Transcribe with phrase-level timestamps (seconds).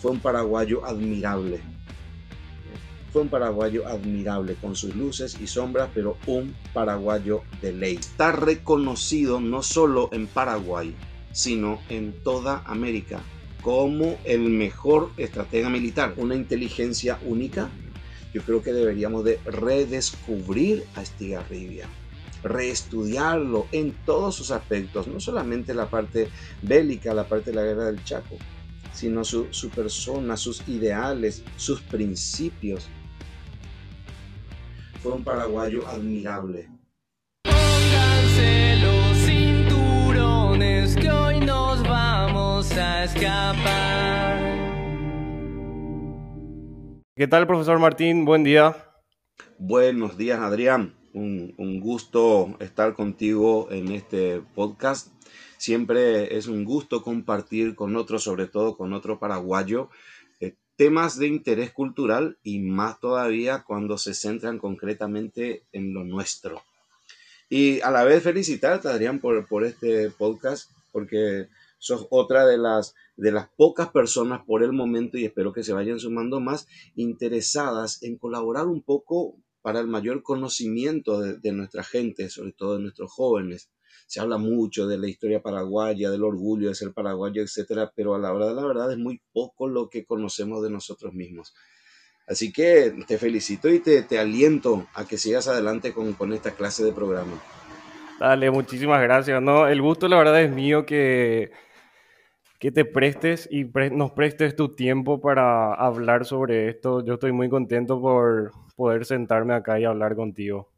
[0.00, 1.60] fue un paraguayo admirable.
[3.12, 7.96] Fue un paraguayo admirable con sus luces y sombras, pero un paraguayo de ley.
[7.96, 10.94] Está reconocido no solo en Paraguay,
[11.32, 13.20] sino en toda América
[13.62, 17.68] como el mejor estratega militar, una inteligencia única.
[18.32, 21.86] Yo creo que deberíamos de redescubrir a Estigarribia,
[22.42, 26.28] reestudiarlo en todos sus aspectos, no solamente la parte
[26.62, 28.36] bélica, la parte de la guerra del Chaco,
[28.92, 32.88] sino su, su persona, sus ideales, sus principios.
[35.02, 36.68] Fue un paraguayo admirable.
[37.44, 44.38] Pónganse los cinturones que hoy nos vamos a escapar.
[47.16, 48.24] ¿Qué tal, profesor Martín?
[48.24, 48.76] Buen día.
[49.58, 50.94] Buenos días, Adrián.
[51.12, 55.08] Un, un gusto estar contigo en este podcast.
[55.60, 59.90] Siempre es un gusto compartir con otro, sobre todo con otro paraguayo,
[60.40, 66.62] eh, temas de interés cultural y más todavía cuando se centran concretamente en lo nuestro.
[67.50, 72.94] Y a la vez felicitarte, Adrián, por, por este podcast, porque sos otra de las,
[73.18, 78.02] de las pocas personas por el momento, y espero que se vayan sumando más, interesadas
[78.02, 82.82] en colaborar un poco para el mayor conocimiento de, de nuestra gente, sobre todo de
[82.84, 83.68] nuestros jóvenes.
[84.10, 88.18] Se habla mucho de la historia paraguaya, del orgullo de ser paraguayo, etcétera, pero a
[88.18, 91.54] la hora de la verdad es muy poco lo que conocemos de nosotros mismos.
[92.26, 96.50] Así que te felicito y te, te aliento a que sigas adelante con, con esta
[96.50, 97.40] clase de programa.
[98.18, 99.40] Dale, muchísimas gracias.
[99.40, 101.52] No, el gusto la verdad es mío que,
[102.58, 107.04] que te prestes y pre- nos prestes tu tiempo para hablar sobre esto.
[107.04, 110.69] Yo estoy muy contento por poder sentarme acá y hablar contigo.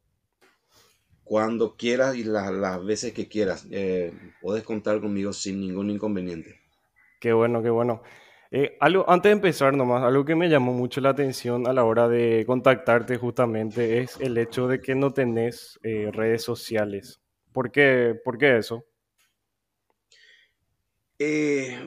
[1.33, 6.61] Cuando quieras y la- las veces que quieras, eh, puedes contar conmigo sin ningún inconveniente.
[7.21, 8.03] Qué bueno, qué bueno.
[8.51, 11.85] Eh, algo, antes de empezar nomás, algo que me llamó mucho la atención a la
[11.85, 17.23] hora de contactarte justamente es el hecho de que no tenés eh, redes sociales.
[17.51, 18.85] ¿Por qué, por qué eso?
[21.19, 21.79] Eh,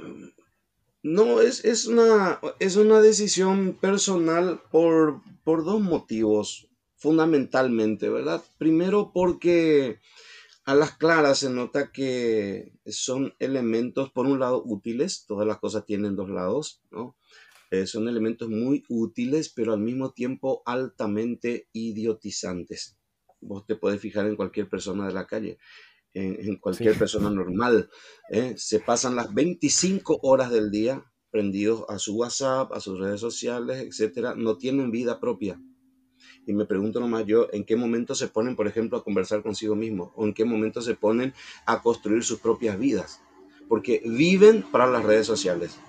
[1.04, 6.68] no, es, es una, es una decisión personal por, por dos motivos,
[7.06, 8.44] fundamentalmente, ¿verdad?
[8.58, 10.00] Primero porque
[10.66, 15.86] a las claras se nota que son elementos, por un lado, útiles, todas las cosas
[15.86, 17.16] tienen dos lados, ¿no?
[17.72, 22.98] Eh, son elementos muy útiles, pero al mismo tiempo altamente idiotizantes.
[23.42, 25.60] Vos te puedes fijar en cualquier persona de la calle,
[26.14, 27.90] en, en Sí, cualquier persona normal,
[28.32, 28.56] ¿eh?
[28.58, 33.84] Se pasan las 25 horas del día prendidos a su WhatsApp, a sus redes sociales,
[33.84, 35.62] etcétera, no tienen vida propia.
[36.48, 39.76] Y me pregunto nomás yo, ¿en qué momento se ponen, por ejemplo, a conversar consigo
[39.76, 40.12] mismos?
[40.16, 41.34] ¿O en qué momento se ponen
[41.66, 43.22] a construir sus propias vidas?
[43.68, 45.80] Porque viven para las redes sociales.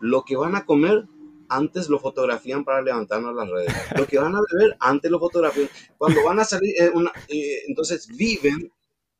[0.00, 1.06] Lo que van a comer,
[1.48, 3.74] antes lo fotografían para levantarnos las redes.
[3.96, 5.68] Lo que van a beber, antes lo fotografían.
[5.98, 6.92] Cuando van a salir, eh,
[7.28, 8.72] eh, entonces viven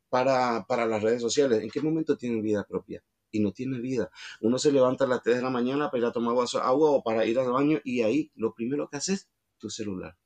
[0.08, 1.62] para, para las redes sociales.
[1.62, 3.02] ¿En qué momento tienen vida propia?
[3.32, 4.08] Y no tienen vida.
[4.40, 7.02] Uno se levanta a las 3 de la mañana para ir a tomar agua o
[7.02, 10.16] para ir al baño y ahí lo primero que haces, tu celular.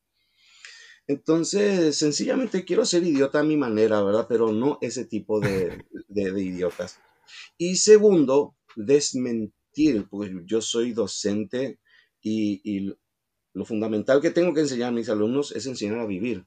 [1.11, 4.27] Entonces, sencillamente quiero ser idiota a mi manera, ¿verdad?
[4.29, 7.01] Pero no ese tipo de, de, de idiotas.
[7.59, 11.81] Y segundo, desmentir, porque yo soy docente
[12.23, 12.95] y, y
[13.53, 16.47] lo fundamental que tengo que enseñar a mis alumnos es enseñar a vivir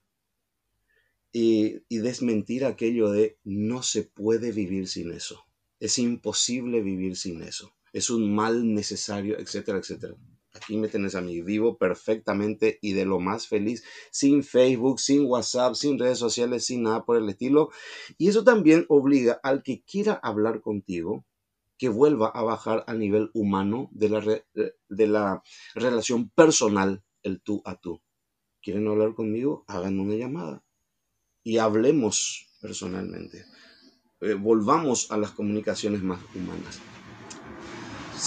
[1.34, 5.44] y, y desmentir aquello de no se puede vivir sin eso.
[5.82, 7.76] Es imposible vivir sin eso.
[7.92, 10.16] Es un mal necesario, etcétera, etcétera.
[10.54, 15.26] Aquí me tenés a mí, vivo perfectamente y de lo más feliz, sin Facebook, sin
[15.26, 17.70] WhatsApp, sin redes sociales, sin nada por el estilo.
[18.20, 21.26] Y eso también obliga al que quiera hablar contigo
[21.80, 25.42] que vuelva a bajar a nivel humano de la, re- de la
[25.74, 28.02] relación personal, el tú a tú.
[28.62, 29.66] ¿Quieren hablar conmigo?
[29.68, 30.64] Hagan una llamada
[31.44, 33.44] y hablemos personalmente.
[34.22, 36.80] Eh, volvamos a las comunicaciones más humanas.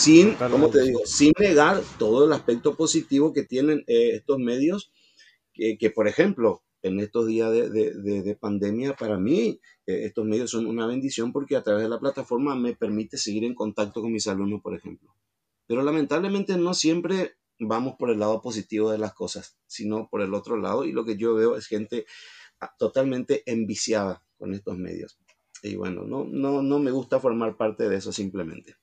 [0.02, 4.92] Sin, como te digo, sin negar todo el aspecto positivo que tienen eh, estos medios,
[5.54, 10.04] que, que, por ejemplo, en estos días de, de- de- de pandemia, para mí, eh,
[10.04, 13.54] estos medios son una bendición porque a través de la plataforma me permite seguir en
[13.54, 15.14] contacto con mis alumnos, por ejemplo.
[15.66, 20.34] Pero lamentablemente no siempre vamos por el lado positivo de las cosas, sino por el
[20.34, 20.84] otro lado.
[20.84, 22.06] Y lo que yo veo es gente
[22.60, 25.18] ah, totalmente enviciada con estos medios.
[25.62, 28.76] Y bueno, no, no, no me gusta formar parte de eso simplemente.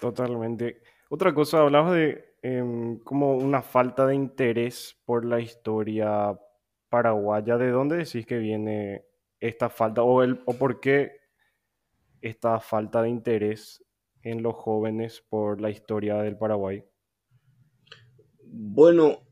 [0.00, 0.82] Totalmente.
[1.08, 6.38] Otra cosa, hablabas de em, como una falta de interés por la historia
[6.88, 7.56] paraguaya.
[7.56, 9.04] ¿De dónde decís que viene
[9.40, 11.20] esta falta o, el, o por qué
[12.20, 13.84] esta falta de interés
[14.22, 16.84] en los jóvenes por la historia del Paraguay?
[18.42, 19.22] Bueno,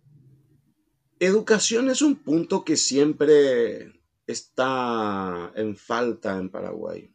[1.18, 3.92] educación es un punto que siempre
[4.26, 7.13] está en falta en Paraguay.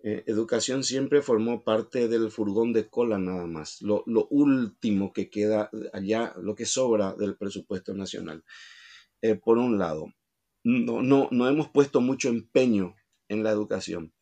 [0.00, 5.70] Eh, educación siempre formó parte del furgón de cola nada más, lo, último que queda
[5.92, 8.44] allá, lo que sobra del presupuesto nacional.
[9.22, 10.12] Eh, por un lado,
[10.62, 12.94] no, no, no hemos puesto mucho empeño
[13.28, 14.14] en la educación.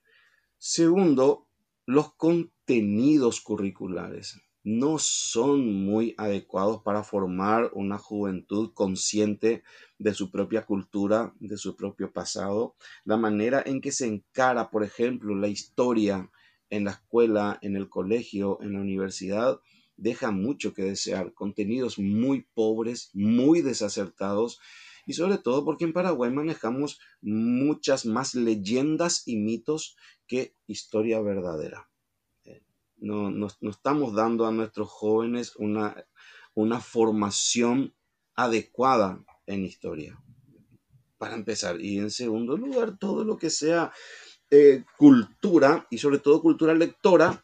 [0.56, 1.46] Segundo,
[1.84, 9.62] los contenidos curriculares no son muy adecuados para formar una juventud consciente
[9.96, 12.74] de su propia cultura, de su propio pasado.
[13.04, 16.32] La manera en que se encara, por ejemplo, la historia
[16.68, 19.60] en la escuela, en el colegio, en la universidad,
[19.96, 21.32] deja mucho que desear.
[21.32, 24.58] Contenidos muy pobres, muy desacertados
[25.06, 29.96] y sobre todo porque en Paraguay manejamos muchas más leyendas y mitos
[30.26, 31.88] que historia verdadera
[32.98, 36.06] no, estamos dando a nuestros jóvenes una,
[36.54, 37.94] una formación
[38.34, 40.20] adecuada en historia,
[41.19, 41.81] para empezar.
[41.81, 43.93] Y en segundo lugar, todo lo que sea
[44.50, 47.43] eh, cultura, y sobre todo cultura lectora,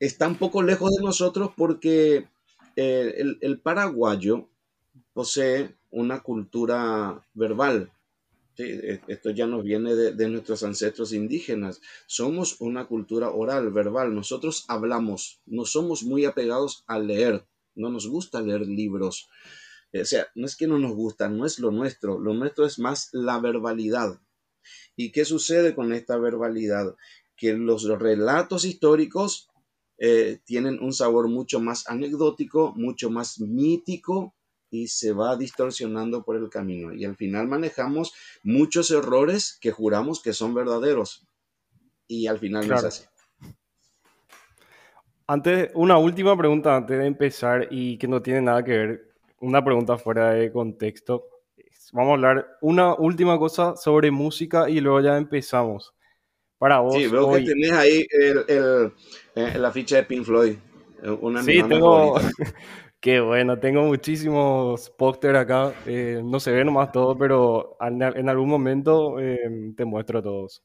[0.00, 2.28] está un poco lejos de nosotros porque
[2.76, 4.48] eh, el paraguayo
[5.12, 7.92] posee una cultura verbal
[8.58, 11.80] e, esto ya nos viene de, nuestros ancestros indígenas.
[12.06, 14.14] Somos una cultura oral, verbal.
[14.14, 17.44] Nosotros hablamos, no somos muy apegados a leer.
[17.74, 19.28] No nos gusta leer libros.
[19.92, 22.18] O sea, no es que no nos gusta, no es lo nuestro.
[22.18, 24.20] Lo nuestro es más la verbalidad.
[24.96, 26.94] ¿Y qué sucede con esta verbalidad?
[27.36, 29.48] Que los relatos históricos
[29.98, 34.34] eh, tienen un sabor mucho más anecdótico, mucho más mítico,
[34.70, 36.92] y se va distorsionando por el camino.
[36.92, 38.12] Y al final manejamos
[38.42, 41.26] muchos errores que juramos que son verdaderos.
[42.06, 43.04] Y al final no es así.
[45.26, 49.64] Antes, una última pregunta antes de empezar y que no tiene nada que ver, una
[49.64, 51.28] pregunta fuera de contexto.
[51.92, 55.94] Vamos a hablar una última cosa sobre música y luego ya empezamos.
[56.58, 56.94] Para vos.
[56.94, 58.92] Sí, veo que tenés ahí el,
[59.34, 60.56] eh, la ficha de Pink Floyd.
[61.20, 62.16] Una sí, tengo,
[63.04, 65.74] Qué bueno, tengo muchísimos póster acá.
[65.84, 70.62] Eh, no se ve nomás todo, pero en algún momento eh, te muestro todos.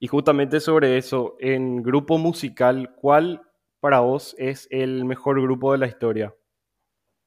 [0.00, 3.42] Y justamente sobre eso, en grupo musical, ¿cuál
[3.80, 6.34] para vos es el mejor grupo de la historia?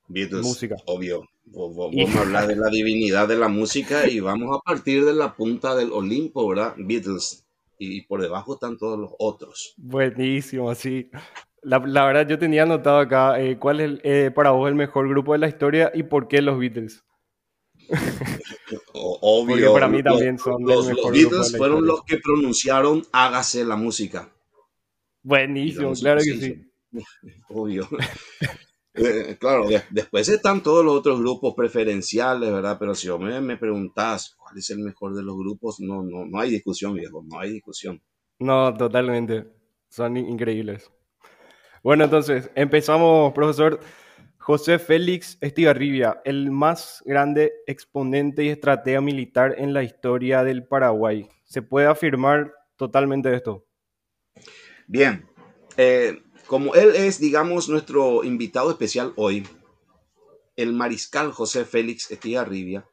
[0.07, 0.78] Beatles, música.
[0.88, 1.22] obvio.
[1.46, 5.36] Vos, me hablas de la divinidad de la música y vamos a partir de la
[5.36, 6.74] punta del Olimpo, ¿verdad?
[6.80, 7.46] Beatles.
[7.78, 9.75] Y por debajo están todos los otros.
[9.78, 11.12] Buenísimo, sí.
[11.63, 15.34] La, verdad, yo tenía anotado acá eh, cuál es eh, para vos el mejor grupo
[15.34, 17.04] de la historia y por qué los Beatles.
[18.94, 19.56] Obvio.
[19.56, 24.31] Porque para mí también son los, los Beatles fueron los que pronunciaron hágase la música.
[25.24, 26.72] Buenísimo, claro que sí.
[27.50, 27.88] Obvio.
[28.94, 32.75] Eh, claro, después están todos los otros grupos preferenciales, ¿verdad?
[32.78, 36.38] Pero si me, me preguntas cuál es el mejor de los grupos, no, no, no
[36.38, 38.02] hay discusión, viejo, no hay discusión.
[38.40, 39.48] No, totalmente.
[39.88, 40.92] Son increíbles.
[41.83, 43.80] Bueno, entonces, empezamos, profesor.
[44.38, 51.28] José Félix Estigarribia, el más grande exponente y estratega militar en la historia del Paraguay.
[51.44, 53.66] ¿Se puede afirmar totalmente esto?
[54.88, 55.28] Bien,
[55.78, 59.47] eh, como él es, digamos, nuestro invitado especial hoy,
[60.56, 62.88] el mariscal José Félix Estigarribia,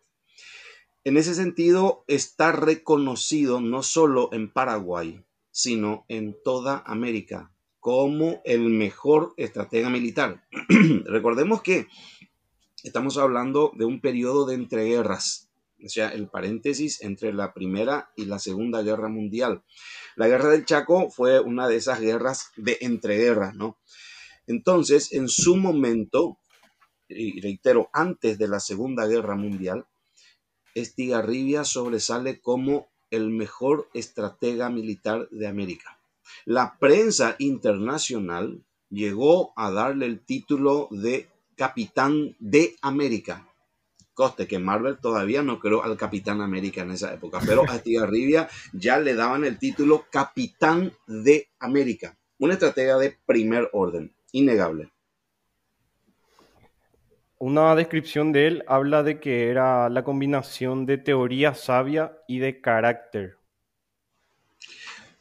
[1.04, 8.68] en ese sentido está reconocido no solo en Paraguay, sino en toda América como el
[8.70, 10.44] mejor estratega militar.
[11.04, 11.86] Recordemos que
[12.82, 15.50] estamos hablando de un periodo de entreguerras,
[15.84, 19.62] o sea, el paréntesis entre la Primera y la Segunda Guerra Mundial.
[20.16, 23.78] La Guerra del Chaco fue una de esas guerras de entreguerras, ¿no?
[24.46, 26.38] Entonces, en su momento,
[27.08, 29.86] y reitero, antes de la Segunda Guerra Mundial,
[30.74, 35.97] Estigarribia sobresale como el mejor estratega militar de América.
[36.44, 43.46] La prensa internacional llegó a darle el título de Capitán de América.
[44.14, 48.48] Coste que Marvel todavía no creó al Capitán América en esa época, pero a Estigarribia
[48.72, 52.16] ya le daban el título Capitán de América.
[52.38, 54.90] Una estratega de primer orden, innegable.
[57.40, 62.60] Una descripción de él habla de que era la combinación de teoría sabia y de
[62.60, 63.36] carácter.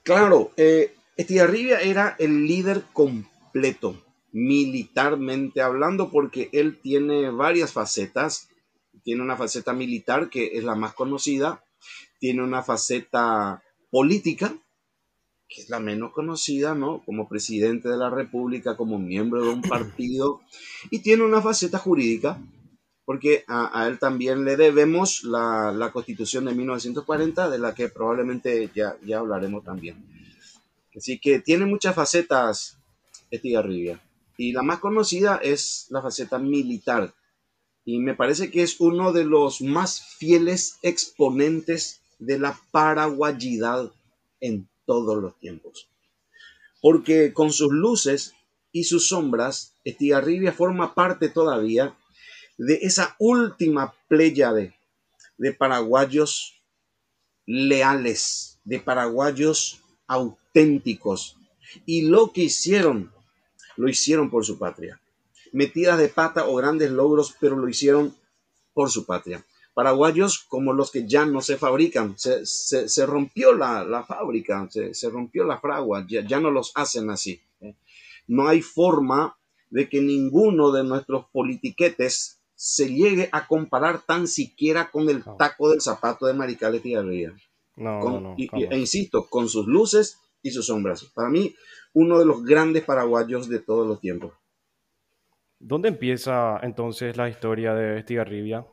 [0.01, 3.99] Claro, eh, Estigarribia era el líder completo,
[4.31, 8.49] militarmente hablando, porque él tiene varias facetas.
[9.03, 11.63] Tiene una faceta militar, que es la más conocida,
[12.19, 14.53] tiene una faceta política,
[15.49, 17.01] que es la menos conocida, ¿no?
[17.03, 20.41] Como presidente de la República, como miembro de un partido,
[20.91, 22.39] y tiene una faceta jurídica,
[23.05, 28.69] porque a, él también le debemos la, la, Constitución de 1940, de la que probablemente
[28.75, 30.16] ya, ya hablaremos también.
[30.97, 32.79] Así que tiene muchas facetas
[33.29, 34.01] Estigarribia,
[34.35, 37.13] y la más conocida es la faceta militar,
[37.85, 43.91] y me parece que es uno de los más fieles exponentes de la paraguayidad
[44.39, 45.87] en todos los tiempos.
[46.81, 48.33] Porque con sus luces
[48.71, 51.95] y sus sombras, Estigarribia forma parte todavía
[52.57, 54.73] de esa última pléyade
[55.37, 56.55] de paraguayos
[57.45, 61.37] leales, de paraguayos auténticos.
[61.85, 63.11] Y lo que hicieron,
[63.75, 64.99] lo hicieron por su patria.
[65.51, 68.15] Metidas de pata o grandes logros, pero lo hicieron
[68.73, 69.43] por su patria
[69.77, 72.15] paraguayos como los que ya no se fabrican.
[72.17, 77.39] Se, rompió la, fábrica, se, rompió la fragua, ya, no los hacen así.
[78.25, 79.37] No hay forma
[79.69, 85.69] de que ninguno de nuestros politiquetes se llegue a comparar tan siquiera con el taco
[85.69, 86.95] del zapato de Maricales y
[87.77, 91.05] No, no, no, e insisto, con sus luces y sus sombras.
[91.13, 91.55] Para mí,
[91.93, 94.33] uno de los grandes paraguayos de todos los tiempos.
[95.59, 98.65] ¿Dónde empieza entonces la historia de Estigarribia?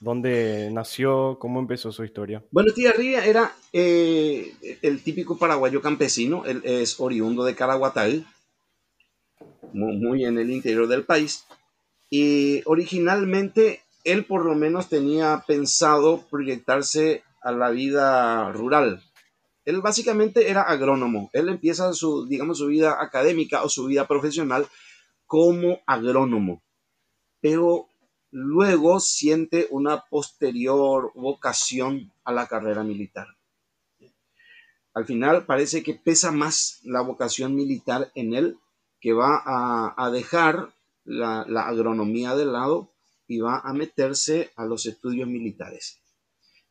[0.00, 1.38] ¿Dónde nació?
[1.38, 2.42] ¿Cómo empezó su historia?
[2.50, 4.52] Bueno, Estigarribia era eh,
[4.82, 6.44] el típico paraguayo campesino.
[6.44, 8.26] Él es oriundo de Caraguatal,
[9.72, 11.44] muy, en el interior del país.
[12.10, 19.02] Y originalmente él por lo menos tenía pensado proyectarse a la vida rural.
[19.64, 21.30] Él básicamente era agrónomo.
[21.32, 24.66] Él empieza su, digamos, su vida académica o su vida profesional
[25.26, 26.62] como agrónomo.
[27.40, 27.88] Pero
[28.30, 33.28] luego siente una posterior vocación a la carrera militar.
[34.94, 38.58] Al final parece que pesa más la vocación militar en él,
[39.00, 40.72] que va a, dejar
[41.04, 42.90] la, agronomía de lado
[43.26, 46.03] y va a meterse a los estudios militares.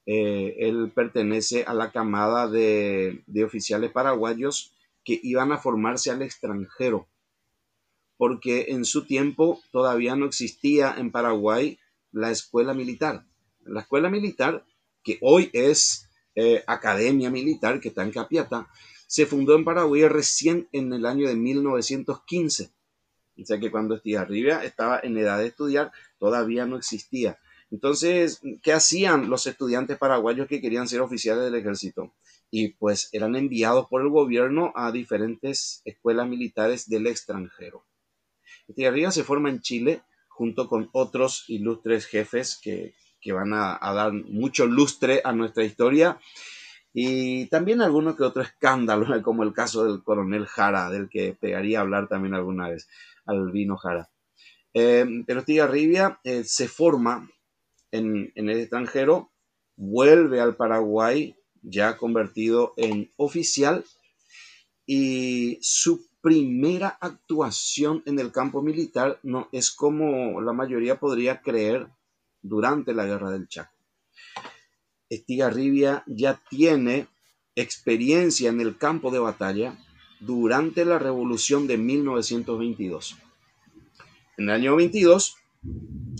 [0.05, 7.07] Eh, él pertenece a la camada de oficiales paraguayos que iban a formarse al extranjero
[8.17, 11.77] porque en su tiempo todavía no existía en Paraguay
[12.13, 13.25] la escuela militar.
[13.65, 14.65] La escuela militar,
[15.03, 18.69] que hoy es eh, Academia Militar, que está en Capiata,
[19.07, 22.71] se fundó en Paraguay recién en el año de 1915.
[23.41, 27.39] O sea que cuando Estigarribia estaba en edad de estudiar, todavía no existía.
[27.73, 32.13] Entonces, ¿qué hacían los estudiantes paraguayos que querían ser oficiales del ejército?
[32.51, 37.83] Y pues eran enviados por el gobierno a diferentes escuelas militares del extranjero.
[38.67, 42.93] Estigarribia se forma en Chile junto con otros ilustres jefes que,
[43.33, 46.19] van a, dar mucho lustre a nuestra historia
[46.93, 51.79] y también algunos que otro escándalo, como el caso del coronel Jara, del que pegaría
[51.79, 52.87] hablar también alguna vez,
[53.25, 54.11] Albino Jara.
[54.75, 57.31] Eh, pero Estigarribia eh, se forma
[57.93, 59.31] en, el extranjero,
[59.75, 63.85] vuelve al Paraguay ya convertido en oficial
[64.85, 71.87] y su primera actuación en el campo militar no es como la mayoría podría creer
[72.41, 73.75] durante la guerra del Chaco.
[75.09, 77.07] Estigarribia ya tiene
[77.55, 79.77] experiencia en el campo de batalla
[80.19, 83.17] durante la revolución de 1922.
[84.37, 85.37] En el año 22,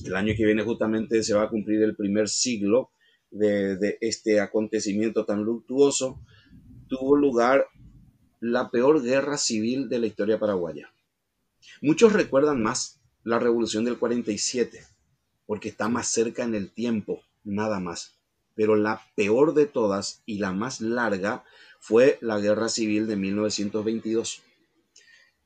[0.06, 2.92] el año que viene justamente se va a cumplir el primer siglo
[3.32, 6.20] de, este acontecimiento tan luctuoso,
[6.88, 7.66] tuvo lugar
[8.40, 10.94] la peor guerra civil de la historia paraguaya.
[11.82, 14.84] Muchos recuerdan más la revolución del 47,
[15.46, 18.20] porque está más cerca en el tiempo, nada más.
[18.56, 21.44] Pero la peor de todas y la más larga
[21.80, 24.44] fue la guerra civil de 1922,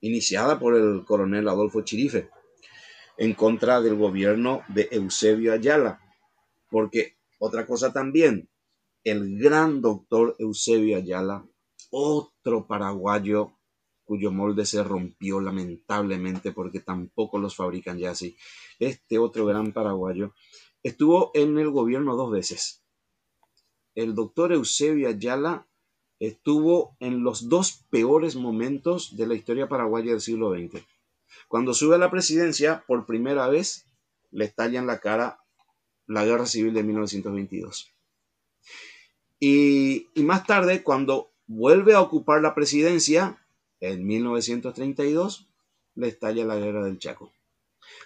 [0.01, 2.30] iniciada por el coronel Adolfo Chirife,
[3.17, 6.01] en contra del gobierno de Eusebio Ayala.
[6.69, 8.50] Porque otra cosa también,
[9.03, 11.45] el gran doctor Eusebio Ayala
[11.89, 13.53] otro paraguayo
[14.03, 18.38] cuyo molde se rompió lamentablemente porque tampoco los fabrican ya así.
[18.79, 20.33] Este otro gran paraguayo
[20.83, 22.83] estuvo en el gobierno dos veces.
[23.95, 25.67] El doctor Eusebio Ayala
[26.19, 30.83] estuvo en los dos peores momentos de la historia paraguaya del siglo XX.
[31.48, 33.88] Cuando sube a la presidencia, por primera vez,
[34.32, 35.39] le estalla en la cara
[36.06, 37.94] la guerra civil de 1922.
[39.39, 43.38] Y, y más tarde, cuando vuelve a ocupar la presidencia
[43.80, 45.48] en 1932,
[45.96, 47.32] le estalla la guerra del Chaco.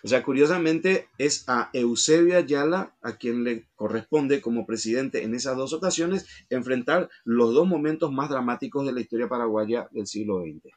[0.03, 5.57] O sea, curiosamente es a Eusebio Ayala a quien le corresponde como presidente en esas
[5.57, 10.73] dos ocasiones enfrentar los dos momentos más dramáticos de la historia paraguaya del siglo XX.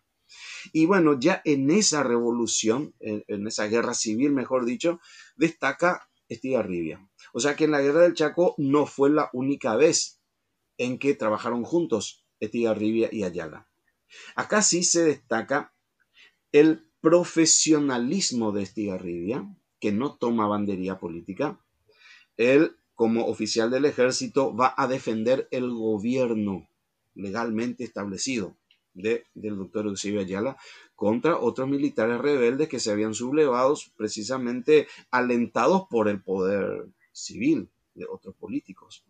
[0.72, 5.00] Y bueno, ya en esa revolución, en, esa guerra civil, mejor dicho,
[5.36, 7.06] destaca Estigarribia.
[7.32, 10.20] O sea que en la guerra del Chaco no fue la única vez
[10.78, 13.68] en que trabajaron juntos Estigarribia y Ayala.
[14.34, 15.74] Acá sí se destaca
[16.52, 19.44] el profesionalismo de Estigarribia,
[19.80, 21.60] que no toma bandería política.
[22.36, 26.68] Él, como oficial del ejército, va a defender el gobierno
[27.14, 28.56] legalmente establecido
[28.94, 30.56] del doctor Eusebio Ayala
[30.94, 38.06] contra otros militares rebeldes que se habían sublevado precisamente alentados por el poder civil de
[38.06, 39.04] otros políticos.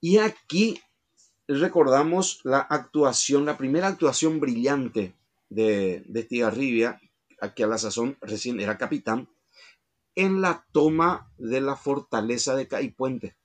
[0.00, 0.80] Y aquí
[1.46, 5.14] recordamos la actuación, la primera actuación brillante
[5.48, 7.00] de, de Estigarribia,
[7.54, 9.28] que a la sazón recién era capitán,
[10.14, 13.36] en la toma de la fortaleza de Caipuente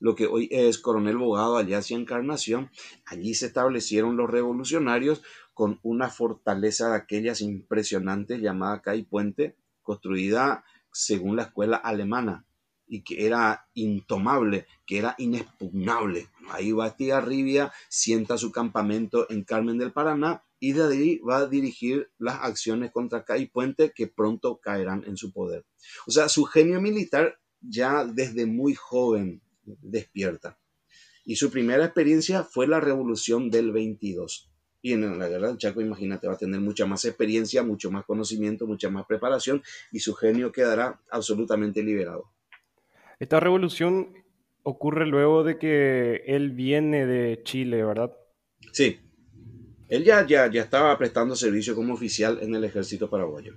[0.00, 2.70] lo que hoy es Coronel Bogado, allá hacia Encarnación.
[3.04, 5.22] Allí se establecieron los revolucionarios
[5.54, 12.46] con una fortaleza de aquellas impresionantes llamada Caipuente, construida según la escuela alemana
[12.86, 16.28] y que era intomable, que era inexpugnable.
[16.50, 21.46] Ahí va Rivia, sienta su campamento en Carmen del Paraná y de ahí va a
[21.46, 25.66] dirigir las acciones contra Caipuente que pronto caerán en su poder.
[26.06, 29.42] O sea, su genio militar ya desde muy joven
[29.80, 30.58] despierta.
[31.24, 34.50] Y su primera experiencia fue la revolución del 22.
[34.80, 38.04] Y en la guerra del Chaco, imagínate, va a tener mucha más experiencia, mucho más
[38.04, 42.32] conocimiento, mucha más preparación y su genio quedará absolutamente liberado.
[43.18, 44.14] Esta revolución
[44.62, 48.12] ocurre luego de que él viene de Chile, ¿verdad?
[48.72, 49.00] Sí.
[49.88, 53.54] Él ya, ya, ya estaba prestando servicio como oficial en el ejército paraguayo.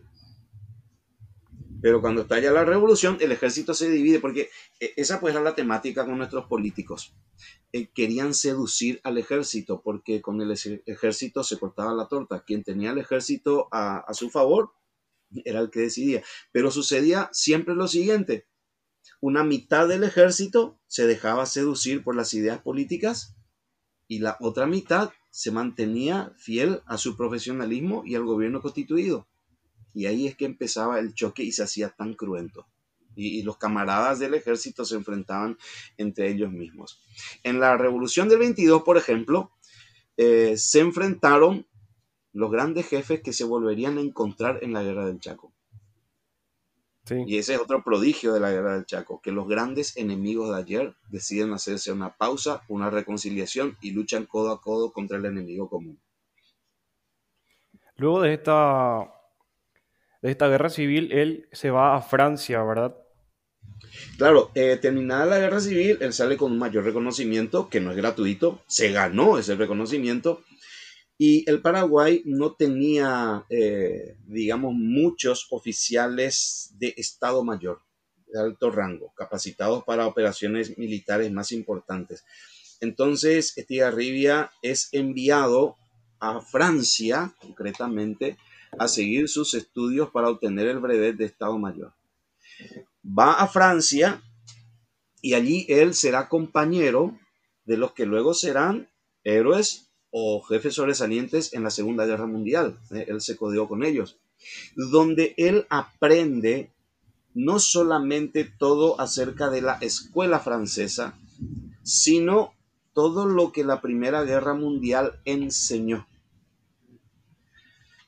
[1.82, 5.56] Pero cuando estalla la revolución, el ejército se divide, porque eh, esa pues era la
[5.56, 7.16] temática con nuestros políticos.
[7.74, 12.44] Eh, querían seducir al ejército, porque con el ejército se cortaba la torta.
[12.44, 14.74] Quien tenía el ejército a, a su favor
[15.46, 16.24] era el que decidía.
[16.52, 18.48] Pero sucedía siempre lo siguiente.
[19.20, 23.36] Una mitad del ejército se dejaba seducir por las ideas políticas
[24.08, 29.28] y la otra mitad se mantenía fiel a su profesionalismo y al gobierno constituido.
[29.94, 32.68] Y ahí es que empezaba el choque y se hacía tan cruento.
[33.16, 35.58] Y, los camaradas del ejército se enfrentaban
[35.98, 37.02] entre ellos mismos.
[37.44, 39.52] En la revolución del 22, por ejemplo,
[40.16, 41.68] eh, se enfrentaron
[42.32, 45.54] los grandes jefes que se volverían a encontrar en la guerra del Chaco.
[47.10, 50.62] Y ese es otro prodigio de la guerra del Chaco, que los grandes enemigos de
[50.62, 55.68] ayer deciden hacerse una pausa, una reconciliación y luchan codo a codo contra el enemigo
[55.68, 56.00] común.
[57.98, 59.12] Luego de esta
[60.22, 62.96] de esta guerra civil, él se va a Francia, ¿verdad?
[64.18, 67.98] Claro, eh, terminada la guerra civil, él sale con un mayor reconocimiento, que no es
[67.98, 70.44] gratuito, se ganó ese reconocimiento,
[71.18, 77.82] y el Paraguay no tenía, eh, digamos, muchos oficiales de Estado Mayor,
[78.28, 82.24] de alto rango, capacitados para operaciones militares más importantes.
[82.80, 85.78] Entonces, Estigarribia es enviado
[86.20, 88.38] a Francia, concretamente,
[88.78, 91.94] a seguir sus estudios para obtener el brevet de Estado Mayor.
[93.06, 94.22] Va a Francia
[95.22, 97.18] y allí él será compañero
[97.66, 98.90] de los que luego serán
[99.24, 102.80] héroes o jefes sobresalientes en la Segunda Guerra Mundial.
[102.92, 104.18] Eh, él se codió con ellos,
[104.76, 106.72] donde él aprende
[107.34, 111.18] no solamente todo acerca de la escuela francesa,
[111.84, 112.54] sino
[112.94, 116.08] todo lo que la Primera Guerra Mundial enseñó.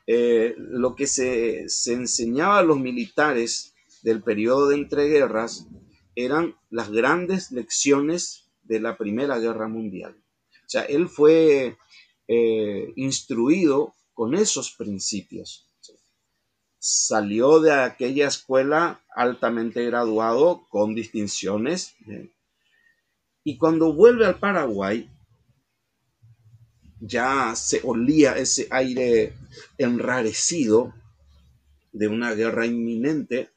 [0.05, 5.67] Eh, lo que se, enseñaba a los militares del periodo de entreguerras
[6.15, 10.15] eran las grandes lecciones de la Primera Guerra Mundial.
[10.65, 11.77] O sea, él fue
[12.27, 15.69] eh, instruido con esos principios.
[16.79, 21.95] Salió de aquella escuela altamente graduado, con distinciones.
[23.45, 25.09] Y cuando vuelve al Paraguay,
[26.99, 29.33] ya se olía ese aire
[29.77, 30.93] enrarecido
[31.91, 33.49] de una guerra inminente.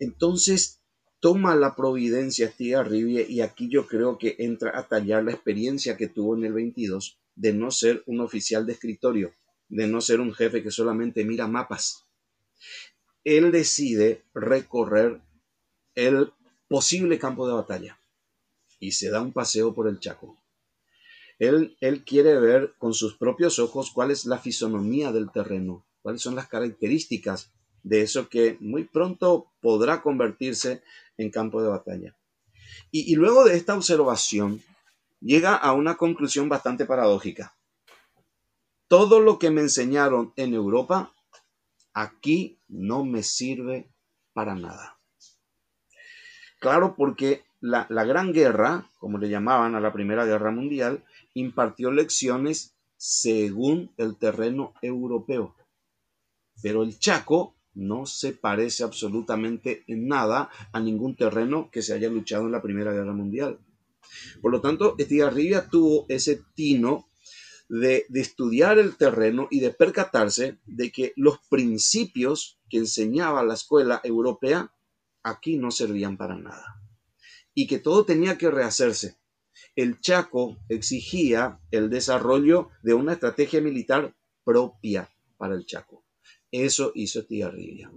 [0.00, 0.80] Entonces
[1.20, 6.08] toma la providencia Estigarribia y aquí yo creo que entra a tallar la experiencia que
[6.08, 9.32] tuvo en el 22 de no ser un oficial de escritorio,
[9.68, 12.04] de no ser un jefe que solamente mira mapas.
[13.24, 15.20] Él decide recorrer
[15.94, 16.32] el
[16.68, 17.98] posible campo de batalla
[18.80, 20.41] y se da un paseo por el Chaco.
[21.42, 26.36] Él, quiere ver con sus propios ojos cuál es la fisonomía del terreno, cuáles son
[26.36, 27.50] las características
[27.82, 30.84] de eso que muy pronto podrá convertirse
[31.18, 32.16] en campo de batalla.
[32.92, 34.62] Y, luego de esta observación,
[35.20, 37.56] llega a una conclusión bastante paradójica.
[38.86, 41.12] Todo lo que me enseñaron en Europa,
[41.92, 43.90] aquí no me sirve
[44.32, 44.96] para nada.
[46.60, 52.74] Claro, porque la, Gran Guerra, como le llamaban a la Primera Guerra Mundial, impartió lecciones
[52.96, 55.56] según el terreno europeo.
[56.62, 62.08] Pero el Chaco no se parece absolutamente en nada a ningún terreno que se haya
[62.08, 63.58] luchado en la Primera Guerra Mundial.
[64.40, 67.08] Por lo tanto, Estigarribia tuvo ese tino
[67.68, 73.54] de, de, estudiar el terreno y de percatarse de que los principios que enseñaba la
[73.54, 74.74] escuela europea
[75.22, 76.82] aquí no servían para nada
[77.54, 79.18] y que todo tenía que rehacerse.
[79.74, 86.04] El Chaco exigía el desarrollo de una estrategia militar propia para el Chaco.
[86.50, 87.90] Eso hizo Estigarribia.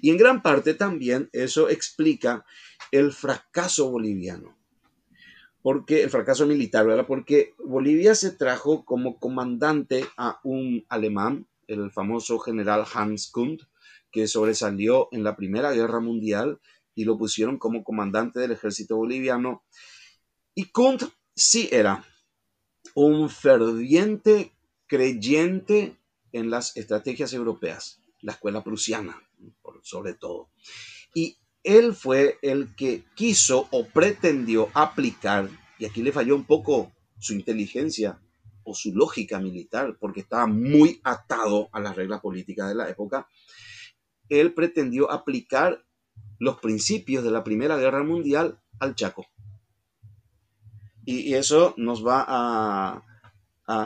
[0.00, 2.44] Y en gran parte también eso explica
[2.92, 4.58] el fracaso boliviano
[5.62, 7.06] porque el fracaso militar, ¿verdad?
[7.06, 13.60] Porque Bolivia se trajo como comandante a un alemán, el famoso general Hans Kund,
[14.10, 16.60] que sobresalió en la Primera Guerra Mundial
[16.94, 19.62] y lo pusieron como comandante del ejército boliviano.
[20.58, 22.04] Y Kund sí era
[22.96, 24.50] un ferviente
[24.88, 25.96] creyente
[26.32, 29.22] en las estrategias europeas, la escuela prusiana,
[29.84, 30.50] sobre todo.
[31.14, 36.90] Y él fue el que quiso o pretendió aplicar, y aquí le falló un poco
[37.20, 38.20] su inteligencia
[38.64, 43.28] o su lógica militar, porque estaba muy atado a las reglas políticas de la época,
[44.28, 45.84] él pretendió aplicar
[46.40, 49.24] los principios de la Primera Guerra Mundial al Chaco.
[51.08, 53.04] Y, eso nos va a,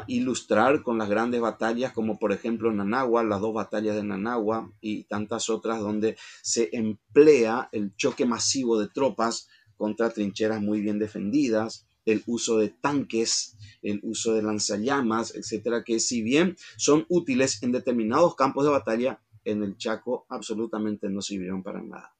[0.07, 5.05] ilustrar con las grandes batallas como por ejemplo Nanagua, las dos batallas de Nanagua y
[5.05, 11.85] tantas otras donde se emplea el choque masivo de tropas contra trincheras muy bien defendidas,
[12.05, 17.73] el uso de tanques, el uso de lanzallamas, etcétera, que si bien son útiles en
[17.73, 22.15] determinados campos de batalla, en el Chaco absolutamente no sirvieron para nada.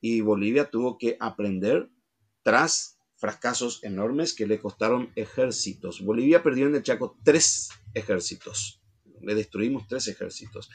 [0.00, 1.90] Y Bolivia tuvo que aprender
[2.42, 6.00] tras fracasos enormes que le costaron ejércitos.
[6.00, 8.80] Bolivia perdió en el Chaco tres ejércitos.
[9.20, 10.70] Le destruimos tres ejércitos.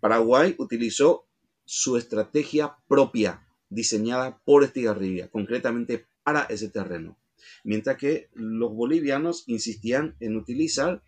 [0.00, 1.26] Paraguay utilizó
[1.64, 7.18] su estrategia propia, diseñada por Estigarribia, concretamente para ese terreno.
[7.64, 11.02] Mientras que los bolivianos insistían en utilizar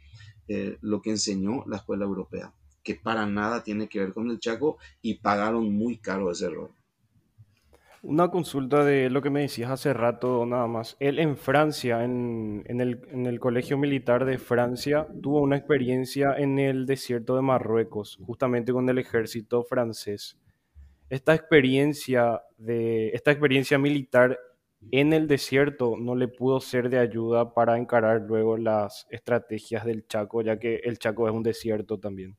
[0.48, 4.40] eh, lo que enseñó la escuela europea, que para nada tiene que ver con el
[4.40, 6.70] Chaco y pagaron muy caro ese error.
[8.08, 10.96] Una consulta de lo que me decías hace rato nada más.
[10.98, 16.58] Él en Francia, en, el, en, el, Colegio Militar de Francia, tuvo una experiencia en
[16.58, 20.38] el desierto de Marruecos, justamente con el ejército francés.
[21.10, 24.38] Esta experiencia, de, esta experiencia militar
[24.90, 30.06] en el desierto no le pudo ser de ayuda para encarar luego las estrategias del
[30.06, 32.38] Chaco, ya que el Chaco es un desierto también.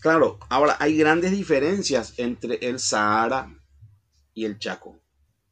[0.00, 3.59] Claro, ahora hay grandes diferencias entre el Sahara
[4.40, 4.98] y el Chaco.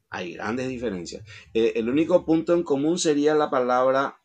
[0.08, 1.22] Hay grandes diferencias.
[1.52, 4.18] Eh, el único punto en común sería la palabra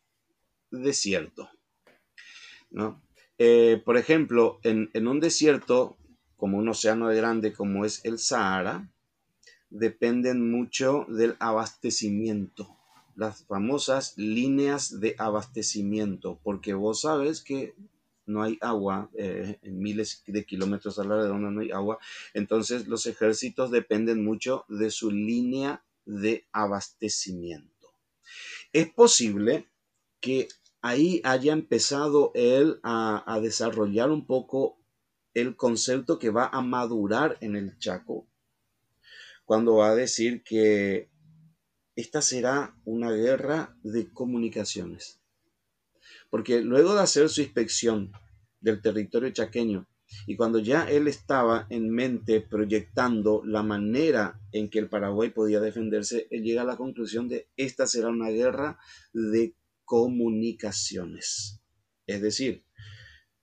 [0.71, 1.49] desierto.
[2.71, 3.01] ¿no?
[3.37, 5.97] Eh, por ejemplo, en, en, un desierto,
[6.37, 8.89] como un océano grande como es el Sahara,
[9.69, 12.77] dependen mucho del abastecimiento,
[13.17, 17.75] las famosas líneas de abastecimiento, porque vos sabes que
[18.25, 21.99] no hay agua, eh, en miles de kilómetros a la redonda no hay agua,
[22.33, 27.93] entonces los ejércitos dependen mucho de su línea de abastecimiento.
[28.71, 29.69] Es posible
[30.19, 30.47] que
[30.81, 34.79] ahí haya empezado él a, a desarrollar un poco
[35.33, 38.27] el concepto que va a madurar en el Chaco,
[39.45, 41.09] cuando va a decir que
[41.95, 45.22] esta será una guerra de comunicaciones
[46.33, 48.11] porque luego de hacer su inspección
[48.59, 49.87] del territorio chaqueño
[50.25, 55.59] y cuando ya él estaba en mente proyectando la manera en que el Paraguay podía
[55.59, 58.79] defenderse, él llega a la conclusión de esta será una guerra
[59.13, 61.61] de comunicaciones.
[62.07, 62.65] Es decir,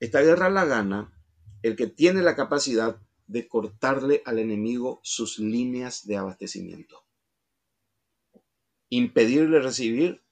[0.00, 1.16] esta guerra la gana
[1.62, 7.05] el que tiene la capacidad de cortarle al enemigo sus líneas de abastecimiento.
[8.88, 10.24] Impedirle recibir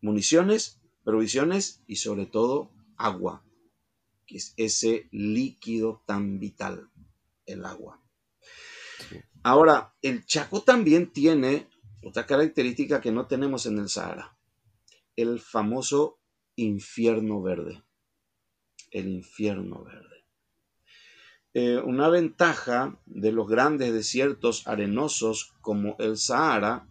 [0.00, 3.44] municiones provisiones y sobre todo agua,
[4.26, 6.90] que es ese líquido tan vital,
[7.46, 8.02] el agua.
[9.44, 11.68] Ahora, el Chaco también tiene
[12.02, 14.36] otra característica que no tenemos en el Sahara,
[15.14, 16.18] el famoso
[16.56, 17.84] infierno verde,
[18.90, 20.24] el infierno verde.
[21.54, 26.88] eh, una ventaja de los grandes desiertos arenosos como el Sahara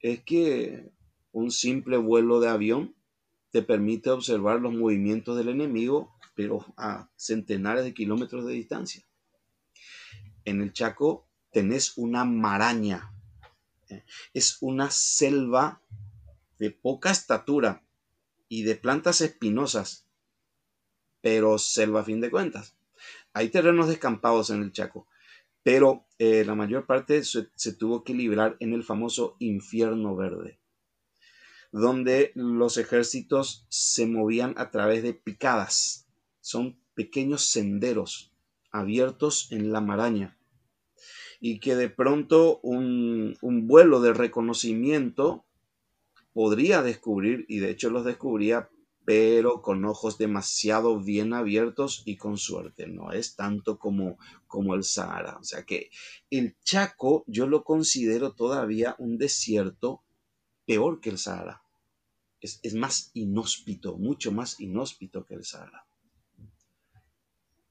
[0.00, 0.92] es que
[1.32, 2.97] un simple vuelo de avión
[3.50, 9.04] te permite observar los movimientos del enemigo, pero a centenares de kilómetros de distancia.
[10.44, 13.12] En el Chaco tenés una maraña.
[13.88, 14.04] ¿eh?
[14.34, 15.82] Es una selva
[16.58, 17.84] de poca estatura
[18.48, 20.06] y de plantas espinosas,
[21.20, 22.76] pero selva a fin de cuentas.
[23.32, 25.06] Hay terrenos descampados en el Chaco,
[25.62, 30.57] pero eh, la mayor parte se, se tuvo que librar en el famoso infierno verde,
[31.72, 36.06] donde los ejércitos se movían a través de picadas.
[36.40, 38.32] Son pequeños senderos
[38.70, 40.38] abiertos en la maraña
[41.40, 45.44] y que de pronto un, un vuelo de reconocimiento
[46.32, 48.70] podría descubrir, y de hecho los descubría,
[49.04, 52.86] pero con ojos demasiado bien abiertos y con suerte.
[52.86, 55.38] No es tanto como, como el Sahara.
[55.40, 55.90] O sea que
[56.30, 60.02] el Chaco yo lo considero todavía un desierto
[60.68, 61.56] peor que el Sahara.
[62.40, 65.86] Es, es más inhóspito, mucho más inhóspito que el Sahara.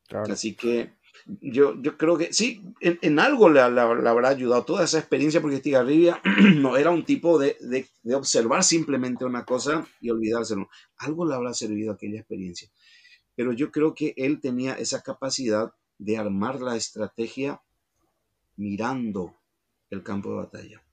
[0.07, 0.33] Claro.
[0.33, 0.93] Así que
[1.41, 4.99] yo, yo creo que sí, en, en algo le, le- le habrá ayudado toda esa
[4.99, 6.21] experiencia, porque Estigarribia
[6.57, 10.69] no era un tipo de, de- de observar simplemente una cosa y olvidárselo.
[10.97, 12.69] Algo le habrá servido aquella experiencia.
[13.35, 17.61] Pero yo creo que él tenía esa capacidad de armar la estrategia
[18.57, 19.35] mirando
[19.89, 20.83] el campo de batalla.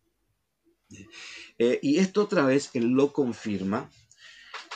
[1.59, 3.91] Eh, y esto otra vez él lo confirma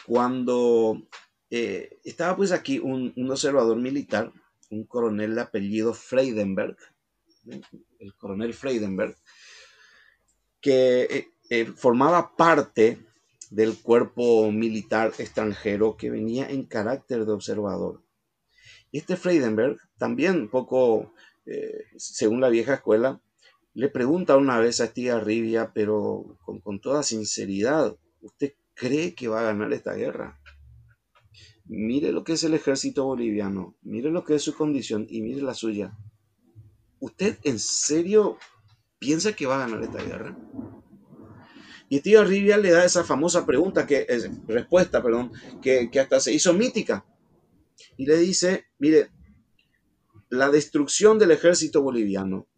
[0.06, 1.02] cuando
[1.50, 4.32] eh, estaba pues aquí un, observador militar,
[4.70, 6.76] un coronel de apellido Freidenberg,
[7.98, 9.16] el coronel Freidenberg,
[10.60, 13.04] que eh, formaba parte
[13.50, 18.02] del cuerpo militar extranjero que venía en carácter de observador.
[18.92, 21.12] Este Freidenberg, también un poco,
[21.96, 23.20] según la vieja escuela,
[23.78, 29.38] le pregunta una vez a Estigarribia, pero con, con toda sinceridad, ¿usted cree que va
[29.38, 30.40] a ganar esta guerra?
[31.64, 35.42] Mire lo que es el ejército boliviano, mire lo que es su condición y mire
[35.42, 35.96] la suya.
[36.98, 38.36] ¿Usted en serio
[38.98, 40.36] piensa que va a ganar esta guerra?
[41.88, 45.30] Y Estigarribia le da esa famosa pregunta, que es, respuesta, perdón,
[45.62, 47.06] que, que hasta se hizo mítica.
[47.96, 49.12] Y le dice, mire,
[50.30, 52.48] la destrucción del ejército boliviano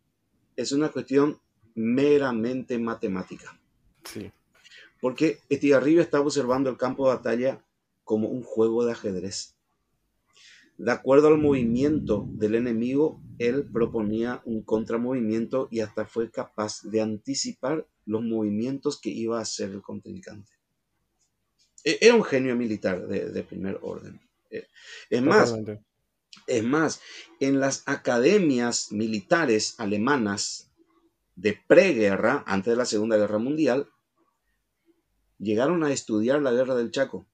[0.57, 1.39] es una cuestión
[1.75, 3.59] meramente matemática.
[4.05, 4.31] Sí.
[5.01, 7.65] Porque Estigarribia estaba observando el campo de batalla
[8.05, 9.55] como un juego de ajedrez.
[10.77, 17.03] De acuerdo al movimiento del enemigo, él proponía un contramovimiento y hasta fue capaz de
[17.03, 20.51] anticipar los movimientos que iba a hacer el contrincante.
[21.85, 24.21] E- Era un genio militar de, de primer orden.
[24.51, 24.67] Eh,
[25.11, 25.55] Es más.
[26.47, 27.01] Es más,
[27.39, 30.71] en las academias militares alemanas
[31.37, 33.89] de preguerra, antes de la Segunda Guerra Mundial,
[35.39, 37.27] llegaron a estudiar la guerra del Chaco.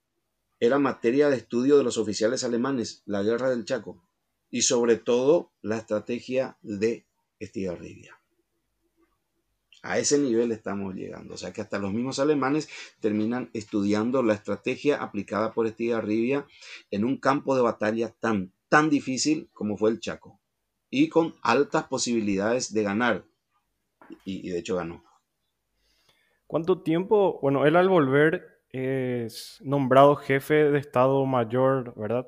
[0.61, 4.03] Era materia de estudio de los oficiales alemanes, la guerra del Chaco,
[4.51, 7.05] y sobre todo la estrategia de
[7.39, 8.19] Estigarribia.
[9.83, 12.69] A ese nivel estamos llegando, o sea que hasta los mismos alemanes
[13.01, 16.47] terminan estudiando la estrategia aplicada por Estigarribia
[16.91, 20.41] en un campo de batalla tan, tan difícil como fue el Chaco,
[20.91, 23.25] y con altas posibilidades de ganar,
[24.25, 25.05] y, y de hecho ganó.
[26.47, 27.39] ¿Cuánto tiempo?
[27.43, 32.27] Bueno, él al volver es nombrado jefe de Estado Mayor, ¿verdad?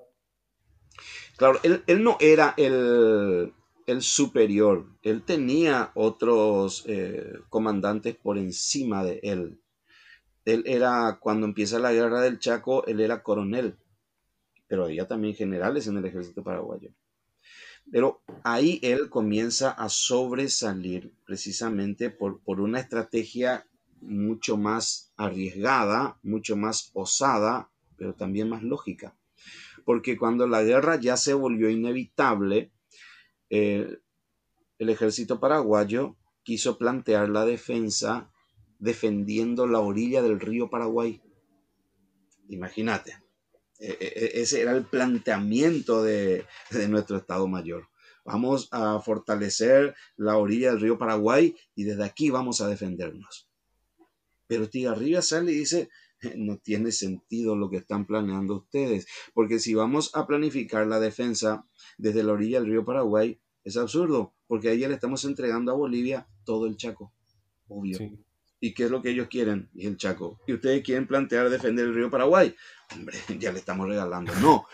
[1.36, 3.52] Claro, él, él no era el,
[3.86, 9.60] el superior, él tenía otros eh, comandantes por encima de él.
[10.44, 13.76] Él era, cuando empieza la guerra del Chaco, él era coronel,
[14.68, 16.90] pero había también generales en el ejército paraguayo.
[17.90, 23.66] Pero ahí él comienza a sobresalir precisamente por, por una estrategia
[24.00, 29.16] mucho más arriesgada, mucho más osada, pero también más lógica.
[29.84, 32.70] Porque cuando la guerra ya se volvió inevitable,
[33.50, 33.98] eh,
[34.78, 38.30] el ejército paraguayo quiso plantear la defensa
[38.78, 41.20] defendiendo la orilla del río Paraguay.
[42.48, 43.16] Imagínate,
[43.78, 46.44] ese era el planteamiento de,
[46.88, 47.88] nuestro Estado Mayor.
[48.24, 53.48] Vamos a fortalecer la orilla del río Paraguay y desde aquí vamos a defendernos.
[54.46, 55.88] Pero Estigarribia sale y dice,
[56.36, 61.66] no tiene sentido lo que están planeando ustedes, porque si vamos a planificar la defensa
[61.96, 66.26] desde la orilla del río Paraguay, es absurdo, porque ahí le estamos entregando a Bolivia
[66.44, 67.12] todo el Chaco,
[67.68, 67.98] obvio.
[68.60, 69.68] ¿Y qué es lo que ellos quieren?
[69.74, 70.40] Y el Chaco.
[70.46, 72.54] ¿Y ustedes quieren plantear defender el río Paraguay?
[72.94, 74.34] Hombre, ya le estamos regalando.
[74.36, 74.66] No.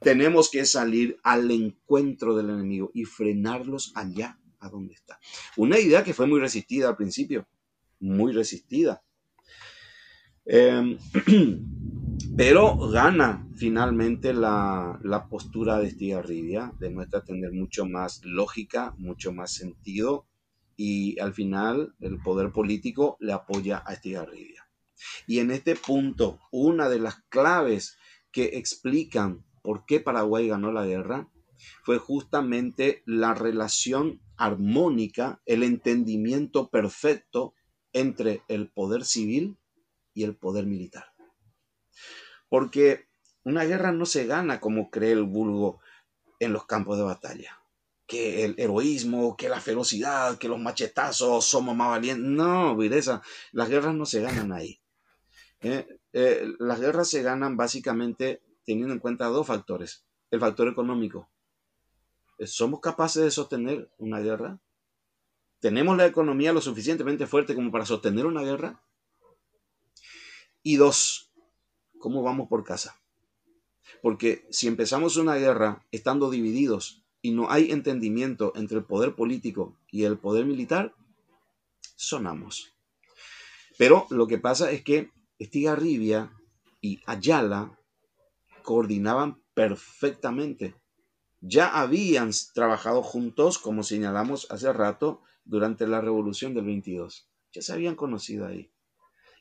[0.00, 5.18] Tenemos que salir al encuentro del enemigo y frenarlos allá a donde está.
[5.56, 7.46] Una idea que fue muy resistida al principio,
[8.00, 9.02] muy resistida.
[10.46, 10.98] Em,
[12.36, 19.52] pero gana finalmente la, la, postura de Estigarribia, demuestra tener mucho más lógica, mucho más
[19.52, 20.29] sentido
[20.82, 24.66] y al final el poder político le apoya a Estigarribia.
[25.26, 27.98] Y en este punto, una de las claves
[28.32, 31.28] que explican por qué Paraguay ganó la guerra
[31.84, 37.52] fue justamente la relación armónica, el entendimiento perfecto
[37.92, 39.58] entre el poder civil
[40.14, 41.12] y el poder militar.
[42.48, 43.04] Porque
[43.44, 45.80] una guerra no se gana como cree el vulgo
[46.38, 47.59] en los campos de batalla.
[48.10, 52.26] Que el heroísmo, que la ferocidad, que los machetazos somos más valientes.
[52.26, 54.80] No, Viresa, las guerras no se ganan ahí.
[55.60, 60.04] Eh, eh, las guerras se ganan básicamente teniendo en cuenta dos factores.
[60.32, 61.30] El factor económico.
[62.40, 64.58] ¿Somos capaces de sostener una guerra?
[65.60, 68.82] ¿Tenemos la economía lo suficientemente fuerte como para sostener una guerra?
[70.64, 71.30] Y dos,
[72.00, 73.00] ¿cómo vamos por casa?
[74.02, 79.76] Porque si empezamos una guerra estando divididos y no hay entendimiento entre el poder político
[79.90, 80.94] y el poder militar,
[81.96, 82.72] sonamos.
[83.78, 86.32] Pero lo que pasa es que Estigarribia
[86.80, 87.78] y Ayala
[88.62, 90.74] coordinaban perfectamente.
[91.40, 97.28] Ya habían trabajado juntos, como señalamos hace rato, durante la revolución del 22.
[97.52, 98.70] Ya se habían conocido ahí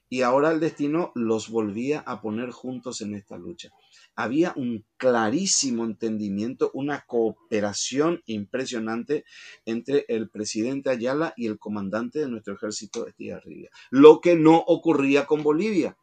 [0.09, 3.69] y ahora el destino los volvía a poner juntos en esta lucha.
[4.15, 9.23] Había un clarísimo entendimiento, una cooperación impresionante
[9.65, 15.27] entre el presidente Ayala y el comandante de nuestro ejército, Estigarribia, lo que no ocurría
[15.27, 15.95] con Bolivia.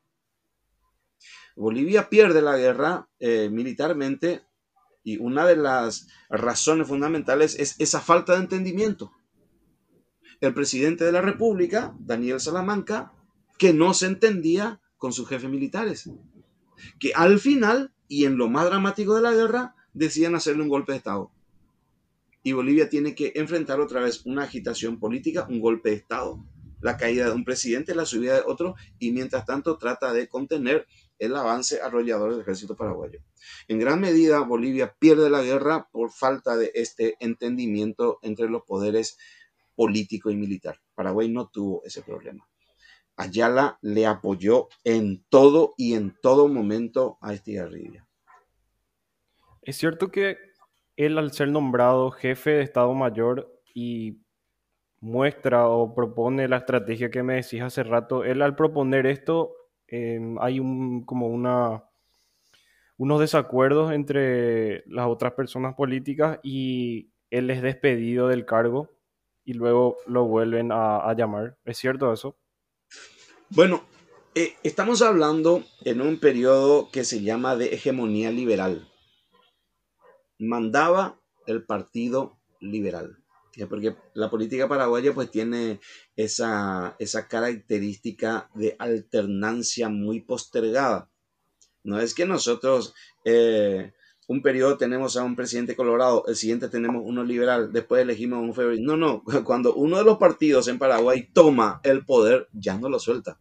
[1.57, 4.43] Bolivia pierde la guerra eh, militarmente
[5.03, 9.13] y una de las razones fundamentales es esa falta de entendimiento.
[10.41, 13.16] El presidente de la República, Daniel Salamanca,
[13.59, 16.11] que no se entendía con sus jefes militares,
[16.99, 20.93] que al final y en lo más dramático de la guerra decían hacerle un golpe
[20.93, 21.31] de Estado.
[22.43, 26.45] Y Bolivia tiene que enfrentar otra vez una agitación política, un golpe de Estado,
[26.81, 30.87] la caída de un presidente, la subida de otro, y mientras tanto trata de contener
[31.19, 33.21] el avance arrollador del ejército paraguayo.
[33.69, 39.19] En gran medida, Bolivia pierde la guerra por falta de este entendimiento entre los poderes
[39.75, 40.81] político y militar.
[40.95, 42.47] Paraguay no tuvo ese problema.
[43.17, 48.07] Ayala le apoyó en todo y en todo momento a Estigarribia.
[49.63, 50.37] Es cierto que
[50.97, 54.19] él al ser nombrado jefe de Estado Mayor y
[55.01, 59.55] muestra o propone la estrategia que me decís hace rato, él al proponer esto
[59.89, 61.85] em, hay un, como una,
[62.97, 68.91] unos desacuerdos entre las otras personas políticas y él es despedido del cargo
[69.45, 71.57] y luego lo vuelven a llamar.
[71.65, 72.37] ¿Es cierto eso?
[73.51, 73.85] Bueno,
[74.35, 78.91] eh, estamos hablando en un periodo que se llama de hegemonía liberal.
[80.39, 83.23] Mandaba el Partido Liberal.
[83.71, 85.81] Porque la política paraguaya pues tiene
[86.17, 91.09] esa, esa característica de alternancia muy postergada.
[91.85, 93.93] No es que nosotros eh,
[94.29, 98.55] un periodo tenemos a un presidente colorado, el siguiente tenemos uno liberal, después elegimos un
[98.55, 98.83] febrero.
[98.83, 102.99] No, no, cuando uno de los partidos en Paraguay toma el poder, ya no lo
[102.99, 103.39] suelta.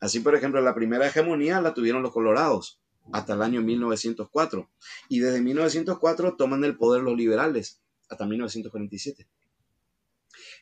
[0.00, 2.80] Así, por ejemplo, la primera hegemonía la tuvieron los colorados
[3.12, 4.68] hasta el año 1904.
[5.08, 9.26] Y desde 1904 toman el poder los liberales hasta 1947.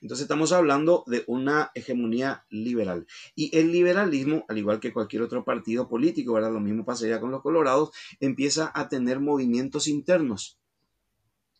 [0.02, 3.06] Entonces estamos hablando de una hegemonía liberal.
[3.36, 6.52] Y el liberalismo, al igual que cualquier otro partido político, ¿verdad?
[6.52, 10.58] Lo mismo pasaría con los colorados, empieza a tener movimientos internos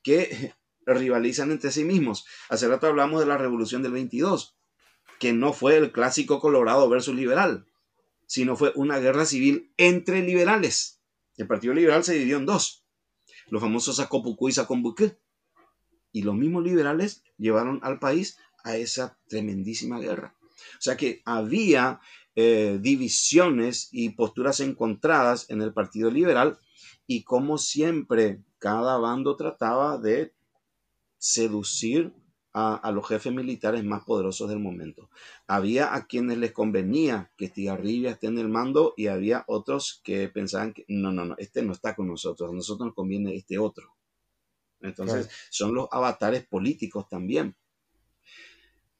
[0.02, 0.54] que
[0.86, 2.26] rivalizan entre sí mismos.
[2.48, 4.56] Hace rato hablamos de la revolución del 22,
[5.20, 7.66] que no fue el clásico colorado versus liberal,
[8.26, 11.00] sino fue una guerra civil entre liberales.
[11.36, 12.84] El Partido Liberal se dividió en dos,
[13.46, 15.16] los famosos Zacopucú y Sacombuqué.
[16.12, 20.36] Y los mismos liberales llevaron al país a esa tremendísima guerra.
[20.78, 22.00] O sea que había
[22.34, 26.58] eh, divisiones y posturas encontradas en el Partido Liberal
[27.06, 30.32] y como siempre cada bando trataba de
[31.18, 32.12] seducir
[32.54, 35.08] a, los jefes militares más poderosos del momento.
[35.46, 40.28] Había a quienes les convenía que Estigarribia esté en el mando y había otros que
[40.28, 43.58] pensaban que no, no, no, este no está con nosotros, a nosotros nos conviene este
[43.58, 43.94] otro.
[44.82, 47.56] Entonces, son los avatares políticos también.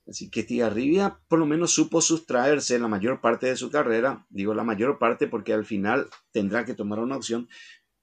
[0.06, 4.52] Así que Tigarribia por lo menos supo sustraerse la mayor parte de su carrera, digo
[4.52, 7.48] la mayor parte porque al final tendrá que tomar una opción,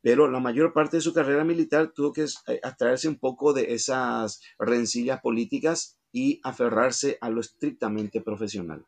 [0.02, 3.74] pero la mayor parte de su carrera militar tuvo que eh, abstraerse un poco de
[3.74, 8.86] esas rencillas políticas y aferrarse a lo estrictamente profesional.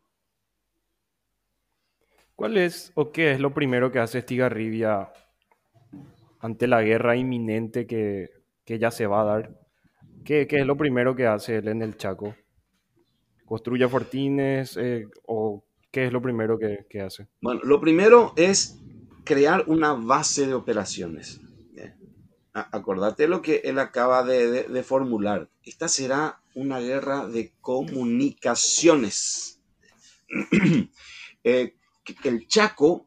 [2.36, 5.12] ¿Cuál es o qué es lo primero que hace Estigarribia
[6.40, 8.41] ante la guerra inminente que,
[8.72, 9.60] que ya se va a dar?
[10.24, 12.34] ¿Qué, ¿Qué, es lo primero que hace él en el Chaco?
[13.44, 17.28] ¿Construye fortines eh, o qué es lo primero que, que hace?
[17.42, 18.80] Bueno, lo primero es
[19.26, 21.42] crear una base de operaciones.
[22.54, 25.50] Acordate lo que él acaba de, de, formular.
[25.64, 29.60] Esta será una guerra de comunicaciones.
[31.44, 31.76] eh,
[32.24, 33.06] el Chaco,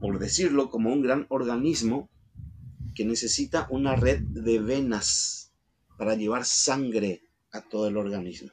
[0.00, 2.08] por decirlo, como un gran organismo
[2.94, 5.52] que necesita una red de venas
[5.96, 7.22] para llevar sangre
[7.52, 8.50] a todo el organismo.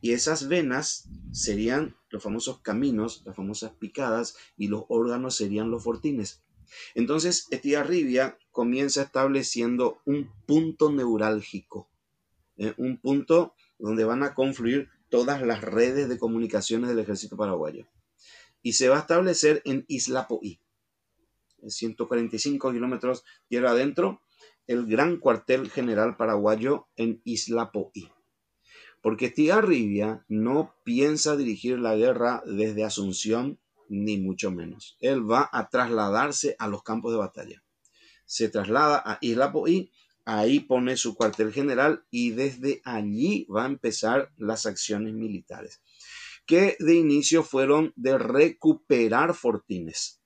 [0.00, 5.82] Y esas venas serían los famosos caminos, las famosas picadas, y los órganos serían los
[5.82, 6.42] fortines.
[6.94, 11.90] Entonces, Estigarribia comienza estableciendo un punto neurálgico,
[12.56, 12.74] ¿eh?
[12.76, 17.86] un punto donde van a confluir todas las redes de comunicaciones del ejército paraguayo.
[18.62, 20.60] Y se va a establecer en Islapoí,
[21.68, 24.22] 145 kilómetros tierra adentro,
[24.66, 28.10] el gran cuartel general paraguayo en Islapoí
[29.04, 33.60] porque Estigarribia no piensa dirigir la guerra desde Asunción,
[33.90, 34.96] ni mucho menos.
[34.98, 37.62] Él va a trasladarse a los campos de batalla.
[38.24, 39.92] Se traslada a Isla Poí,
[40.24, 45.82] ahí pone su cuartel general y desde allí va a empezar las acciones militares,
[46.46, 50.22] que de inicio fueron de recuperar fortines,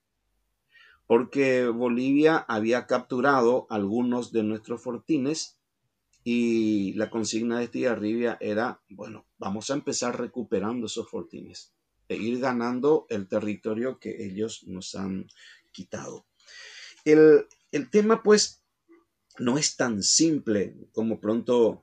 [1.08, 5.58] porque Bolivia había capturado algunos de nuestros fortines
[6.22, 11.72] y la consigna de Estigarribia era, bueno, vamos a empezar recuperando esos fortines
[12.08, 15.28] e ir ganando el territorio que ellos nos han
[15.72, 16.26] quitado.
[17.06, 18.62] El, el tema, pues,
[19.38, 21.80] no es tan simple como pronto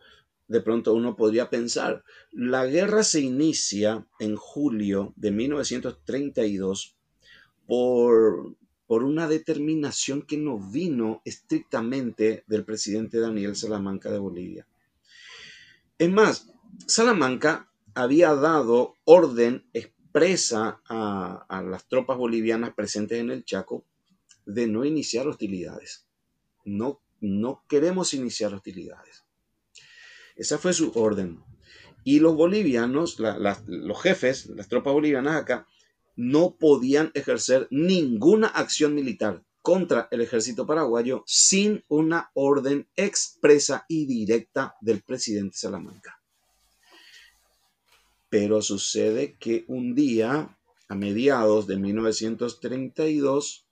[0.47, 2.03] de pronto uno podría pensar.
[2.31, 6.95] La guerra se inicia en julio de 1932
[7.65, 8.55] por
[8.87, 14.67] por una determinación que no vino estrictamente del presidente Daniel Salamanca de Bolivia.
[15.97, 16.51] Es más,
[16.85, 23.85] Salamanca había dado orden expresa a, las tropas bolivianas presentes en el Chaco
[24.45, 26.05] de no iniciar hostilidades.
[26.63, 29.23] No, no queremos iniciar hostilidades.
[30.35, 31.43] Esa fue su orden.
[32.03, 35.67] Y los bolivianos, los jefes, las tropas bolivianas acá,
[36.15, 44.05] no podían ejercer ninguna acción militar contra el ejército paraguayo sin una orden expresa y
[44.05, 46.19] directa del presidente Salamanca.
[48.29, 50.55] Pero sucede que un día,
[50.87, 53.65] a mediados de 1932,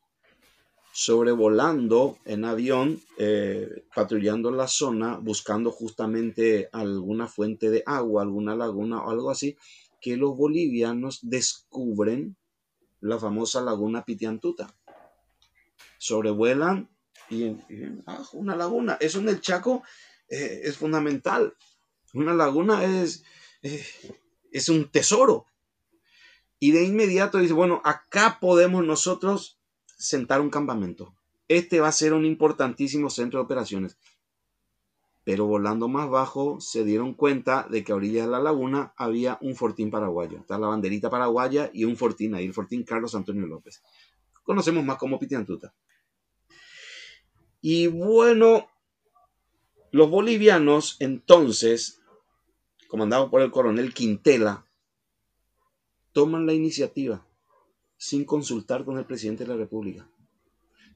[0.94, 9.04] sobrevolando en avión, eh, patrullando la zona, buscando justamente alguna fuente de agua, alguna laguna
[9.04, 9.58] o algo así,
[10.04, 12.36] que los bolivianos descubren
[12.99, 14.76] la famosa laguna Pitiantuta.
[15.97, 16.89] Sobrevuelan
[17.30, 17.56] y,
[18.06, 18.97] ah, una laguna.
[18.99, 19.82] Eso en el Chaco
[20.28, 21.56] eh, es fundamental.
[22.14, 23.24] Una laguna es,
[23.62, 23.86] eh,
[24.51, 25.45] es un tesoro.
[26.60, 29.58] Y de inmediato dice, bueno, acá podemos nosotros
[29.97, 31.16] sentar un campamento.
[31.47, 33.97] Este va a ser un importantísimo centro de operaciones
[35.24, 39.38] pero volando más bajo se dieron cuenta de que a orillas de la laguna había
[39.41, 40.39] un fortín paraguayo.
[40.39, 43.82] Está la banderita paraguaya y un fortín ahí, el fortín Carlos Antonio López.
[44.43, 45.74] Conocemos más como Pitiantuta.
[47.61, 48.67] Y bueno,
[49.91, 52.01] los bolivianos entonces,
[52.89, 54.65] comandados por el coronel Quintela,
[56.11, 57.26] toman la iniciativa,
[57.95, 60.09] sin consultar con el presidente de la República,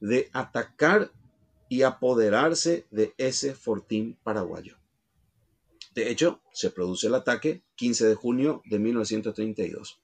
[0.00, 1.10] de atacar
[1.68, 4.76] y apoderarse de ese fortín paraguayo.
[5.94, 10.00] De hecho, se produce el ataque 15 de junio de 1932.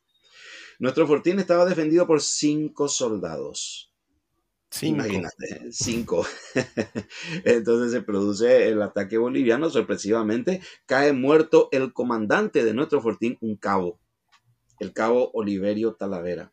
[0.79, 3.93] Nuestro fortín estaba defendido por cinco soldados.
[4.83, 6.27] Imagínate, cinco.
[7.45, 13.57] Entonces se produce el ataque boliviano, sorpresivamente cae muerto el comandante de nuestro fortín, un
[13.57, 14.01] cabo,
[14.81, 16.53] el cabo Oliverio Talavera,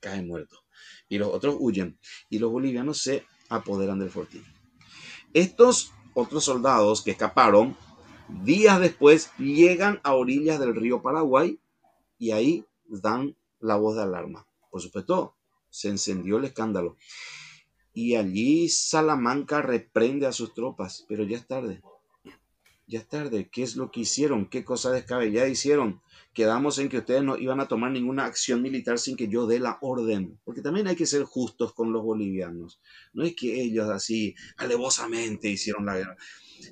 [0.00, 0.64] cae muerto.
[1.08, 1.98] Y los otros huyen.
[2.30, 4.44] Y los bolivianos se apoderan del fortín.
[5.34, 7.76] Estos otros soldados que escaparon,
[8.44, 11.60] días después llegan a orillas del río Paraguay
[12.18, 14.46] y ahí dan la voz de alarma.
[14.70, 15.36] Por supuesto,
[15.68, 16.96] se encendió el escándalo.
[17.92, 21.82] Y allí Salamanca reprende a sus tropas, pero ya es tarde.
[22.86, 23.48] ya es tarde.
[23.50, 24.46] ¿Qué es lo que hicieron?
[24.46, 26.00] ¿Qué cosa descabellada hicieron?
[26.32, 29.58] Quedamos en que ustedes no iban a tomar ninguna acción militar sin que yo dé
[29.58, 30.38] la orden.
[30.44, 32.80] Porque también hay que ser justos con los bolivianos.
[33.12, 36.16] No es que ellos así alevosamente hicieron la guerra.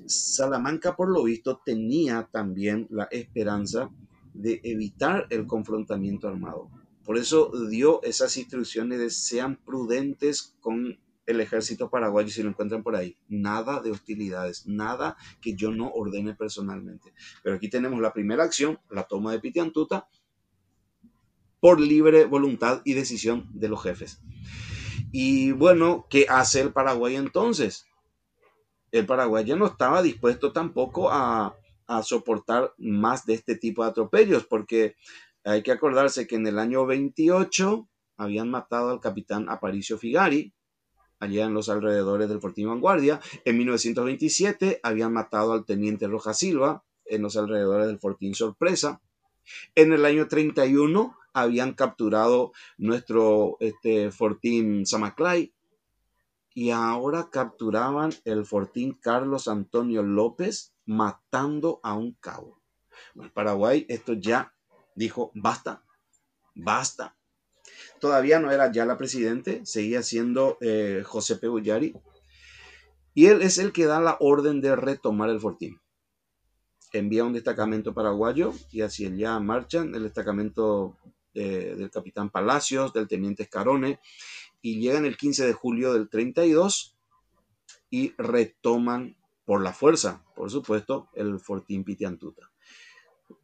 [0.05, 3.89] Salamanca, por lo visto, tenía también la esperanza
[4.33, 6.69] de evitar el confrontamiento armado.
[7.03, 10.99] Por eso dio esas instrucciones de sean prudentes con
[11.29, 13.15] el ejército paraguayo si lo encuentran por ahí.
[13.27, 17.13] Nada de hostilidades, nada que yo no ordene personalmente.
[17.43, 20.09] Pero aquí tenemos la primera acción, la toma de Pitiantuta,
[21.59, 24.21] por libre voluntad y decisión de los jefes.
[25.11, 27.85] Y bueno, ¿qué hace el Paraguay entonces?
[28.91, 31.55] El Paraguay ya no estaba dispuesto tampoco a,
[31.85, 34.95] a soportar más de este tipo de atropellos, porque
[35.43, 40.53] hay que acordarse que en el año 28 habían matado al capitán Aparicio Figari,
[41.19, 43.19] allá en los alrededores del Fortín Vanguardia.
[43.45, 49.01] En 1927 habían matado al teniente Roja Silva en los alrededores del Fortín Sorpresa.
[49.75, 55.53] En el año 31 habían capturado nuestro este, Fortín Samaclay
[56.53, 62.59] y ahora capturaban el Fortín Carlos Antonio López matando a un cabo.
[63.33, 64.53] Paraguay esto ya
[64.95, 65.83] dijo, basta,
[66.55, 67.15] basta,
[67.99, 71.47] todavía no era ya la presidente, seguía siendo eh, José P.
[73.13, 75.79] y él es el que da la orden de retomar el fortín.
[76.91, 80.97] Envía un destacamento paraguayo y así ya marchan el destacamento
[81.35, 83.99] eh, del capitán Palacios, del teniente Escarone,
[84.61, 86.97] y llegan el 15 de julio del 32
[87.91, 89.15] y retoman
[89.45, 92.51] por la fuerza, por supuesto, el fortín Pitiantuta.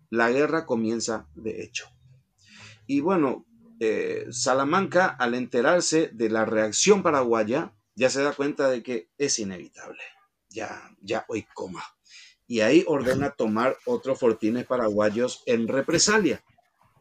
[0.09, 1.87] La guerra comienza de hecho.
[2.87, 3.45] Y bueno,
[3.79, 9.39] eh, Salamanca, al enterarse de la reacción paraguaya, ya se da cuenta de que es
[9.39, 10.01] inevitable.
[10.49, 11.83] Ya, ya hoy coma.
[12.47, 16.43] Y ahí ordena tomar otros fortines paraguayos en represalia.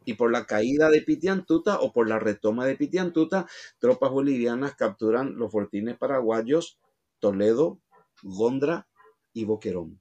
[0.05, 3.47] Y por la caída de Pitiantuta o por la retoma de Pitiantuta,
[3.79, 6.79] tropas bolivianas capturan los fortines paraguayos
[7.21, 7.81] Toledo,
[8.23, 8.89] Gondra
[9.33, 10.01] y Boquerón.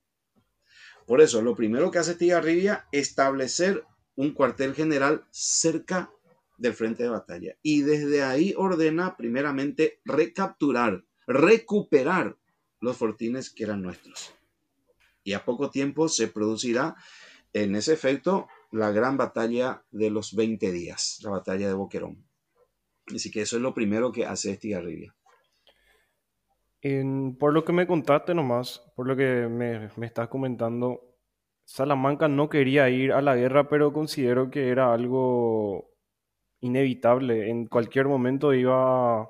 [1.05, 6.11] Por eso, lo primero que hace Estigarribia, establecer un cuartel general cerca
[6.57, 7.55] del frente de batalla.
[7.61, 12.37] Y desde ahí ordena primeramente recapturar, recuperar
[12.79, 14.33] los fortines que eran nuestros.
[15.23, 16.95] Y a poco tiempo se producirá
[17.53, 22.25] en ese efecto la gran batalla de los 20 días, la batalla de Boquerón.
[23.13, 25.15] Así que eso es lo primero que hace Estigarribia.
[26.81, 31.13] En, por lo que me contaste nomás, por lo que me, me estás comentando,
[31.63, 35.92] Salamanca no quería ir a la guerra, pero considero que era algo
[36.63, 37.49] inevitable.
[37.49, 39.29] En cualquier momento iba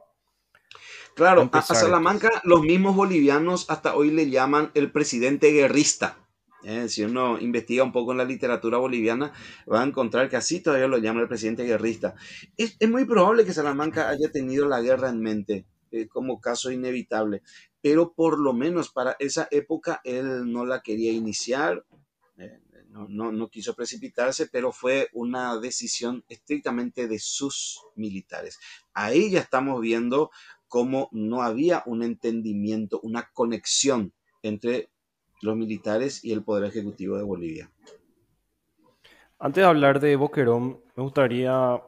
[1.15, 6.17] Claro, a, Salamanca los mismos bolivianos hasta hoy le llaman el presidente guerrista.
[6.63, 9.31] Eh, si uno investiga un poco en la literatura boliviana,
[9.71, 12.15] va a encontrar que así todavía lo llaman el presidente guerrista.
[12.57, 17.43] Es, muy probable que Salamanca haya tenido la guerra en mente eh, como caso inevitable,
[17.81, 21.85] pero por lo menos para esa época él no la quería iniciar.
[22.93, 28.59] Eh, no, quiso precipitarse, pero fue una decisión estrictamente de sus militares.
[28.93, 30.31] Ahí ya estamos viendo
[30.67, 34.89] cómo no había un entendimiento, una conexión entre
[35.41, 37.71] los militares y el Poder Ejecutivo de Bolivia.
[39.39, 41.81] Antes de hablar de Boquerón, me gustaría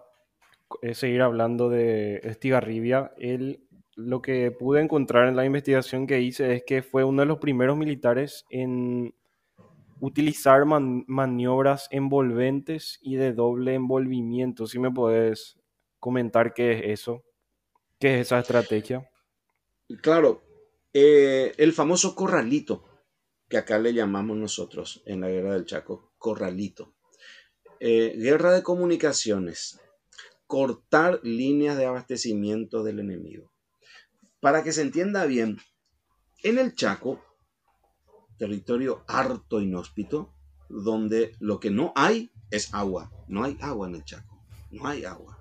[0.82, 3.14] eh, seguir hablando de Estigarribia.
[3.18, 7.28] Él, lo que pude encontrar en la investigación que hice es que fue uno de
[7.28, 9.14] los primeros militares en
[10.00, 14.68] utilizar maniobras envolventes y de doble envolvimiento.
[14.68, 15.58] Si me puedes
[16.00, 17.24] comentar qué es eso,
[18.00, 19.10] qué es esa estrategia.
[20.02, 20.44] Claro,
[20.94, 22.86] eh, el famoso corralito,
[23.50, 26.96] que acá le llamamos nosotros en la guerra del Chaco, corralito.
[27.80, 29.80] Eh, guerra de comunicaciones,
[30.48, 33.52] cortar líneas de abastecimiento del enemigo.
[34.40, 35.58] Para que se entienda bien,
[36.44, 37.25] en el Chaco
[38.38, 40.34] territorio harto inhóspito,
[40.70, 43.12] donde lo que no hay es agua.
[43.28, 45.40] No hay agua en el Chaco, no hay agua.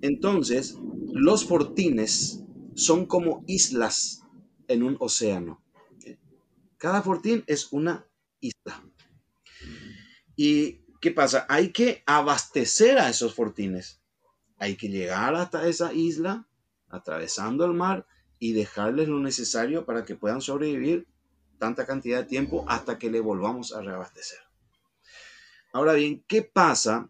[0.00, 0.76] Entonces,
[1.12, 2.42] los fortines
[2.74, 4.22] son como islas
[4.68, 5.62] en un océano.
[6.76, 8.06] Cada fortín es una
[8.40, 8.82] isla.
[10.34, 11.46] ¿Y qué pasa?
[11.48, 14.02] Hay que abastecer a esos fortines.
[14.58, 16.48] Hay que llegar hasta esa isla,
[16.88, 18.06] atravesando el mar
[18.38, 21.06] y dejarles lo necesario para que puedan sobrevivir
[21.62, 24.40] tanta cantidad de tiempo hasta que le volvamos a reabastecer.
[25.72, 27.08] Ahora bien, ¿qué pasa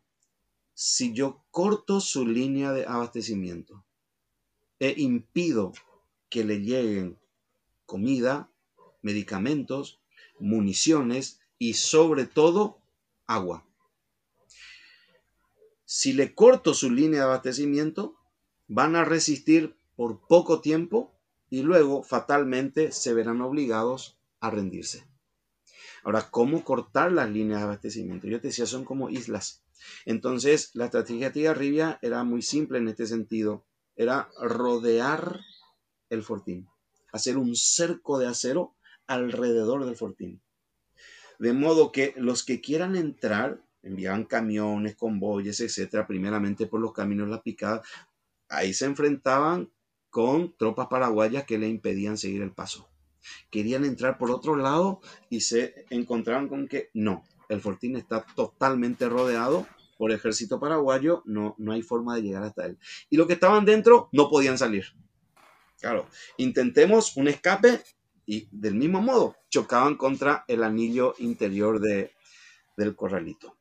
[0.74, 3.82] si yo corto su línea de abastecimiento
[4.78, 5.72] e impido
[6.28, 7.18] que le lleguen
[7.86, 8.50] comida,
[9.00, 10.00] medicamentos,
[10.38, 12.78] municiones y sobre todo
[13.26, 13.64] agua.
[15.86, 18.18] Si le corto su línea de abastecimiento,
[18.68, 21.14] van a resistir por poco tiempo
[21.48, 25.06] y luego fatalmente se verán obligados a rendirse.
[26.04, 28.26] Ahora, ¿cómo cortar las líneas de abastecimiento?
[28.26, 29.62] Yo te decía, son como islas.
[30.04, 33.64] Entonces, la estrategia de Tigarribia era muy simple en este sentido.
[33.94, 35.40] Era rodear
[36.10, 36.68] el fortín,
[37.12, 38.74] hacer un cerco de acero
[39.06, 40.42] alrededor del fortín.
[41.38, 47.28] De modo que los que quieran entrar, enviaban camiones, convoyes, etcétera, primeramente por los caminos
[47.28, 47.82] La Picada,
[48.48, 49.70] ahí se enfrentaban
[50.10, 52.91] con tropas paraguayas que le impedían seguir el paso.
[53.50, 55.00] Querían entrar por otro lado
[55.30, 59.66] y se encontraron con que no, el fortín está totalmente rodeado
[59.98, 62.78] por ejército paraguayo, no, no hay forma de llegar hasta él.
[63.08, 64.86] Y los que estaban dentro no podían salir.
[65.80, 66.08] Claro,
[66.38, 67.82] intentemos un escape
[68.26, 72.12] y del mismo modo chocaban contra el anillo interior de,
[72.76, 73.56] del corralito.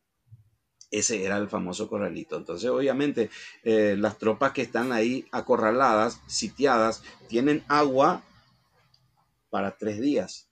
[0.90, 2.38] Ese era el famoso corralito.
[2.38, 3.30] Entonces, obviamente,
[3.64, 8.24] eh, las tropas que están ahí acorraladas, sitiadas, tienen agua
[9.52, 10.50] para tres días.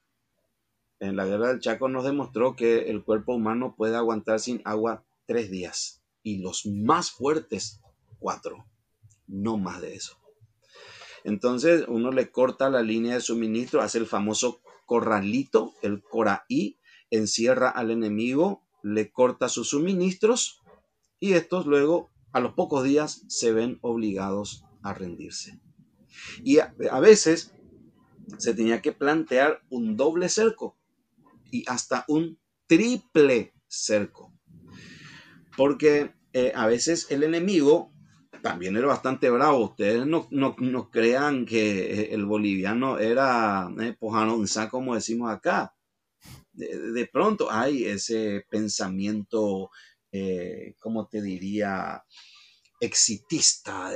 [1.00, 5.04] En la guerra del Chaco nos demostró que el cuerpo humano puede aguantar sin agua
[5.26, 6.04] tres días.
[6.22, 7.82] Y los más fuertes,
[8.20, 8.68] cuatro.
[9.26, 10.20] No más de eso.
[11.24, 16.78] Entonces, uno le corta la línea de suministro, hace el famoso corralito, el coraí,
[17.10, 20.62] encierra al enemigo le corta sus suministros
[21.20, 25.60] y estos luego, a los pocos días, se ven obligados a rendirse.
[26.43, 27.54] Y a, veces
[28.38, 30.77] se tenía que plantear un doble cerco
[31.51, 34.34] y hasta un triple cerco.
[35.57, 37.91] Porque eh, a veces el enemigo
[38.41, 39.65] también era bastante bravo.
[39.65, 43.97] Ustedes no, no, crean que el boliviano era eh,
[44.69, 45.73] como decimos acá
[46.59, 49.71] de, pronto hay ese pensamiento,
[50.11, 52.03] eh, como te diría,
[52.80, 53.91] exitista,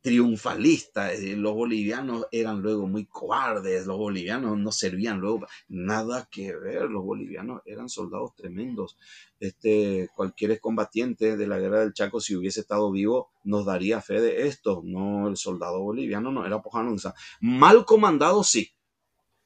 [0.00, 1.10] triunfalista.
[1.36, 7.04] los bolivianos eran luego muy cobardes, los bolivianos no servían luego nada que ver, los
[7.04, 8.96] bolivianos eran soldados tremendos.
[9.38, 14.20] Este, cualquier combatiente de la guerra del Chaco, si hubiese estado vivo, nos daría fe
[14.20, 14.82] de esto.
[14.84, 17.14] No, el soldado boliviano no era Pojanunza.
[17.40, 18.72] Mal comandado, sí.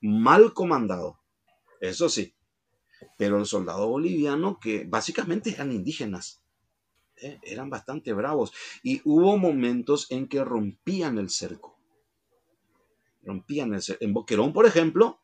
[0.01, 1.25] Mal comandado
[1.89, 2.35] eso sí.
[3.19, 6.43] Pero el soldado boliviano, que básicamente eran indígenas,
[7.17, 7.39] ¿eh?
[7.43, 8.53] eran bastante bravos.
[8.83, 11.79] Y hubo momentos en que rompían el cerco.
[13.23, 14.05] Rompían el cerco.
[14.05, 15.21] En Boquerón, por ejemplo,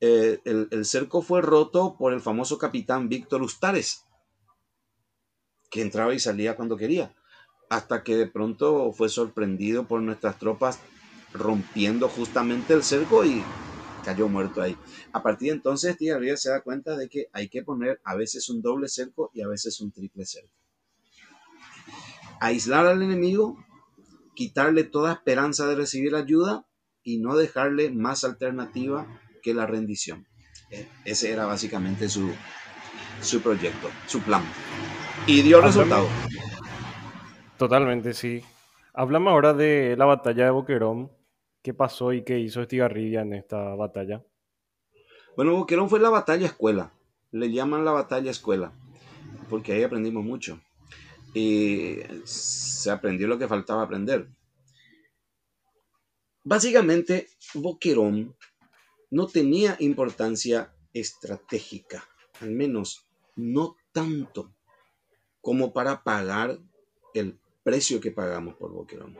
[0.00, 4.04] eh, el, cerco fue roto por el famoso capitán Víctor Ustares,
[5.70, 7.14] que entraba y salía cuando quería.
[7.70, 10.80] Hasta que de pronto fue sorprendido por nuestras tropas
[11.32, 13.42] rompiendo justamente el cerco y
[14.04, 14.76] cayó muerto ahí.
[15.12, 18.16] A partir de entonces, Tía Ríos se da cuenta de que hay que poner a
[18.16, 20.61] veces un doble cerco y a veces un triple cerco.
[22.42, 23.56] Aislar al enemigo,
[24.34, 26.66] quitarle toda esperanza de recibir ayuda
[27.02, 29.06] y no dejarle más alternativa
[29.42, 30.26] que la rendición.
[30.70, 32.32] E, ese era básicamente su,
[33.20, 34.42] su proyecto, su plan.
[35.26, 36.08] Y dio resultado.
[37.58, 38.42] Totalmente, sí.
[38.92, 41.10] Hablamos ahora de la batalla de Boquerón
[41.62, 44.24] ¿Qué pasó y qué hizo Estigarribia en esta batalla?
[45.36, 46.92] Bueno, Boquerón fue la batalla escuela.
[47.30, 48.72] Le llaman la batalla escuela,
[49.48, 50.60] porque ahí aprendimos mucho.
[51.34, 54.28] Y se aprendió lo que faltaba aprender.
[56.44, 58.36] Básicamente, Boquerón
[59.10, 62.08] no tenía importancia estratégica,
[62.40, 63.06] al menos
[63.36, 64.54] no tanto
[65.40, 66.58] como para pagar
[67.14, 69.16] el precio que pagamos por Boquerón.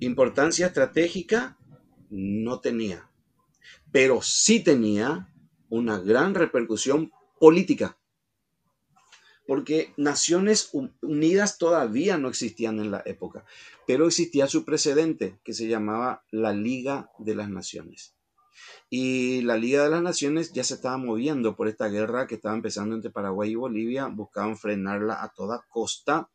[0.00, 1.58] Importancia estratégica
[2.08, 3.08] no tenía,
[3.92, 5.32] pero sí tenía
[5.68, 7.98] una gran repercusión política,
[9.46, 10.70] porque Naciones
[11.02, 13.44] Unidas todavía no existían en la época,
[13.86, 18.14] pero existía su precedente que se llamaba la Liga de las Naciones.
[18.88, 22.54] Y la Liga de las Naciones ya se estaba moviendo por esta guerra que estaba
[22.54, 26.30] empezando entre Paraguay y Bolivia, buscaban frenarla a toda costa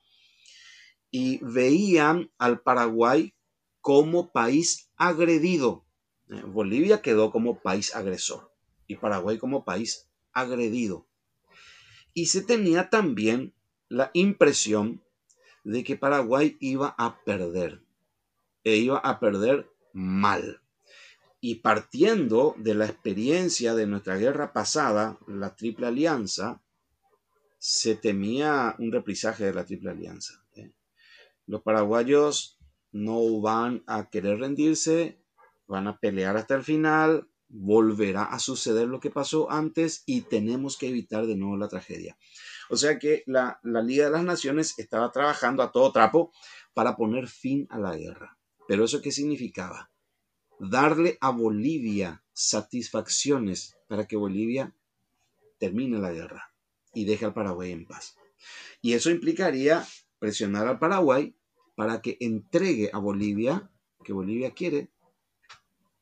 [1.11, 3.33] y veían al Paraguay
[3.81, 5.85] como país agredido.
[6.29, 8.51] Eh, Bolivia quedó como país agresor
[8.87, 11.07] y Paraguay como país agredido.
[12.15, 13.53] Y se tenía también
[13.89, 15.03] la impresión
[15.65, 17.83] de que Paraguay iba a perder,
[18.63, 20.61] e iba a perder mal.
[21.41, 26.61] Y partiendo de la experiencia de nuestra guerra pasada, la Triple Alianza,
[27.59, 30.45] se temía un reprisaje de la Triple Alianza.
[30.55, 30.71] ¿eh?
[31.47, 32.57] Los paraguayos
[32.93, 35.19] no van a querer rendirse,
[35.67, 40.77] van a pelear hasta el final volverá a suceder lo que pasó antes y tenemos
[40.77, 42.17] que evitar de nuevo la tragedia.
[42.69, 46.31] O sea que la, la Liga de las Naciones estaba trabajando a todo trapo
[46.73, 48.37] para poner fin a la guerra.
[48.67, 49.91] Pero eso qué significaba?
[50.59, 54.75] Darle a Bolivia satisfacciones para que Bolivia
[55.59, 56.53] termine la guerra
[56.93, 58.17] y deje al Paraguay en paz.
[58.81, 59.85] Y eso implicaría
[60.19, 61.35] presionar al Paraguay
[61.75, 63.69] para que entregue a Bolivia,
[64.03, 64.91] que Bolivia quiere,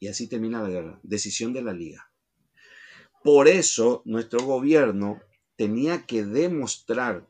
[0.04, 0.99] y así termina la guerra.
[1.01, 2.12] Decisión de la liga.
[3.24, 5.22] Por eso nuestro gobierno
[5.56, 7.26] tenía que demostrar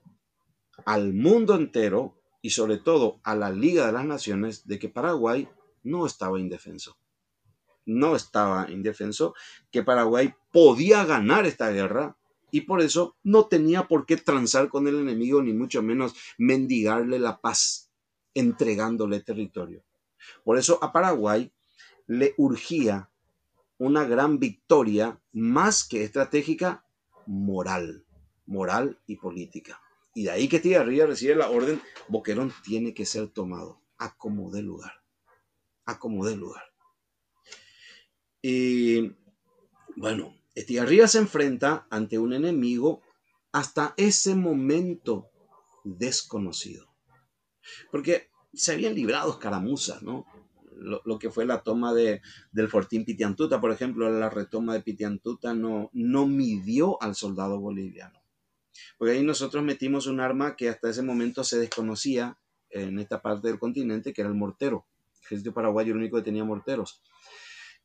[0.83, 5.47] al mundo entero y sobre todo a la Liga de las Naciones de que Paraguay
[5.83, 6.97] no estaba indefenso.
[7.85, 9.35] No estaba indefenso,
[9.69, 12.17] que Paraguay podía ganar esta guerra
[12.49, 17.19] y por eso no tenía por qué transar con el enemigo ni mucho menos mendigarle
[17.19, 17.91] la paz
[18.33, 19.83] entregándole territorio.
[20.43, 21.53] Por eso a Paraguay
[22.07, 23.09] le urgía
[23.77, 26.85] una gran victoria más que estratégica,
[27.25, 28.05] moral,
[28.45, 29.81] moral y política.
[30.13, 34.51] Y de ahí que Tigarrilla recibe la orden, Boquerón tiene que ser tomado, a como
[34.51, 35.03] de lugar,
[35.85, 36.63] a como de lugar.
[38.41, 39.15] Y
[39.95, 43.01] bueno, Estigarribia se enfrenta ante un enemigo
[43.51, 45.29] hasta ese momento
[45.83, 46.93] desconocido.
[47.91, 50.25] Porque se habían librado escaramuzas, ¿no?
[50.83, 52.21] Lo, que fue la toma de,
[52.51, 58.21] del fortín Pitiantuta, por ejemplo, la retoma de Pitiantuta no, no midió al soldado boliviano.
[58.97, 62.37] Porque ahí nosotros metimos un arma que hasta ese momento se desconocía
[62.69, 64.87] en esta parte del continente, que era el mortero.
[65.21, 67.01] El ejército paraguayo el único que tenía morteros.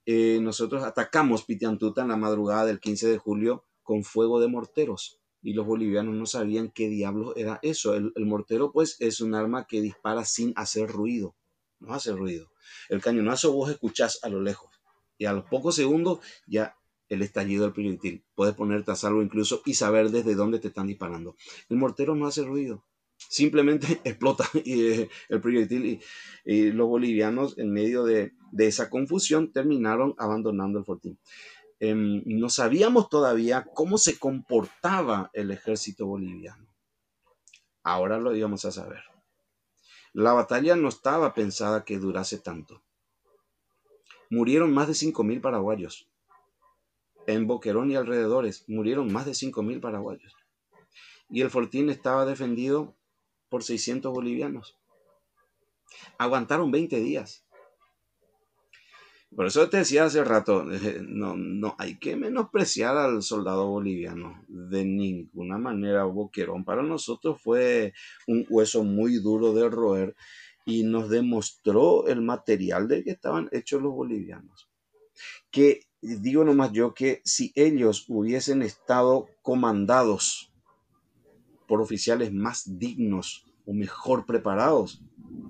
[0.06, 5.20] Eh, nosotros atacamos Pitiantuta en la madrugada del 15 de julio con fuego de morteros
[5.42, 7.94] y los bolivianos no sabían qué diablos era eso.
[7.94, 11.36] El, el, mortero pues es un arma que dispara sin hacer ruido,
[11.80, 12.50] no hace ruido.
[12.88, 14.70] El cañonazo vos escuchás a lo lejos
[15.16, 16.76] y a los pocos segundos ya
[17.08, 18.24] el estallido del proyectil.
[18.34, 21.36] Puedes ponerte a salvo incluso y saber desde dónde te están disparando.
[21.68, 22.84] El mortero no hace ruido,
[23.16, 26.00] simplemente explota eh, el proyectil
[26.44, 31.18] y, los bolivianos en medio de, esa confusión terminaron abandonando el fortín.
[31.80, 36.66] Em, no sabíamos todavía cómo se comportaba el ejército boliviano.
[37.82, 39.02] Ahora lo íbamos a saber.
[40.18, 42.82] La batalla no estaba pensada que durase tanto.
[44.30, 46.08] Murieron más de 5.000 paraguayos.
[47.28, 50.34] En Boquerón y alrededores murieron más de 5.000 paraguayos.
[51.30, 52.96] Y el fortín estaba defendido
[53.48, 54.76] por 600 bolivianos.
[56.18, 57.44] Aguantaron 20 días.
[59.34, 60.64] Por eso te decía hace rato,
[61.02, 64.44] no, no hay que menospreciar al soldado boliviano.
[64.48, 67.92] De ninguna manera, Boquerón para nosotros fue
[68.26, 70.16] un hueso muy duro de roer
[70.64, 74.68] y nos demostró el material de que estaban hechos los bolivianos.
[75.50, 80.52] Que digo nomás yo que si ellos hubiesen estado comandados
[81.66, 85.02] por oficiales más dignos o mejor preparados,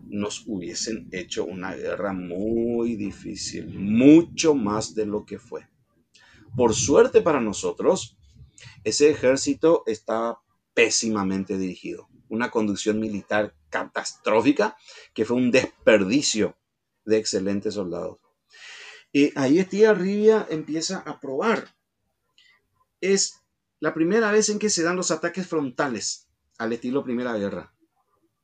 [0.08, 5.68] nos hubiesen hecho una guerra muy difícil, mucho más de lo que fue.
[6.56, 8.16] Por suerte para nosotros,
[8.84, 10.40] ese ejército estaba
[10.74, 14.76] pésimamente dirigido, una conducción militar catastrófica
[15.14, 16.56] que fue un desperdicio
[17.04, 18.18] de excelentes soldados.
[19.12, 21.74] Y ahí Rivia empieza a probar.
[23.00, 23.40] Es
[23.80, 26.28] la primera vez en que se dan los ataques frontales
[26.58, 27.74] al estilo Primera Guerra.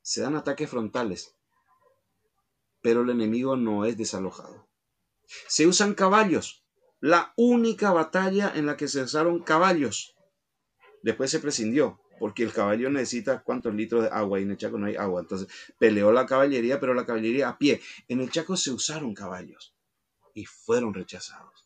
[0.05, 1.35] Se dan ataques frontales
[2.85, 4.69] pero el enemigo no es desalojado.
[5.49, 6.67] Se usan caballos,
[7.01, 10.15] la única batalla en la que se usaron caballos.
[11.03, 14.77] Después se prescindió, porque el caballo necesita cuántos litros de agua y en el Chaco
[14.77, 15.23] no hay agua.
[15.23, 15.49] Entonces
[15.79, 17.81] peleó la caballería, pero la caballería a pie.
[18.07, 19.75] En el Chaco se usaron caballos
[20.35, 21.65] y fueron rechazados.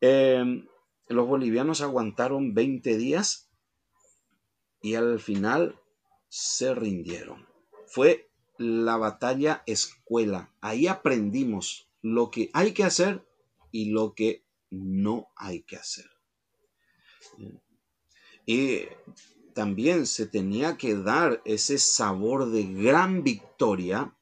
[0.00, 0.66] Em,
[1.08, 3.50] los bolivianos aguantaron 20 días
[4.80, 5.78] y al final
[6.28, 7.46] se rindieron.
[7.86, 10.52] Fue la batalla escuela.
[10.60, 13.26] Ahí aprendimos lo que hay que hacer
[13.70, 16.10] y lo que no hay que hacer.
[18.44, 18.82] Y
[19.54, 24.14] también se tenía que dar ese sabor de gran victoria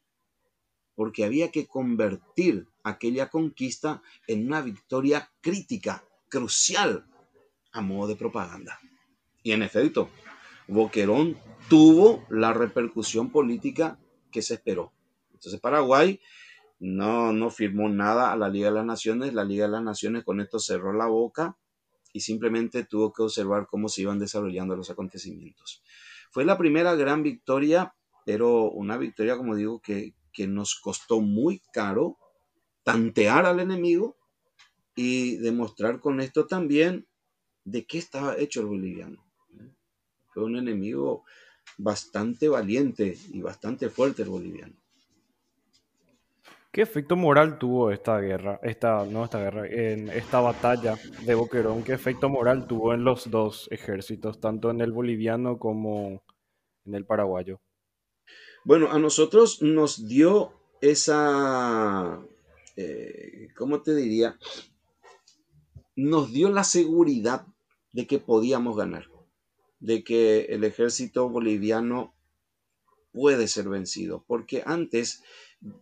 [0.95, 7.05] porque había que convertir aquella conquista en una victoria crítica, crucial,
[7.71, 8.79] a modo de propaganda.
[9.43, 10.09] Y en efecto,
[10.67, 11.37] Boquerón
[11.69, 13.99] tuvo la repercusión política
[14.31, 14.91] que se esperó.
[15.33, 16.19] Entonces Paraguay
[16.79, 20.23] no, no firmó nada a la Liga de las Naciones, la Liga de las Naciones
[20.23, 21.57] con esto cerró la boca
[22.13, 25.83] y simplemente tuvo que observar cómo se iban desarrollando los acontecimientos.
[26.31, 27.93] Fue la primera gran victoria,
[28.25, 32.17] pero una victoria, como digo, que, que nos costó muy caro
[32.83, 34.17] tantear al enemigo
[34.95, 37.07] y demostrar con esto también
[37.65, 39.24] de qué estaba hecho el boliviano.
[40.35, 41.23] Fue un enemigo
[41.77, 44.75] bastante valiente y bastante fuerte el boliviano.
[46.73, 51.83] ¿Qué efecto moral tuvo esta guerra, esta, no esta guerra, en esta batalla de Boquerón?
[51.83, 56.21] ¿Qué efecto moral tuvo en los dos ejércitos, tanto en el boliviano como
[56.83, 57.61] en el paraguayo?
[58.65, 62.19] Bueno, a nosotros nos dio esa,
[62.75, 64.37] eh, ¿cómo te diría?
[65.95, 67.47] Nos dio la seguridad
[67.93, 69.07] de que podíamos ganar,
[69.85, 72.15] de que el ejército boliviano
[73.11, 75.21] puede ser vencido, porque antes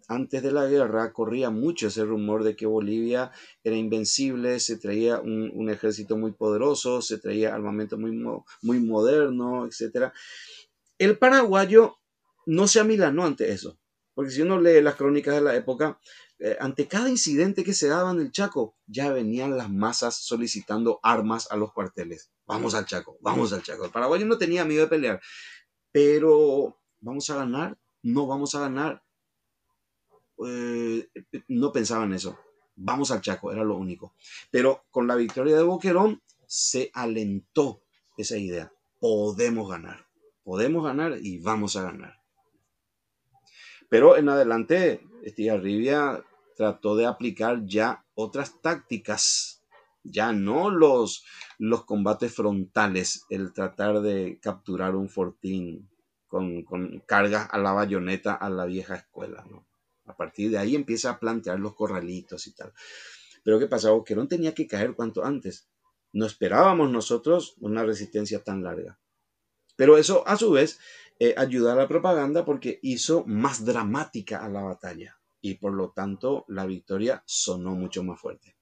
[0.08, 3.32] antes de la guerra corría mucho ese rumor de que Bolivia
[3.64, 8.12] era invencible, se traía un, ejército muy poderoso, se traía armamento muy,
[8.62, 10.14] muy moderno, etc.
[10.98, 11.98] El paraguayo
[12.46, 13.78] no se amilanó ante eso,
[14.14, 16.00] porque si uno lee las crónicas de la época,
[16.40, 21.00] eh, ante cada incidente que se daba en el Chaco, ya venían las masas solicitando
[21.04, 22.33] armas a los cuarteles.
[22.46, 23.86] Vamos al Chaco, vamos al Chaco.
[23.86, 25.22] El paraguayo no tenía miedo de pelear,
[25.92, 27.78] pero ¿vamos a ganar?
[28.02, 29.04] No vamos a ganar
[30.46, 31.08] eh,
[31.48, 32.38] no pensaba en eso.
[32.76, 34.16] Vamos al Chaco, era lo único.
[34.52, 37.84] Pero con la victoria de Boquerón se alentó
[38.18, 38.72] esa idea.
[39.00, 40.08] Podemos ganar.
[40.44, 42.22] Podemos ganar y vamos a ganar.
[43.90, 46.24] Pero en adelante, Estigarribia
[46.56, 49.63] trató de aplicar ya otras tácticas.
[50.04, 51.26] Ya no los,
[51.58, 55.90] los combates frontales, el tratar de capturar un fortín
[56.28, 59.46] con, con cargas a la bayoneta a la vieja escuela.
[59.50, 59.68] ¿no?
[60.06, 62.74] A partir de ahí empieza a plantear los corralitos y tal.
[63.44, 64.02] Pero ¿qué pasaba?
[64.16, 65.70] no tenía que caer cuanto antes.
[66.12, 69.00] No esperábamos nosotros una resistencia tan larga.
[69.76, 70.80] Pero eso, a su vez,
[71.20, 75.20] eh, ayudó a la propaganda porque hizo más dramática a la batalla.
[75.42, 78.56] Y por lo tanto, la victoria sonó mucho más fuerte.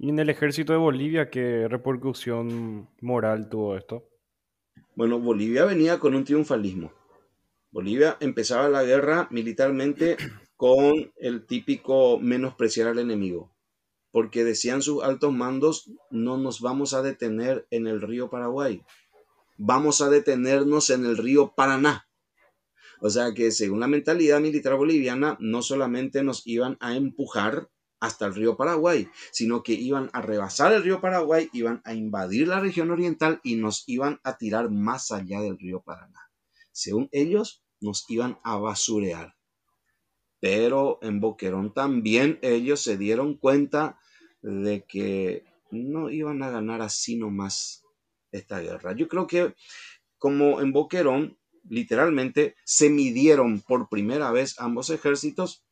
[0.00, 4.08] ¿Y en el ejército de Bolivia qué repercusión moral tuvo esto?
[4.94, 6.92] Bueno, Bolivia venía con un triunfalismo.
[7.72, 10.16] Bolivia empezaba la guerra militarmente
[10.56, 13.52] con el típico menospreciar al enemigo,
[14.12, 18.84] porque decían sus altos mandos, no nos vamos a detener en el río Paraguay,
[19.56, 22.06] vamos a detenernos en el río Paraná.
[23.00, 27.68] O sea que según la mentalidad militar boliviana, no solamente nos iban a empujar
[28.00, 32.48] hasta el río Paraguay, sino que iban a rebasar el río Paraguay, iban a invadir
[32.48, 36.28] la región oriental y nos iban a tirar más allá del río Paraná
[36.78, 39.34] según ellos, nos iban a basurear.
[40.38, 43.98] Pero en Boquerón también ellos se dieron cuenta
[44.42, 47.82] de que no iban a ganar así nomás
[48.30, 48.94] esta guerra.
[48.94, 49.56] Yo creo que
[50.18, 51.36] como en Boquerón,
[51.68, 55.64] literalmente, se midieron por primera vez ambos ejércitos,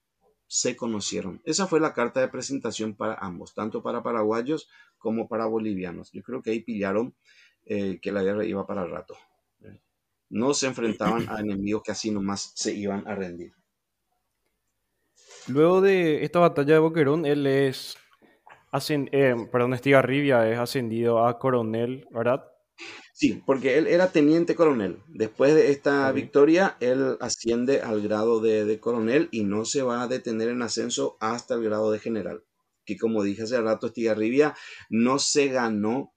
[0.46, 1.40] se conocieron.
[1.44, 4.68] Esa fue la carta de presentación para ambos, tanto para paraguayos
[4.98, 6.10] como para bolivianos.
[6.12, 7.14] Yo creo que ahí pillaron
[7.64, 9.16] eh, que la guerra iba para rato.
[10.28, 13.52] No se enfrentaban a enemigos que así nomás se iban a rendir.
[15.48, 17.96] Luego de esta batalla de Boquerón, él es,
[18.88, 22.44] eh, perdón, Estigarribia es ascendido a coronel, ¿verdad?
[23.16, 24.98] Sí, porque él era teniente coronel.
[25.08, 30.02] Después de esta victoria, él asciende al grado de, de, coronel y no se va
[30.02, 32.44] a detener en ascenso hasta el grado de general.
[32.84, 34.54] Que como dije hace rato, Estigarribia
[34.90, 36.12] no se ganó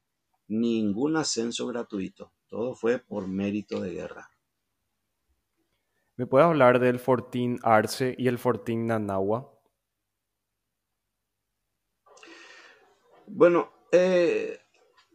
[0.49, 2.33] ningún ascenso gratuito.
[2.49, 4.29] Todo fue por mérito de guerra.
[6.17, 9.57] ¿Me puede hablar del Fortín Arce y el Fortín Nanagua?
[13.25, 14.59] Bueno, eh,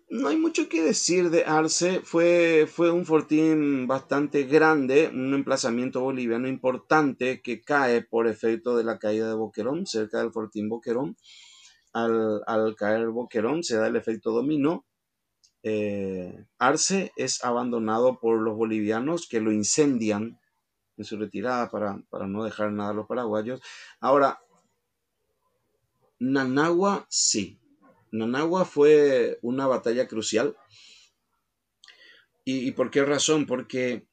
[0.08, 2.00] no hay mucho que decir de Arce.
[2.00, 8.84] Fue, fue un fortín bastante grande, un emplazamiento boliviano importante que cae por efecto de
[8.84, 11.16] la caída de Boquerón, cerca del fortín Boquerón.
[11.92, 14.84] Al, al caer Boquerón se da el efecto dominó
[15.66, 20.38] eh, Arce es abandonado por los bolivianos que lo incendian
[20.98, 21.96] en su retirada para,
[22.26, 23.62] no dejar nada a los paraguayos.
[23.98, 24.40] Ahora,
[26.18, 27.58] Nanagua sí.
[28.14, 30.56] Nanagua fue una batalla crucial.
[32.44, 33.44] ¿Y, por qué razón?
[33.44, 34.06] Porque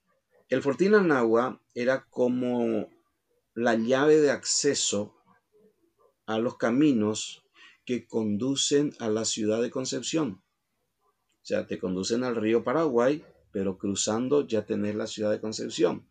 [0.49, 2.89] el fortín Nanagua era como
[3.53, 5.15] la llave de acceso
[6.25, 7.43] a los caminos
[7.85, 10.41] que conducen a la ciudad de Concepción.
[11.43, 16.07] O sea, te conducen al río Paraguay, pero cruzando ya tenés la ciudad de Concepción.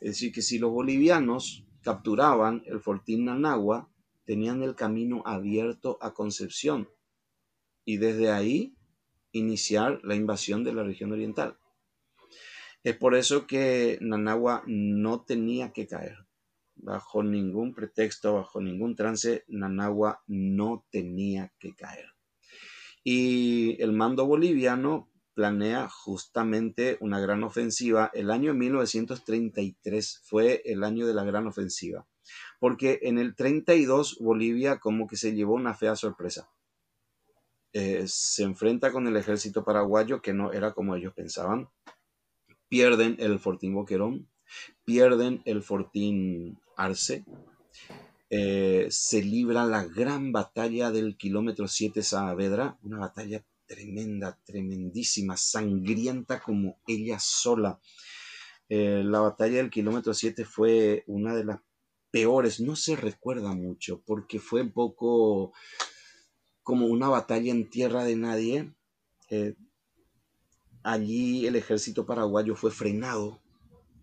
[0.00, 3.90] Es decir, que si los bolivianos capturaban el fortín Nanagua,
[4.24, 6.88] tenían el camino abierto a Concepción
[7.86, 8.76] y desde ahí
[9.32, 11.56] iniciar la invasión de la región oriental.
[12.82, 16.18] Es por eso que Nanagua no tenía que caer.
[16.78, 22.04] bajo ningún pretexto, bajo ningún trance, Nanagua no tenía que caer.
[23.02, 28.10] Y el mando boliviano planea justamente una gran ofensiva.
[28.12, 32.06] El año 1933 fue el año de la gran ofensiva,
[32.60, 36.50] porque en el 32 Bolivia como que se llevó una fea sorpresa.
[37.78, 41.68] Eh, se enfrenta con el ejército paraguayo, que no era como ellos pensaban.
[42.70, 44.30] Pierden el Fortín Boquerón,
[44.86, 47.26] pierden el Fortín Arce,
[48.30, 56.40] eh, se libra la gran batalla del kilómetro 7 Saavedra, una batalla tremenda, tremendísima, sangrienta
[56.40, 57.78] como ella sola.
[58.70, 61.60] Eh, la batalla del kilómetro 7 fue una de las
[62.10, 65.52] peores, no se recuerda mucho porque fue poco
[66.66, 68.72] como una batalla en tierra de nadie.
[69.30, 69.54] Eh,
[70.82, 73.40] allí el ejército paraguayo fue frenado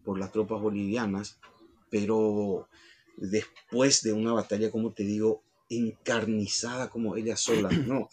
[0.06, 1.42] por las tropas bolivianas,
[1.90, 2.70] pero
[3.18, 8.08] después de una batalla, como te digo, encarnizada como ella sola, no,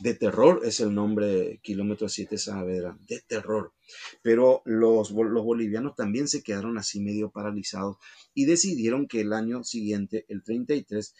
[0.00, 3.72] de terror es el nombre Kilómetro 7 Saavedra, de terror.
[4.20, 7.96] Pero los, los bolivianos también se quedaron así medio paralizados
[8.34, 11.14] y decidieron que el año siguiente, el 33,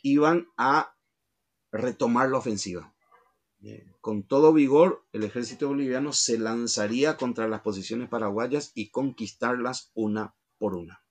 [0.00, 0.94] iban a
[1.72, 2.94] retomar la ofensiva.
[4.00, 10.34] Con todo vigor, el ejército boliviano se lanzaría contra las posiciones paraguayas y conquistarlas una
[10.58, 11.04] por una.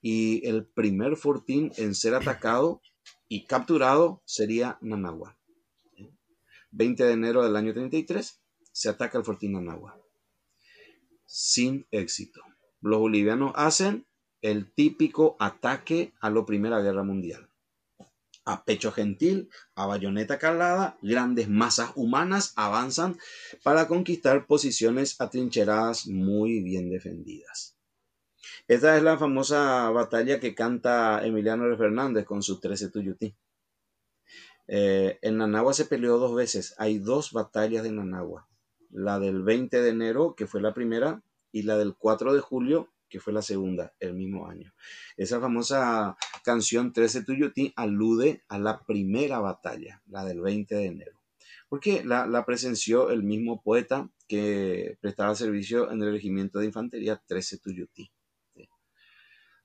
[0.00, 2.82] Y el primer fortín en ser atacado
[3.28, 5.38] y capturado sería Nanagua.
[6.72, 9.98] 20 de enero del año 33 se ataca el fortín Nanagua.
[11.24, 12.42] Sin éxito.
[12.80, 14.06] Los bolivianos hacen
[14.42, 17.48] el típico ataque a la Primera Guerra Mundial.
[18.44, 23.18] A pecho gentil, a bayoneta calada, grandes masas humanas avanzan
[23.62, 27.74] para conquistar posiciones atrincheradas muy bien defendidas.
[28.68, 33.34] Esta es la famosa batalla que canta Emiliano Fernández con su 13 Tuyutí.
[34.66, 36.74] Eh, en Nanagua se peleó dos veces.
[36.78, 38.48] Hay dos batallas de Nanagua.
[38.90, 41.22] La del 20 de enero, que fue la primera,
[41.52, 44.72] y la del 4 de julio, que fue la segunda, el mismo año.
[45.16, 51.20] Esa famosa canción 13 Tuyutí alude a la primera batalla, la del 20 de enero,
[51.68, 57.58] porque la, presenció el mismo poeta que prestaba servicio en el regimiento de infantería 13
[57.58, 58.12] Tuyutí,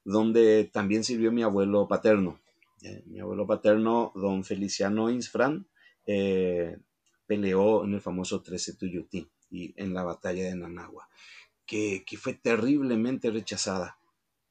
[0.05, 2.39] donde también sirvió mi abuelo paterno,
[2.81, 5.67] eh, mi abuelo paterno, don Feliciano Insfran,
[6.05, 6.77] eh,
[7.27, 11.09] peleó en el famoso 13 Tuyutí y en la batalla de Nanagua,
[11.65, 13.98] que, fue terriblemente rechazada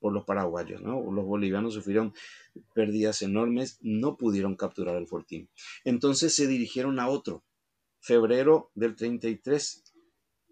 [0.01, 0.81] por los paraguayos.
[0.83, 1.11] ¿no?
[1.11, 2.15] Los bolivianos sufrieron
[2.75, 5.49] pérdidas enormes, no pudieron capturar el fortín.
[5.85, 7.45] Entonces se dirigieron a otro,
[8.01, 9.85] febrero del 33,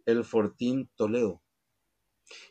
[0.07, 1.43] el fortín Toledo,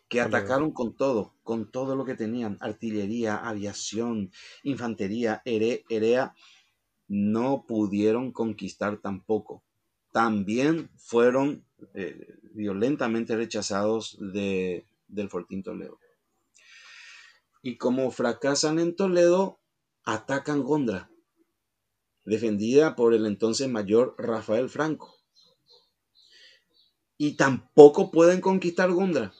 [0.07, 4.31] que atacaron con todo, con todo lo que tenían, artillería, aviación,
[4.63, 6.33] infantería, herea,
[7.07, 9.63] no pudieron conquistar tampoco.
[10.11, 15.99] También fueron eh, violentamente rechazados de, del Fortín Toledo.
[17.65, 19.59] Y como fracasan en Toledo,
[20.03, 21.09] atacan Gondra,
[22.23, 25.15] defendida por el entonces mayor Rafael Franco.
[27.17, 29.33] Y tampoco pueden conquistar Gondra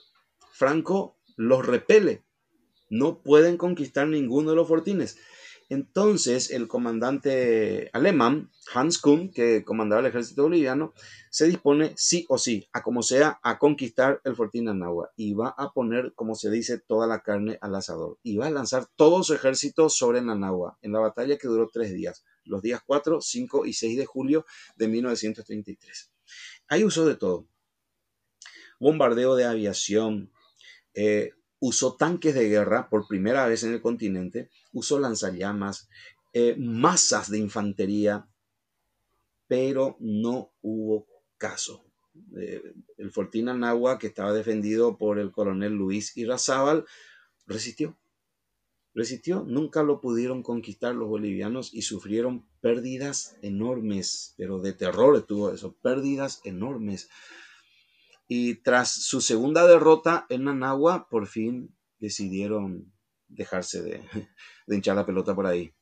[0.54, 2.26] Franco los repele.
[2.90, 5.20] No pueden conquistar ninguno de los fortines.
[5.68, 10.94] Entonces el comandante alemán, Hans Kuhn, que comandaba el ejército boliviano,
[11.32, 15.56] se dispone sí o sí, a como sea, a conquistar el fortín Anagua y va
[15.58, 19.24] a poner, como se dice, toda la carne al asador y va a lanzar todo
[19.24, 23.66] su ejército sobre Nanagua en la batalla que duró tres días, los días 4, 5
[23.66, 24.46] y 6 de julio
[24.76, 26.12] de 1933.
[26.68, 27.48] Hay uso de todo.
[28.80, 30.32] Bombardeo de aviación,
[30.94, 35.90] eh, usó tanques de guerra por primera vez en el continente, usó lanzallamas,
[36.34, 38.28] eh, masas de infantería,
[39.48, 41.86] pero no hubo caso.
[42.38, 42.62] Eh,
[42.98, 46.86] el Fortín Anagua, que estaba defendido por el coronel Luis Irrazábal,
[47.46, 47.98] resistió.
[48.94, 55.52] Resistió, nunca lo pudieron conquistar los bolivianos y sufrieron pérdidas enormes, pero de terror estuvo
[55.52, 57.10] eso, pérdidas enormes.
[58.28, 62.92] Y tras su segunda derrota en Managua, por fin decidieron
[63.28, 64.04] dejarse de,
[64.68, 65.74] hinchar la pelota por ahí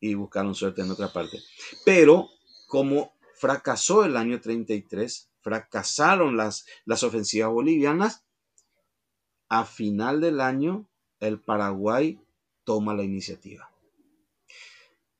[0.00, 1.38] y buscaron suerte en otra parte.
[1.84, 2.28] Pero
[2.66, 8.24] como fracasó el año 33, fracasaron las, las ofensivas bolivianas,
[9.48, 10.88] a final del año
[11.20, 12.18] el Paraguay
[12.64, 13.70] toma la iniciativa.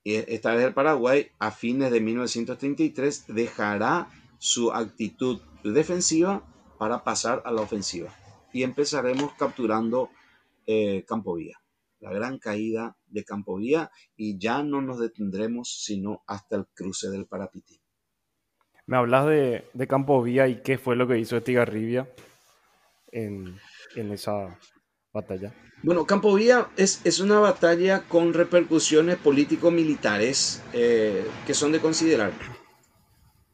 [0.05, 4.09] Esta vez el Paraguay, a fines de 1933, dejará
[4.39, 6.52] su actitud defensiva
[6.83, 8.12] para pasar a la ofensiva.
[8.53, 10.11] Y empezaremos capturando
[10.66, 11.57] eh, Campo Vía.
[12.01, 17.09] la gran caída de Campo Vía y ya no nos detendremos sino hasta el cruce
[17.09, 17.80] del Parapití.
[18.87, 22.12] Me hablas de, de Campo Vía y qué fue lo que hizo Estigarribia
[23.12, 23.57] en,
[23.95, 24.59] en esa
[25.12, 25.55] batalla.
[25.85, 32.33] Bueno, Campo Vía es, es una batalla con repercusiones político-militares eh, que son de considerar.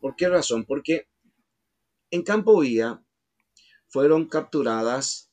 [0.01, 0.65] ¿Por qué razón?
[0.65, 1.09] Porque
[2.11, 3.03] en Campo Vía
[3.89, 5.31] fueron capturadas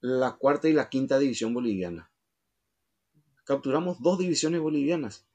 [0.00, 2.10] la cuarta y la quinta división boliviana.
[3.44, 5.26] Capturamos dos divisiones bolivianas.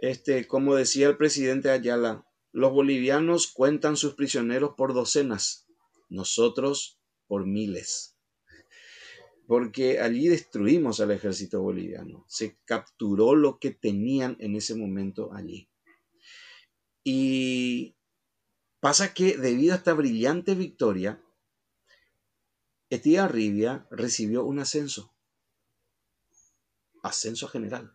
[0.00, 5.66] Este, como decía el presidente Ayala, los bolivianos cuentan sus prisioneros por docenas,
[6.08, 8.16] nosotros por miles.
[9.46, 12.24] Porque allí destruimos al ejército boliviano.
[12.28, 15.68] Se capturó lo que tenían en ese momento allí.
[17.04, 17.96] Y
[18.80, 21.22] pasa que debido a esta brillante victoria,
[22.88, 25.12] Estigarribia recibió un ascenso.
[27.02, 27.94] Ascenso general.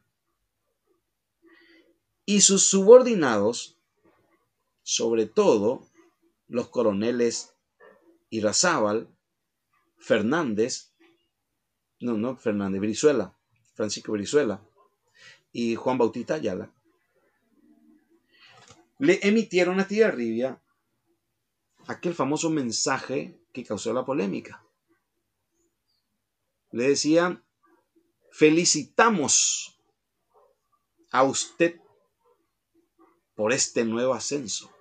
[2.25, 3.77] Y sus subordinados,
[4.83, 5.85] sobre todo
[6.47, 7.53] los coroneles
[8.29, 9.09] Irazábal,
[9.97, 10.93] Fernández,
[11.99, 13.37] no, no, Fernández, Brizuela,
[13.73, 14.63] Francisco Brizuela
[15.51, 16.71] y Juan Bautista Ayala,
[18.99, 20.61] le emitieron a Estigarribia
[21.87, 24.63] aquel famoso mensaje que causó la polémica.
[26.71, 27.45] Le decían,
[28.31, 29.79] felicitamos
[31.11, 31.79] a usted
[33.35, 34.71] por este nuevo ascenso.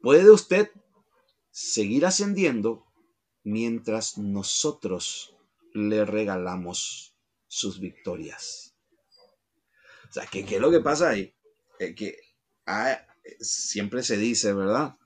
[0.00, 0.70] Puede usted
[1.50, 2.86] seguir ascendiendo
[3.42, 5.36] mientras nosotros
[5.72, 7.14] le regalamos
[7.46, 8.74] sus victorias.
[10.08, 11.34] O sea, ¿qué, qué es lo que pasa ahí?
[11.96, 12.16] que
[12.66, 13.06] ah,
[13.40, 14.96] siempre se dice, ¿verdad?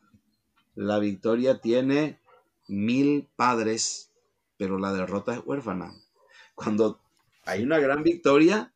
[0.75, 2.21] La victoria tiene
[2.69, 4.13] mil padres,
[4.57, 5.95] pero la derrota es huérfana.
[6.55, 7.01] Cuando
[7.45, 8.73] hay una gran victoria,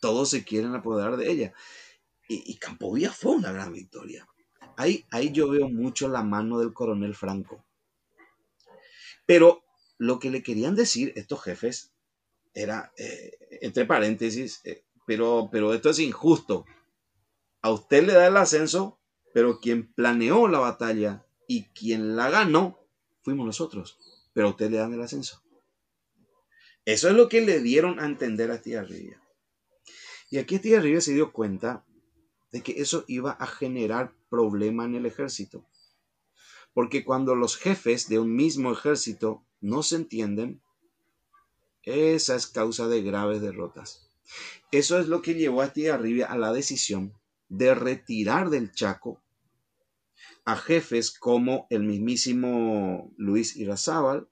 [0.00, 1.54] todos se quieren apoderar de ella.
[2.28, 4.26] Y, y Campovía fue una gran victoria.
[4.76, 7.64] Ahí, ahí yo veo mucho la mano del coronel Franco.
[9.26, 9.62] Pero
[9.98, 11.92] lo que le querían decir estos jefes
[12.54, 16.64] era, eh, entre paréntesis, eh, pero, pero esto es injusto.
[17.62, 18.98] A usted le da el ascenso,
[19.32, 22.78] pero quien planeó la batalla y quien la ganó
[23.22, 23.98] fuimos nosotros.
[24.32, 25.42] Pero a usted le dan el ascenso.
[26.84, 29.22] Eso es lo que le dieron a entender a Estigarribia.
[30.28, 31.84] Y aquí Estigarribia se dio cuenta
[32.50, 35.64] de que eso iba a generar problema en el ejército.
[36.74, 40.60] Porque cuando los jefes de un mismo ejército no se entienden,
[41.84, 44.08] esa es causa de graves derrotas.
[44.72, 47.14] Eso es lo que llevó a Estigarribia a la decisión
[47.52, 49.20] de retirar del Chaco
[50.46, 54.26] a jefes como el mismísimo Luis Irazábal,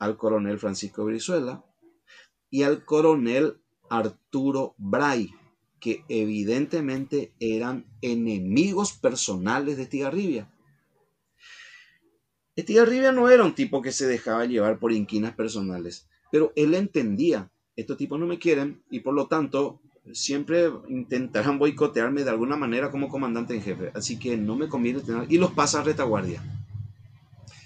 [0.00, 1.64] al coronel Francisco Brizuela
[2.50, 5.32] y al coronel Arturo Bray,
[5.78, 10.52] que evidentemente eran enemigos personales de Estigarribia.
[12.56, 17.52] Estigarribia no era un tipo que se dejaba llevar por inquinas personales, pero él entendía,
[17.76, 19.80] estos tipos no me quieren y por lo tanto
[20.14, 25.00] siempre intentarán boicotearme de alguna manera como comandante en jefe, así que no me conviene
[25.00, 25.30] tener...
[25.30, 26.42] Y los pasa a retaguardia.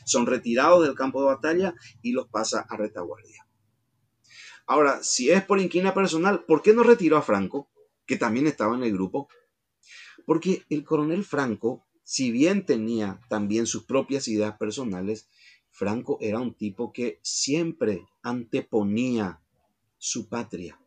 [0.04, 3.46] Son retirados del campo de batalla y los pasa a retaguardia.
[4.66, 7.68] Ahora, si es por inquina personal, ¿por qué no retiró a Franco,
[8.06, 9.28] que también estaba en el grupo?
[10.26, 15.28] Porque el coronel Franco, si bien tenía también sus propias ideas personales,
[15.70, 19.40] Franco era un tipo que siempre anteponía
[19.98, 20.78] su patria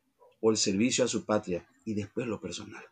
[0.52, 2.84] el servicio a su patria y después lo personal.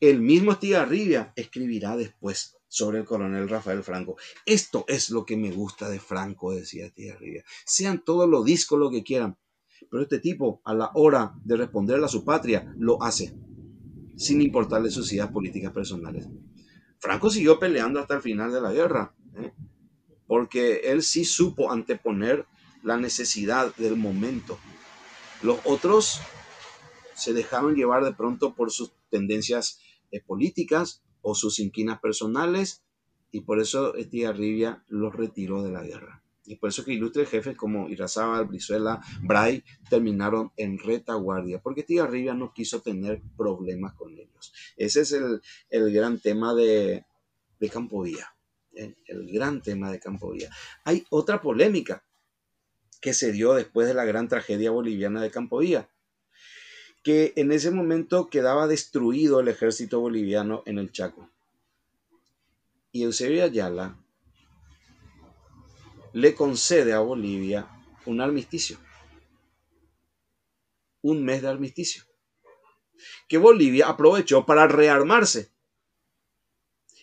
[0.00, 4.16] El mismo Estigarribia escribirá después sobre el coronel Rafael Franco.
[4.46, 7.44] Esto es lo que me gusta de Franco, decía Estigarribia.
[7.64, 9.36] Sean todos los discos lo que quieran,
[9.90, 13.34] pero este tipo a la hora de responderle a su patria lo hace,
[14.16, 16.28] sin importarle sus ideas políticas personales.
[16.98, 19.52] Franco siguió peleando hasta el final de la guerra, ¿eh?
[20.26, 22.46] porque él sí supo anteponer
[22.82, 24.58] la necesidad del momento
[25.42, 26.20] los otros
[27.14, 29.80] se dejaron llevar de pronto por sus tendencias
[30.10, 32.82] eh, políticas o sus inquinas personales
[33.30, 36.22] y por eso Estigarribia los retiró de la guerra.
[36.44, 42.34] Y por eso que ilustres jefes como Irazábal, Brizuela, Bray terminaron en retaguardia, porque Estigarribia
[42.34, 44.52] no quiso tener problemas con ellos.
[44.76, 47.04] Ese es el, gran tema de,
[47.60, 48.34] de Campovía,
[48.74, 48.96] ¿eh?
[49.06, 50.50] el gran tema de Campovía.
[50.84, 52.02] Hay otra polémica
[53.00, 55.88] que se dio después de la gran tragedia boliviana de Campovía,
[57.02, 61.30] que en ese momento quedaba destruido el ejército boliviano en el Chaco.
[62.92, 63.96] Y Eusebio Ayala
[66.12, 67.68] le concede a Bolivia
[68.04, 68.78] un armisticio.
[71.02, 72.04] Un mes de armisticio.
[73.28, 75.50] Que Bolivia aprovechó para rearmarse.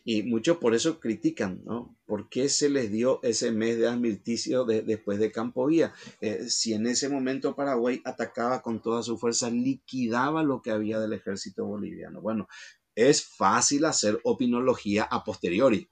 [0.10, 1.98] Y muchos por eso critican, ¿no?
[2.06, 5.94] ¿Por qué se les dio ese mes de armisticio después de Campo Vía?
[6.22, 10.98] Eh, si en ese momento Paraguay atacaba con toda su fuerza, liquidaba lo que había
[11.02, 12.22] del ejército boliviano.
[12.22, 12.48] Bueno,
[12.96, 15.90] es fácil hacer opinología a posteriori.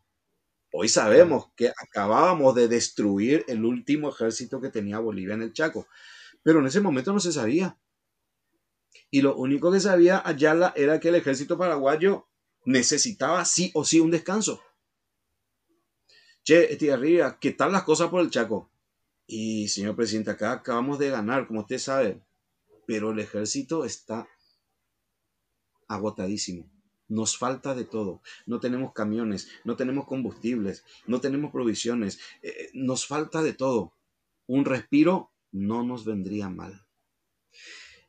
[0.71, 5.89] Hoy sabemos que acabábamos de destruir el último ejército que tenía Bolivia en el Chaco,
[6.41, 7.77] pero en ese momento no se sabía.
[9.11, 12.29] Y lo único que sabía Ayala era que el ejército paraguayo
[12.65, 14.61] necesitaba sí o sí un descanso.
[16.43, 18.69] Che, este arriba, ¿qué tal las cosas por el Chaco?
[19.27, 22.21] Y señor presidente, acá acabamos de ganar, como usted sabe,
[22.85, 24.27] pero el ejército está
[25.87, 26.69] agotadísimo.
[27.07, 28.21] Nos falta de todo.
[28.45, 32.19] No tenemos camiones, no tenemos combustibles, no tenemos provisiones.
[32.41, 33.93] Eh, nos falta de todo.
[34.47, 36.85] Un respiro no nos vendría mal.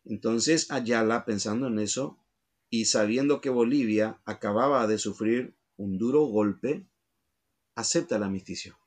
[0.05, 2.19] Entonces Ayala, pensando en eso
[2.71, 6.87] y sabiendo que Bolivia acababa de sufrir un duro golpe,
[7.75, 8.79] acepta el armisticio.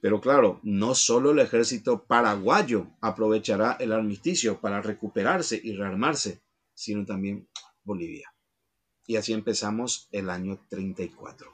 [0.00, 6.42] Pero claro, no solo el ejército paraguayo aprovechará el armisticio para recuperarse y rearmarse,
[6.74, 7.48] sino también
[7.82, 8.32] Bolivia.
[9.06, 11.50] Y así empezamos el año 34.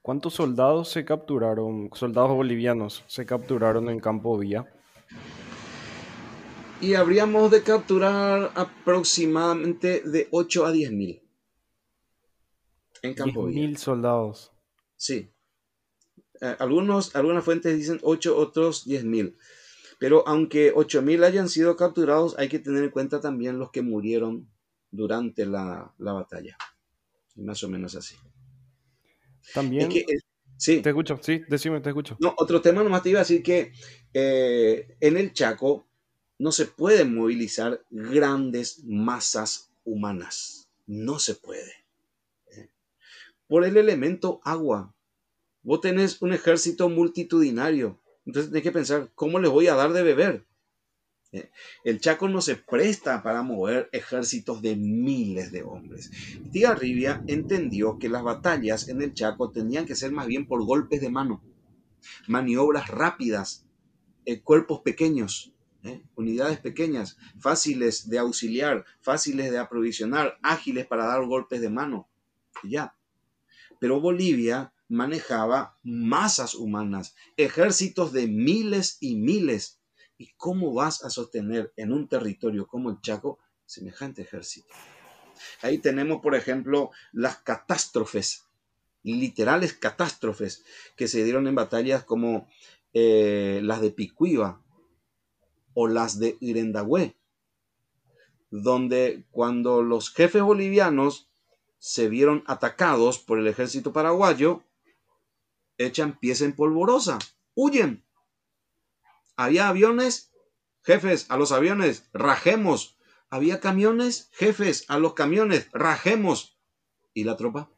[0.00, 4.64] ¿Cuántos soldados se capturaron, soldados bolivianos, se capturaron en Campo Vía?
[6.80, 11.22] Y habríamos de capturar aproximadamente de 8 a 10 mil.
[13.02, 14.52] En Campo mil soldados.
[14.96, 15.30] Sí.
[16.40, 19.36] Eh, algunos, algunas fuentes dicen 8, otros 10 mil.
[19.98, 23.80] Pero aunque 8 mil hayan sido capturados, hay que tener en cuenta también los que
[23.80, 24.50] murieron
[24.90, 26.58] durante la, batalla.
[27.36, 28.16] Más o menos así.
[29.54, 29.90] También.
[30.58, 30.82] sí.
[30.82, 32.16] Te escucho, sí, decime, te escucho.
[32.20, 33.72] No, otro tema nomás te iba a decir que
[34.12, 35.88] eh, en el Chaco
[36.38, 40.68] no se pueden movilizar grandes masas humanas.
[40.86, 41.72] No se puede.
[42.52, 42.68] ¿eh?
[43.46, 44.94] Por el elemento agua.
[45.62, 47.98] Vos tenés un ejército multitudinario.
[48.24, 50.46] Entonces tenés que pensar, ¿cómo les voy a dar de beber?
[51.32, 51.50] ¿Eh?
[51.84, 56.10] El Chaco no se presta para mover ejércitos de miles de hombres.
[56.78, 61.00] Rivia entendió que las batallas en el Chaco tenían que ser más bien por golpes
[61.00, 61.42] de mano,
[62.28, 63.64] maniobras rápidas,
[64.24, 65.52] eh, cuerpos pequeños,
[65.86, 66.02] ¿eh?
[66.14, 72.08] unidades pequeñas, fáciles de auxiliar, fáciles de aprovisionar, ágiles para dar golpes de mano.
[72.62, 72.94] Ya.
[73.78, 79.80] Pero Bolivia manejaba masas humanas, ejércitos de miles y miles.
[80.18, 84.72] ¿Y cómo vas a sostener en un territorio como el Chaco semejante ejército?
[85.60, 88.46] Ahí tenemos, por ejemplo, las catástrofes,
[89.02, 90.64] literales catástrofes
[90.96, 92.48] que se dieron en batallas como
[92.94, 94.62] eh, las de Picuiva,
[95.78, 97.14] o las de Irendagüe,
[98.50, 101.28] donde cuando los jefes bolivianos
[101.78, 104.64] se vieron atacados por el ejército paraguayo,
[105.76, 107.18] echan pies en polvorosa,
[107.54, 108.06] huyen.
[109.36, 110.32] Había aviones,
[110.82, 112.96] jefes, a los aviones, rajemos.
[113.28, 116.58] Había camiones, jefes, a los camiones, rajemos.
[117.12, 117.70] ¿Y la tropa?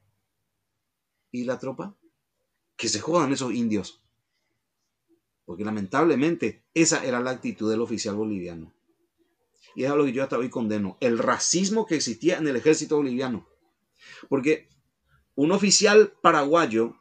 [1.33, 1.97] ¿Y la tropa?
[2.77, 4.05] Que se jodan esos indios.
[5.49, 8.75] Porque lamentablemente esa era la actitud del oficial boliviano.
[9.75, 10.99] Y es algo que yo hasta hoy condeno.
[11.01, 13.49] El racismo que existía en el ejército boliviano.
[14.29, 14.69] Porque
[15.37, 16.99] un oficial paraguayo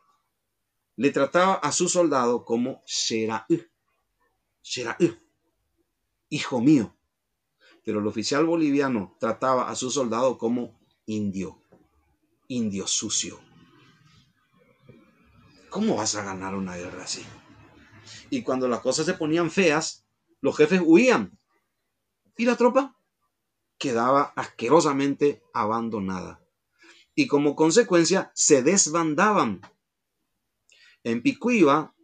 [0.96, 3.66] le trataba a su soldado como Sheraú.
[4.64, 5.18] Sheraú.
[6.30, 6.96] Hijo mío.
[7.84, 11.62] Pero el oficial boliviano trataba a su soldado como indio.
[12.48, 13.42] Indio sucio.
[15.70, 17.26] ¿Cómo vas a ganar una guerra así?
[18.30, 20.06] Y cuando las cosas se ponían feas,
[20.42, 21.38] los jefes huían.
[22.38, 22.98] Y la tropa
[23.78, 26.44] quedaba asquerosamente abandonada.
[27.16, 29.62] Y como consecuencia se desbandaban.
[31.04, 31.96] En Picuiva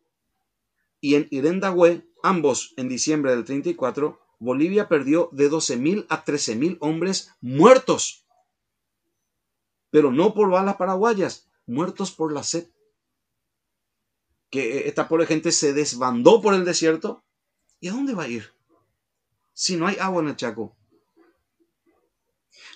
[1.01, 7.31] y en Irendagüe, ambos en diciembre del 34, Bolivia perdió de 12.000 a 13.000 hombres
[7.41, 8.25] muertos.
[9.89, 12.72] Pero no por balas paraguayas, muertos por la sed
[14.53, 17.23] que esta pobre gente se desbandó por el desierto.
[17.79, 18.53] ¿Y a dónde va a ir?
[19.51, 20.77] Si no hay agua en el Chaco.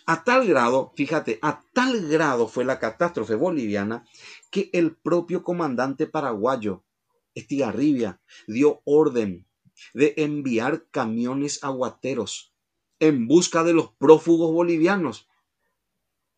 [0.08, 4.08] A tal grado, fíjate, a tal grado fue la catástrofe boliviana
[4.50, 6.84] que el propio comandante paraguayo,
[7.36, 9.46] Estigarribia, dio orden
[9.94, 12.56] de enviar camiones aguateros
[13.00, 15.30] en busca de los prófugos bolivianos.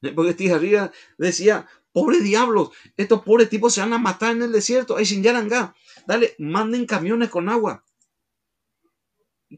[0.01, 1.69] Porque Estigarribia decía,
[1.99, 4.95] Pobre diablos, estos pobres tipos se van a matar en el desierto.
[4.95, 5.75] Ay, sin Yarangá.
[6.07, 7.83] Dale, manden camiones con agua.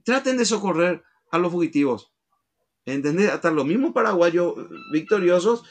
[0.03, 2.13] traten de socorrer a los fugitivos.
[2.85, 3.29] ¿Entendés?
[3.29, 4.55] Hasta los mismos paraguayos
[4.91, 5.63] victoriosos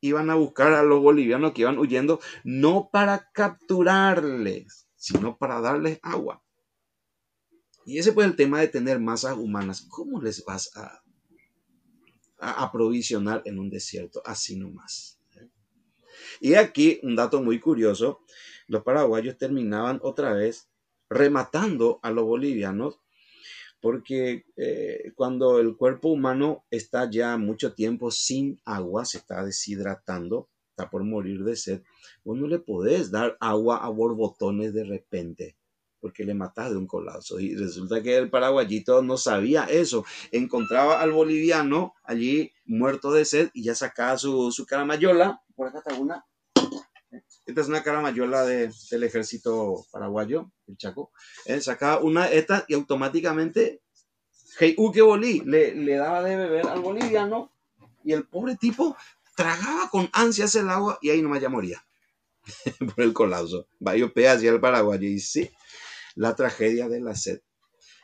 [0.00, 5.98] iban a buscar a los bolivianos que iban huyendo, no para capturarles, sino para darles
[6.02, 6.42] agua.
[7.86, 9.86] Y ese fue el tema de tener masas humanas.
[9.88, 11.02] ¿Cómo les vas a,
[12.38, 15.13] a aprovisionar en un desierto así nomás?
[16.40, 18.20] Y aquí un dato muy curioso,
[18.66, 20.68] los paraguayos terminaban otra vez
[21.08, 23.00] rematando a los bolivianos
[23.84, 30.48] porque eh, cuando el cuerpo humano está ya mucho tiempo sin agua, se está deshidratando,
[30.70, 31.82] está por morir de sed,
[32.24, 35.58] vos no le podés dar agua a borbotones de repente,
[36.00, 37.38] porque le matás de un colapso.
[37.38, 40.06] Y resulta que el paraguayito no sabía eso.
[40.32, 45.43] Encontraba al boliviano allí muerto de sed y ya sacaba su, su caramayola.
[45.54, 46.24] Por acá está una.
[47.46, 51.12] Esta es una caramayola de, del ejército paraguayo, el Chaco.
[51.44, 53.82] Él sacaba una de estas y automáticamente,
[54.58, 57.52] hey, uh, bolí, le, daba de beber al boliviano
[58.02, 58.96] y el pobre tipo
[59.36, 61.84] tragaba con ansias el agua y ahí nomás ya moría
[62.94, 63.68] por el colapso.
[63.78, 65.50] Vaya hacia el paraguayo y sí,
[66.16, 67.42] la tragedia de la sed.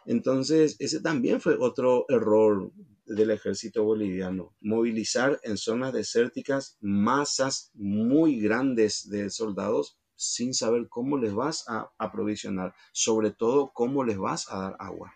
[0.07, 2.73] Entonces, ese también fue otro error
[3.15, 11.19] del ejército boliviano, movilizar en zonas desérticas masas muy grandes de soldados sin saber cómo
[11.19, 15.13] les vas a aprovisionar, sobre todo cómo les vas a dar agua.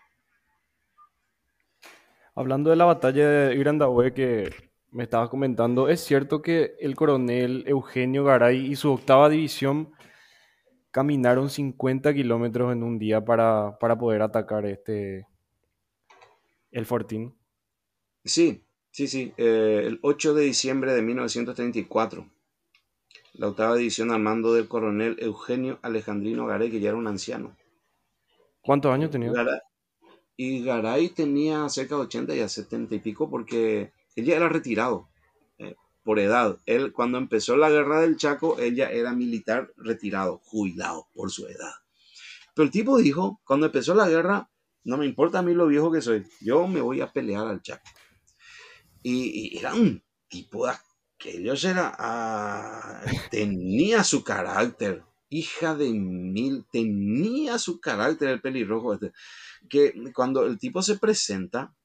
[2.33, 4.49] Hablando de la batalla de Irandahue que
[4.91, 9.93] me estabas comentando, es cierto que el coronel Eugenio Garay y su octava división
[10.91, 15.27] caminaron 50 kilómetros en un día para, para poder atacar este
[16.71, 17.33] el fortín.
[18.25, 19.33] Sí, sí, sí.
[19.37, 22.27] Eh, el 8 de diciembre de 1934,
[23.33, 27.55] la octava división al mando del coronel Eugenio Alejandrino Garay, que ya era un anciano.
[28.61, 29.31] ¿Cuántos años tenía?
[29.31, 29.59] Garay,
[30.37, 34.49] y Garay tenía cerca de 80 y a 70 y pico porque él ya era
[34.49, 35.07] retirado
[35.59, 36.57] eh, por edad.
[36.65, 41.45] Él, cuando empezó la guerra del Chaco, él ya era militar retirado, jubilado por su
[41.47, 41.73] edad.
[42.53, 44.49] Pero el tipo dijo, cuando empezó la guerra,
[44.83, 47.61] no me importa a mí lo viejo que soy, yo me voy a pelear al
[47.61, 47.83] Chaco.
[49.07, 50.65] Y, era un tipo
[51.15, 58.95] que ellos era, ah, tenía su carácter, hija de mil, tenía su carácter el pelirrojo
[58.95, 59.11] este,
[59.69, 61.75] que cuando el tipo se presenta,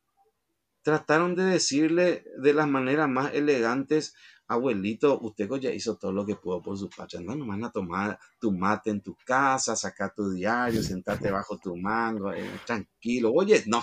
[0.82, 4.14] trataron de decirle de las maneras más elegantes,
[4.48, 8.18] abuelito, usted ya hizo todo lo que pudo por su pacha, no nomás a tomar
[8.40, 13.62] tu mate en tu casa, sacar tu diario, sentarte bajo tu mango, eh, tranquilo, oye,
[13.66, 13.82] no,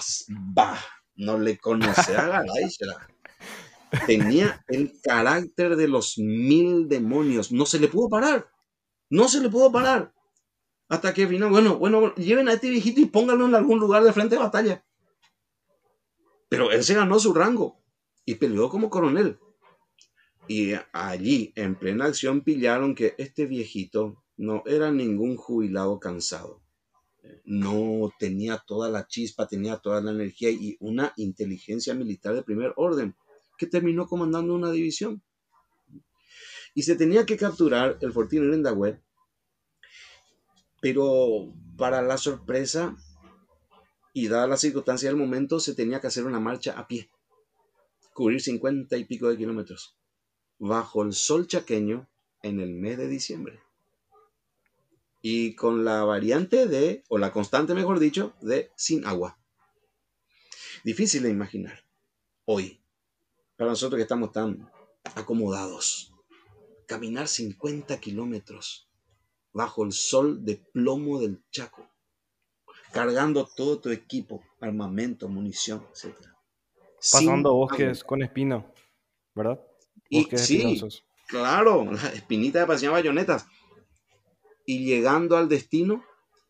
[0.57, 0.75] va,
[1.17, 2.69] no le conoce a Garay,
[4.05, 7.51] tenía el carácter de los mil demonios.
[7.51, 8.49] No se le pudo parar.
[9.09, 10.13] No se le pudo parar.
[10.89, 14.13] Hasta que vino, bueno, bueno, lleven a este viejito y pónganlo en algún lugar de
[14.13, 14.85] frente de batalla.
[16.49, 17.81] Pero él se ganó su rango
[18.25, 19.37] y peleó como coronel.
[20.47, 26.61] Y allí, en plena acción, pillaron que este viejito no era ningún jubilado cansado.
[27.43, 32.73] No tenía toda la chispa, tenía toda la energía y una inteligencia militar de primer
[32.77, 33.15] orden
[33.57, 35.21] que terminó comandando una división.
[36.73, 39.01] Y se tenía que capturar el fortín Rendagüe,
[40.79, 42.95] pero para la sorpresa
[44.13, 47.09] y dada la circunstancia del momento, se tenía que hacer una marcha a pie,
[48.13, 49.95] cubrir cincuenta y pico de kilómetros,
[50.57, 52.07] bajo el sol chaqueño
[52.41, 53.59] en el mes de diciembre.
[55.21, 59.37] Y con la variante de, o la constante mejor dicho, de sin agua.
[60.83, 61.83] Difícil de imaginar
[62.45, 62.79] hoy,
[63.57, 64.69] para nosotros que estamos tan
[65.15, 66.13] acomodados.
[66.85, 68.87] Caminar 50 kilómetros
[69.51, 71.89] bajo el sol de plomo del Chaco,
[72.93, 76.15] cargando todo tu equipo, armamento, munición, etc.
[77.11, 78.65] Pasando bosques con espina,
[79.33, 79.59] ¿verdad?
[80.11, 80.79] Bosques sí,
[81.27, 83.47] claro, la espinita de pasión bayonetas.
[84.65, 86.03] Y llegando al destino,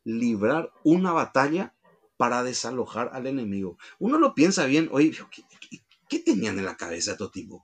[0.03, 1.73] librar una batalla
[2.17, 3.77] para desalojar al enemigo.
[3.99, 5.43] Uno lo piensa bien, oye, ¿qué,
[6.09, 7.63] ¿Qué tenían en la cabeza estos tipos?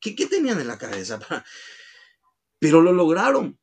[0.00, 1.18] ¿Qué, ¿Qué, tenían en la cabeza?
[2.58, 3.58] Pero lo lograron.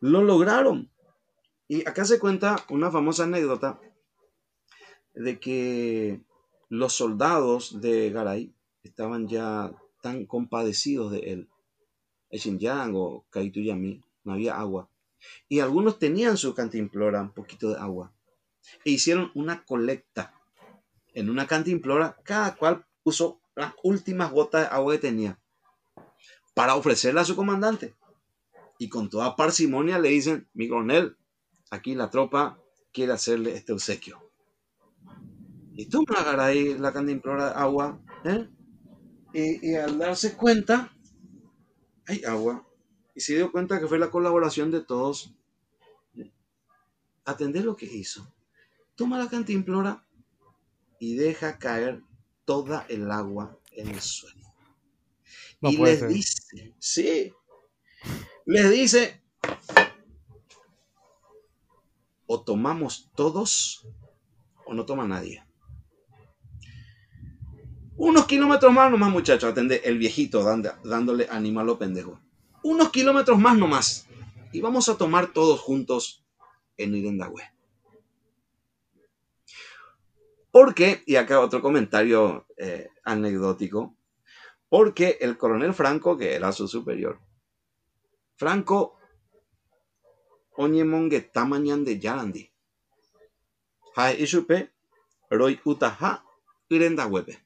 [0.00, 0.90] Lo lograron.
[1.66, 3.80] Y acá se cuenta una famosa anécdota
[5.14, 6.22] de que
[6.68, 11.48] los soldados de Garay estaban ya tan compadecidos de él.
[12.30, 14.90] Xinjiang o Kaituyami, no había agua.
[15.48, 18.12] Y algunos tenían su cantimplora, un poquito de agua.
[18.84, 20.34] E hicieron una colecta
[21.14, 25.38] en una cantimplora, cada cual puso las últimas gotas de agua que tenía
[26.52, 27.94] para ofrecerla a su comandante.
[28.78, 31.16] Y con toda parsimonia le dicen, mi coronel,
[31.70, 32.60] aquí la tropa
[32.92, 34.20] quiere hacerle este obsequio.
[35.72, 38.46] Y toma Garay la cantimplora agua, ¿eh?
[39.32, 40.94] Y, y al darse cuenta,
[42.06, 42.68] hay agua.
[43.14, 45.32] Y se dio cuenta que fue la colaboración de todos.
[47.24, 48.30] Atender lo que hizo.
[48.96, 50.06] Toma la cantimplora
[51.00, 52.02] y deja caer
[52.48, 54.54] toda el agua en el suelo.
[55.60, 56.08] No y les ser.
[56.08, 57.32] dice, sí,
[58.46, 59.22] les dice,
[62.26, 63.86] o tomamos todos
[64.64, 65.44] o no toma nadie.
[67.98, 70.42] Unos kilómetros más nomás, muchachos, atende el viejito
[70.84, 72.18] dándole ánimo a lo pendejo.
[72.62, 74.06] Unos kilómetros más nomás.
[74.52, 76.24] Y vamos a tomar todos juntos
[76.78, 77.42] en Irendahue.
[80.60, 83.96] Porque, y acá otro comentario eh, anecdótico,
[84.68, 87.20] porque el coronel Franco, que era su superior,
[88.34, 88.98] Franco,
[90.56, 92.50] oñemonge tamañan de yarandi.
[93.94, 94.72] Hae isupe,
[95.30, 96.24] roi utaha,
[96.68, 97.38] Irendahuepe.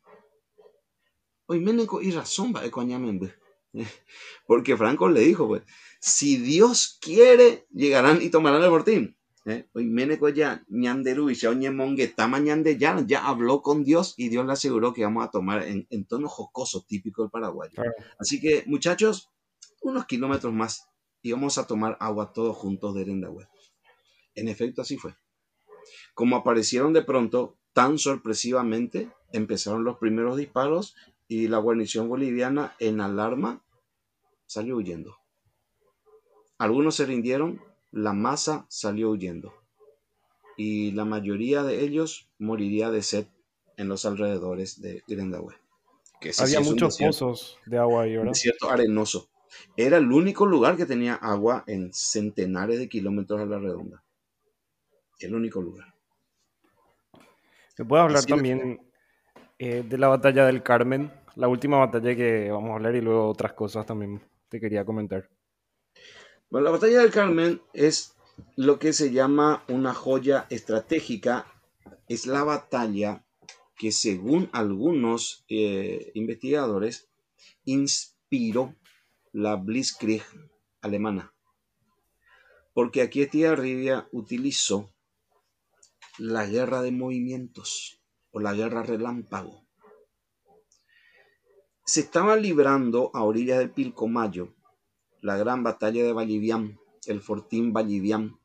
[1.49, 2.63] Hoy Meneco y razón va.
[4.47, 5.65] Porque Franco le dijo, pues,
[6.01, 9.19] si Dios quiere, llegarán y tomarán el fortín.
[9.45, 9.69] ¿Eh?
[9.75, 14.47] Hoy Meneco ya ñanderu y oñemonge tamañan de ya, ya habló con Dios y Dios
[14.47, 17.75] le aseguró que vamos a tomar en, en tono jocoso, típico del paraguayo.
[17.75, 17.93] Claro.
[18.21, 19.31] Así que, muchachos,
[19.81, 20.89] unos kilómetros más
[21.23, 23.49] y vamos a tomar agua todos juntos de Erendahue.
[24.35, 25.15] En efecto, así fue.
[26.15, 30.95] Como aparecieron de pronto, tan sorpresivamente, empezaron los primeros disparos
[31.29, 33.65] y la guarnición boliviana, en alarma,
[34.47, 35.17] salió huyendo.
[36.59, 37.61] Algunos se rindieron,
[37.93, 39.55] la masa salió huyendo.
[40.57, 43.27] Y la mayoría de ellos moriría de sed
[43.77, 45.55] en los alrededores de Erendahue.
[46.21, 48.33] Que sí Había muchos desierto pozos de agua ahí, ¿verdad?
[48.33, 49.29] desierto arenoso.
[49.77, 54.03] Era el único lugar que tenía agua en centenares de kilómetros a la redonda.
[55.21, 55.95] El único lugar.
[57.77, 58.81] ¿Se puede hablar Así también
[59.59, 61.13] eh, de la batalla del Carmen?
[61.37, 65.29] La última batalla que vamos a hablar y luego otras cosas también te quería comentar.
[66.53, 68.15] Bueno, la batalla del Carmen es
[68.57, 71.47] lo que se llama una joya estratégica.
[72.09, 73.25] Es la batalla
[73.75, 77.09] que según algunos eh, investigadores
[77.65, 78.77] inspiró
[79.33, 80.23] la Blitzkrieg
[80.83, 81.33] alemana.
[82.75, 84.93] Porque aquí Estigarribia utilizó
[86.19, 87.99] la guerra de movimientos
[88.31, 89.67] o la guerra relámpago.
[91.87, 94.55] Se estaba librando a orillas del Pilcomayo
[95.23, 98.39] la gran batalla de Vallivian, el fortín Vallivian,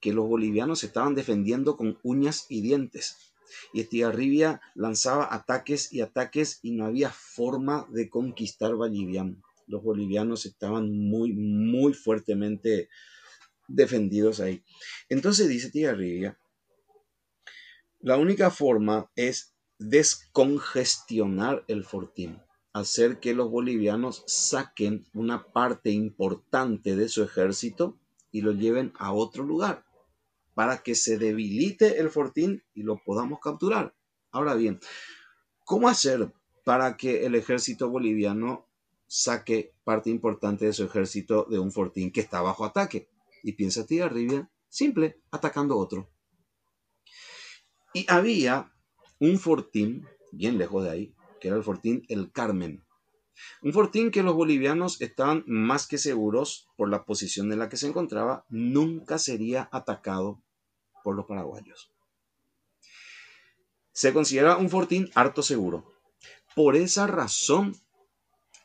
[0.00, 3.34] que los bolivianos estaban defendiendo con uñas y dientes.
[3.74, 9.42] Y Estigarribia lanzaba ataques y ataques y no había forma de conquistar Vallivian.
[9.66, 12.88] Los bolivianos estaban muy, muy fuertemente
[13.68, 14.64] defendidos ahí.
[15.10, 16.38] Entonces dice Estigarribia,
[18.00, 22.40] la única forma es descongestionar el fortín
[22.72, 27.98] hacer que los bolivianos saquen una parte importante de su ejército
[28.30, 29.84] y lo lleven a otro lugar
[30.54, 33.94] para que se debilite el fortín y lo podamos capturar.
[34.30, 34.80] Ahora bien,
[35.64, 36.32] ¿cómo hacer
[36.64, 38.68] para que el ejército boliviano
[39.06, 43.08] saque parte importante de su ejército de un fortín que está bajo ataque?
[43.42, 46.10] Y piensa Tigarribia, simple, atacando otro.
[47.92, 48.72] Y había
[49.18, 52.84] un fortín, bien lejos de ahí, que era el fortín El Carmen.
[53.62, 57.76] Un fortín que los bolivianos estaban más que seguros por la posición en la que
[57.76, 60.40] se encontraba, nunca sería atacado
[61.02, 61.90] por los paraguayos.
[63.92, 65.92] Se considera un fortín harto seguro.
[66.54, 67.74] Por esa razón,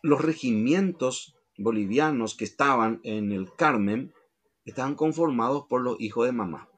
[0.04, 4.14] los regimientos bolivianos que estaban en el Carmen
[4.66, 6.70] estaban conformados por los hijos de mamá.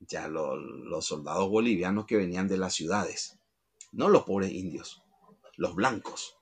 [0.00, 3.38] Ya lo- los soldados bolivianos que venían de las ciudades,
[3.92, 5.04] no los pobres indios
[5.58, 6.36] los blancos,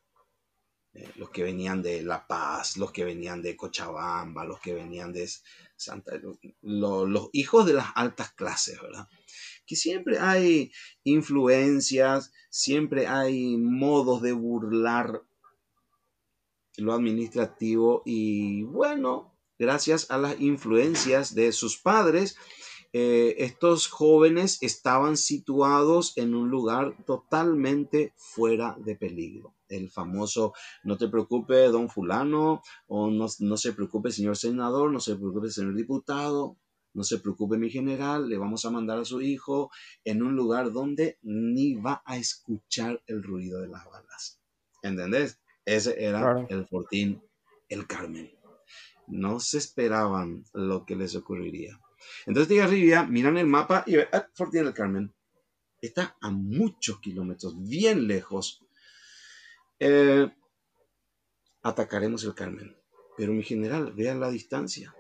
[0.95, 5.13] eh, los que venían de La Paz, los que venían de Cochabamba, los que venían
[5.13, 5.29] de
[5.77, 6.13] Santa,
[6.63, 9.09] lo- los hijos de las altas clases, ¿verdad?
[9.67, 10.73] Que siempre hay
[11.05, 15.23] influencias, siempre hay modos de burlar
[16.77, 22.37] lo administrativo y bueno, gracias a las influencias de sus padres,
[22.99, 29.55] eh, estos jóvenes estaban situados en un lugar totalmente fuera de peligro.
[29.69, 35.01] El famoso, no te preocupes, don fulano, o no, no se preocupe, señor senador, no
[35.01, 36.57] se preocupe, señor diputado,
[36.95, 39.71] no se preocupe, mi general, le vamos a mandar a su hijo
[40.03, 44.41] en un lugar donde ni va a escuchar el ruido de las balas.
[44.83, 45.39] ¿Entendés?
[45.67, 46.47] Ese era Claro.
[46.49, 47.23] el fortín,
[47.69, 48.33] el Carmen.
[49.07, 51.79] No se esperaban lo que les ocurriría.
[52.27, 55.15] Entonces Tigarribia miran el mapa y ven, ah, Fortín Carmen.
[55.81, 58.65] está a muchos kilómetros, bien lejos.
[59.79, 60.29] Eh,
[61.63, 62.77] atacaremos el Carmen.
[63.17, 64.95] Pero mi general, vea la distancia.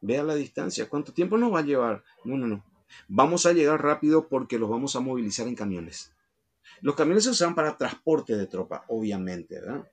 [0.00, 0.88] Vea la distancia.
[0.88, 2.04] ¿Cuánto tiempo nos va a llevar?
[2.24, 2.64] No, no, no.
[3.08, 6.12] Vamos a llegar rápido porque los vamos a movilizar en camiones.
[6.80, 9.90] Los camiones se usan para transporte de tropa, obviamente, ¿verdad?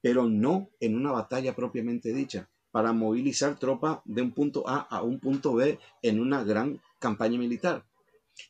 [0.00, 5.00] Pero no en una batalla propiamente dicha, para movilizar tropa de un punto A a
[5.00, 7.86] un punto B en una gran campaña militar.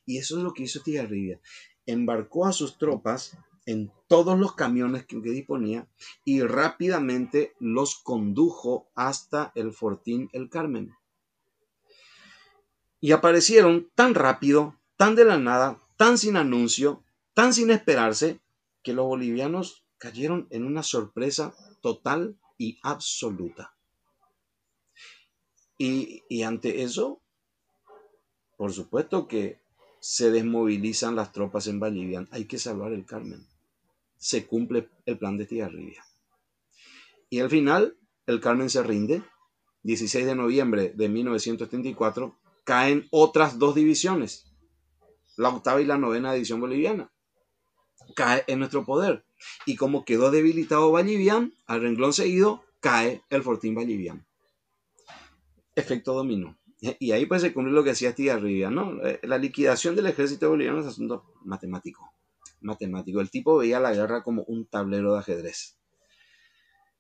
[0.07, 1.43] Y eso es lo que hizo Tigarribia.
[1.85, 3.37] Embarcó a sus tropas
[3.67, 5.87] en todos los camiones que, disponía
[6.25, 10.95] y rápidamente los condujo hasta el Fortín El Carmen.
[12.99, 18.41] Y aparecieron tan rápido, tan de la nada, tan sin anuncio, tan sin esperarse,
[18.83, 23.75] que los bolivianos cayeron en una sorpresa total y absoluta.
[25.77, 27.21] Y, ante eso,
[28.57, 29.61] por supuesto que
[30.01, 32.27] se desmovilizan las tropas en Bolivia.
[32.31, 33.47] Hay que salvar el Carmen
[34.25, 36.03] se cumple el plan de Tigarribia.
[37.29, 39.23] Y al final, el Carmen se rinde.
[39.83, 42.35] 16 de noviembre de 1934,
[42.65, 44.47] caen otras dos divisiones,
[45.37, 47.13] la octava y la novena división boliviana.
[48.17, 49.27] Cae en nuestro poder.
[49.67, 54.27] Y como quedó debilitado Vallivian, al renglón seguido cae el Fortín Vallivian.
[55.75, 56.59] Efecto dominó.
[56.99, 59.03] Y ahí pues se cumple lo que hacía Tigarribia, ¿no?
[59.07, 62.15] Eh, la liquidación del ejército boliviano es asunto matemático
[62.65, 63.21] matemático.
[63.21, 65.79] El tipo veía la guerra como un tablero de ajedrez.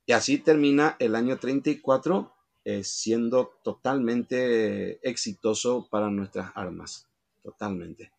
[0.07, 2.33] Y así termina el año 34
[2.65, 7.09] eh, siendo totalmente exitoso para nuestras armas.
[7.43, 8.13] Totalmente.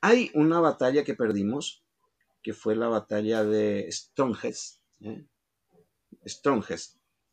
[0.00, 1.84] Hay una batalla que perdimos,
[2.42, 4.80] que fue la batalla de Strongest.
[5.00, 5.26] ¿eh?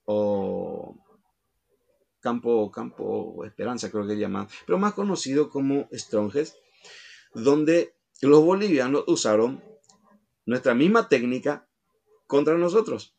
[0.05, 0.97] O
[2.19, 4.47] Campo, Campo Esperanza, creo que llaman.
[4.65, 6.55] Pero más conocido como Strongest,
[7.33, 9.63] donde los bolivianos usaron
[10.45, 11.67] nuestra misma técnica
[12.27, 13.15] contra nosotros.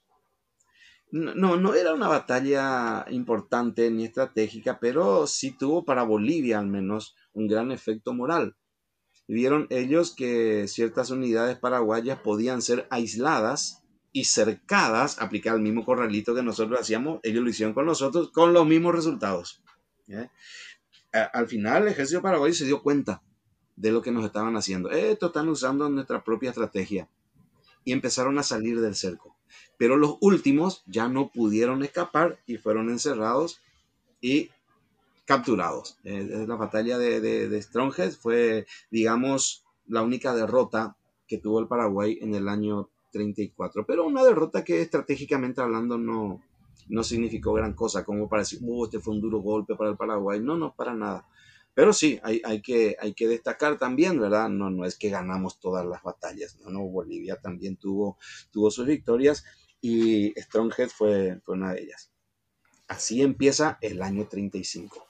[1.12, 7.16] No, no era una batalla importante ni estratégica, pero sí tuvo para Bolivia al menos
[7.32, 8.56] un gran efecto moral.
[9.26, 13.79] Vieron ellos que ciertas unidades paraguayas podían ser aisladas
[14.12, 18.52] y cercadas, aplicar el mismo corralito que nosotros hacíamos, ellos lo hicieron con nosotros, con
[18.52, 19.62] los mismos resultados.
[21.12, 23.22] Al final el ejército paraguayo se dio cuenta
[23.76, 24.90] de lo que nos estaban haciendo.
[24.90, 27.08] Esto están usando nuestra propia estrategia.
[27.84, 29.36] Y empezaron a salir del cerco.
[29.78, 33.62] Pero los últimos ya no pudieron escapar y fueron encerrados
[34.20, 34.50] y
[35.24, 35.96] capturados.
[36.04, 40.96] Eh, la batalla de, de, fue, digamos, la única derrota
[41.26, 43.84] que tuvo el Paraguay en el año 34.
[43.86, 46.42] Pero una derrota que estratégicamente hablando no,
[46.88, 49.96] no significó gran cosa, como para decir, uh, este fue un duro golpe para el
[49.96, 50.40] Paraguay.
[50.40, 51.26] No, no, para nada.
[51.74, 54.48] Pero sí, hay, hay, que, hay que destacar también, ¿verdad?
[54.48, 56.70] No, no es que ganamos todas las batallas, ¿no?
[56.70, 58.18] no Bolivia también tuvo,
[58.50, 59.44] tuvo sus victorias
[59.80, 62.12] y Stronghead fue, fue una de ellas.
[62.88, 65.06] Así empieza el año 35.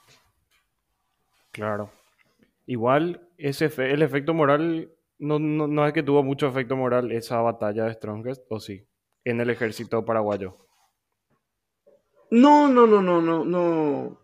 [1.50, 1.90] Claro.
[2.66, 7.40] Igual, ese el efecto moral, no, no, no, es que tuvo mucho efecto moral esa
[7.40, 8.86] batalla de Strongest, ¿o sí?
[9.24, 10.56] En el ejército paraguayo.
[12.30, 14.18] No, no, no, no, no, no.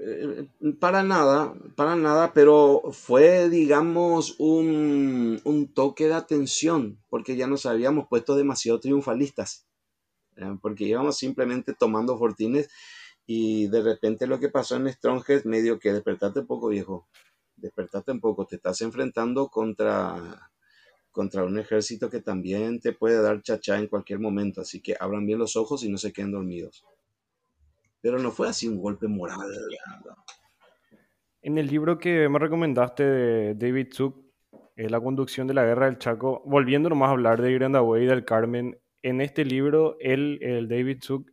[0.00, 0.48] Eh,
[0.80, 5.40] para nada, para nada, pero fue, digamos, un,
[5.74, 9.66] toque de atención, porque ya nos habíamos puesto demasiado triunfalistas,
[10.60, 12.68] porque íbamos simplemente tomando fortines
[13.26, 17.08] y de repente lo que pasó en Strongest, medio que despertate un poco, viejo,
[17.56, 20.50] despertate un poco, te estás enfrentando contra,
[21.10, 25.26] contra un ejército que también te puede dar chachá en cualquier momento, así que abran
[25.26, 26.84] bien los ojos y no se queden dormidos
[28.04, 29.38] pero no fue así un golpe moral.
[31.40, 34.22] En el libro que me recomendaste de David Zuck,
[34.76, 38.06] eh, La conducción de la guerra del Chaco, volviendo nomás a hablar de Grandaway y
[38.06, 41.30] del Carmen, en este libro, él, el David Zuck,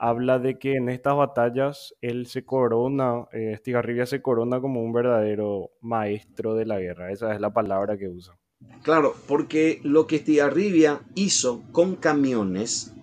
[0.00, 4.94] habla de que en estas batallas él se corona, eh, Estigarribia se corona como un
[4.94, 7.12] verdadero maestro de la guerra.
[7.12, 8.38] Esa es la palabra que usa.
[8.82, 12.94] Claro, porque lo que Estigarribia hizo con camiones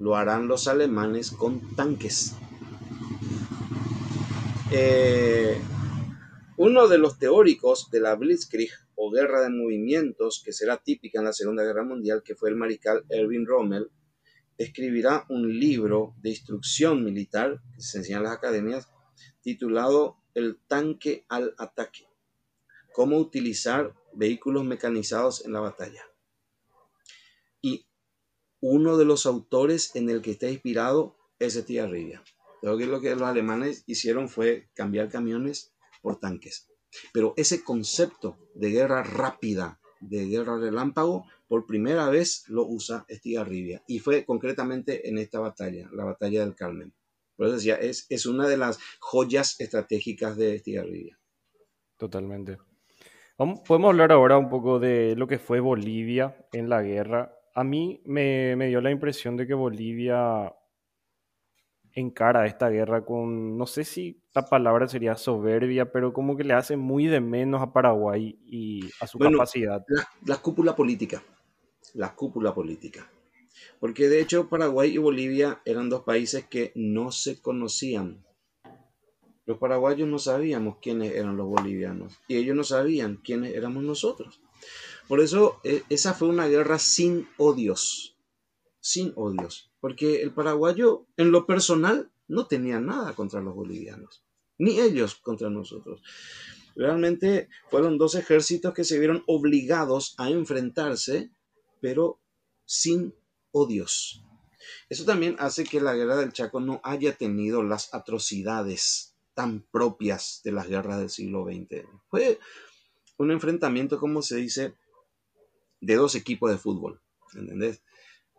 [0.00, 2.34] lo harán los alemanes con tanques.
[4.72, 5.58] Eh,
[6.56, 11.26] uno de los teóricos de la Blitzkrieg o guerra de movimientos, que será típica en
[11.26, 13.90] la Segunda Guerra Mundial, que fue el mariscal Erwin Rommel,
[14.58, 18.88] escribirá un libro de instrucción militar que se enseña en las academias
[19.42, 22.08] titulado El tanque al ataque.
[22.92, 26.02] Cómo utilizar vehículos mecanizados en la batalla.
[27.60, 27.86] Y
[28.60, 32.22] uno de los autores en el que está inspirado es Estigarribia.
[32.60, 36.68] Creo que lo que los alemanes hicieron fue cambiar camiones por tanques.
[37.12, 43.80] Pero ese concepto de guerra rápida, de guerra relámpago, por primera vez lo usa Estigarribia.
[43.86, 46.92] Y fue concretamente en esta batalla, la batalla del Carmen.
[47.36, 51.16] Por eso decía, es, es una de las joyas estratégicas de Estigarribia.
[51.96, 52.58] Totalmente.
[53.36, 57.32] podemos hablar ahora un poco de lo que fue Bolivia en la guerra.
[57.54, 60.52] A mí me, me dio la impresión de que Bolivia
[61.92, 66.54] encara esta guerra con, no sé si la palabra sería soberbia, pero como que le
[66.54, 69.84] hace muy de menos a Paraguay y a su capacidad.
[69.86, 71.22] La, la, cúpula política,
[71.94, 73.10] la cúpula política.
[73.80, 78.24] Porque de hecho Paraguay y Bolivia eran dos países que no se conocían.
[79.46, 84.40] Los paraguayos no sabíamos quiénes eran los bolivianos y ellos no sabían quiénes éramos nosotros.
[85.08, 88.16] Por eso eh, esa fue una guerra sin odios,
[88.80, 94.24] sin odios, porque el paraguayo en lo personal no tenía nada contra los bolivianos,
[94.58, 96.02] ni ellos contra nosotros.
[96.74, 101.30] Realmente fueron dos ejércitos que se vieron obligados a enfrentarse,
[101.84, 102.18] pero
[102.64, 103.14] sin
[103.52, 104.24] odios.
[104.88, 110.40] Eso también hace que la guerra del Chaco no haya tenido las atrocidades tan propias
[110.44, 111.86] de las guerras del siglo XX.
[112.08, 112.38] Fue
[113.18, 114.72] un enfrentamiento, como se dice,
[115.82, 117.02] de dos equipos de fútbol,
[117.34, 117.82] ¿entendés?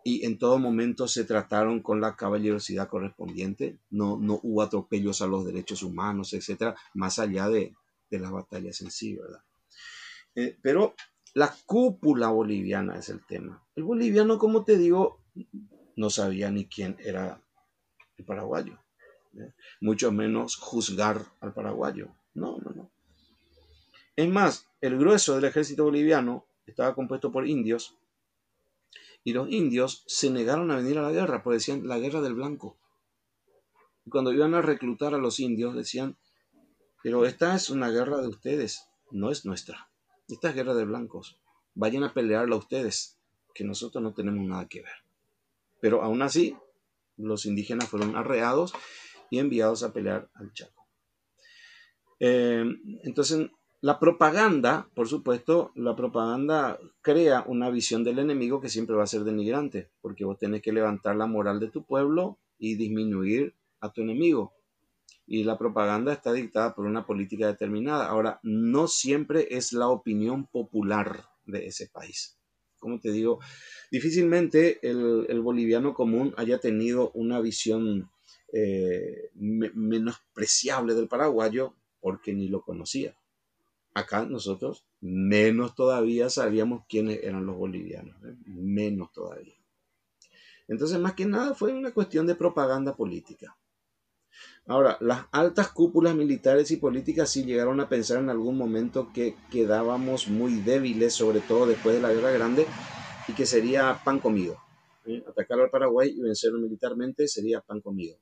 [0.02, 5.28] Y en todo momento se trataron con la caballerosidad correspondiente, no, no hubo atropellos a
[5.28, 7.76] los derechos humanos, etcétera, más allá de,
[8.10, 9.44] las batallas en sí, ¿verdad?
[10.34, 10.96] Eh, pero
[11.36, 13.62] la cúpula boliviana es el tema.
[13.74, 15.20] El boliviano, como te digo,
[15.96, 17.40] no sabía ni quién era
[18.16, 18.78] el paraguayo
[19.80, 22.08] mucho menos juzgar al paraguayo.
[22.34, 22.90] No, no, no.
[24.14, 27.96] Es más, el grueso del ejército boliviano estaba compuesto por indios
[29.24, 32.34] y los indios se negaron a venir a la guerra, porque decían la guerra del
[32.34, 32.78] blanco.
[34.04, 36.16] Y cuando iban a reclutar a los indios decían,
[37.02, 39.85] pero esta es una guerra de ustedes, no es nuestra.
[40.28, 41.38] Esta es guerra de blancos.
[41.74, 43.18] Vayan a pelearla ustedes,
[43.54, 45.04] que nosotros no tenemos nada que ver.
[45.80, 46.56] Pero aún así,
[47.16, 48.72] los indígenas fueron arreados
[49.30, 50.86] y enviados a pelear al Chaco.
[52.18, 52.64] Eh,
[53.04, 53.50] entonces,
[53.82, 59.06] la propaganda, por supuesto, la propaganda crea una visión del enemigo que siempre va a
[59.06, 63.92] ser denigrante, porque vos tenés que levantar la moral de tu pueblo y disminuir a
[63.92, 64.55] tu enemigo.
[65.26, 68.06] Y la propaganda está dictada por una política determinada.
[68.06, 72.38] Ahora, no siempre es la opinión popular de ese país.
[72.78, 73.40] Como te digo,
[73.90, 78.10] difícilmente el, boliviano común haya tenido una visión
[78.52, 83.16] eh, menospreciable del paraguayo porque ni lo conocía.
[83.94, 88.36] Acá nosotros menos todavía sabíamos quiénes eran los bolivianos, ¿eh?
[88.46, 89.56] menos todavía.
[90.68, 93.56] Entonces, más que nada fue una cuestión de propaganda política.
[94.66, 99.36] Ahora, las altas cúpulas militares y políticas sí llegaron a pensar en algún momento que
[99.50, 102.66] quedábamos muy débiles, sobre todo después de la Guerra Grande,
[103.28, 104.56] y que sería pan comido.
[105.28, 108.18] Atacar al Paraguay y vencerlo militarmente sería pan comido.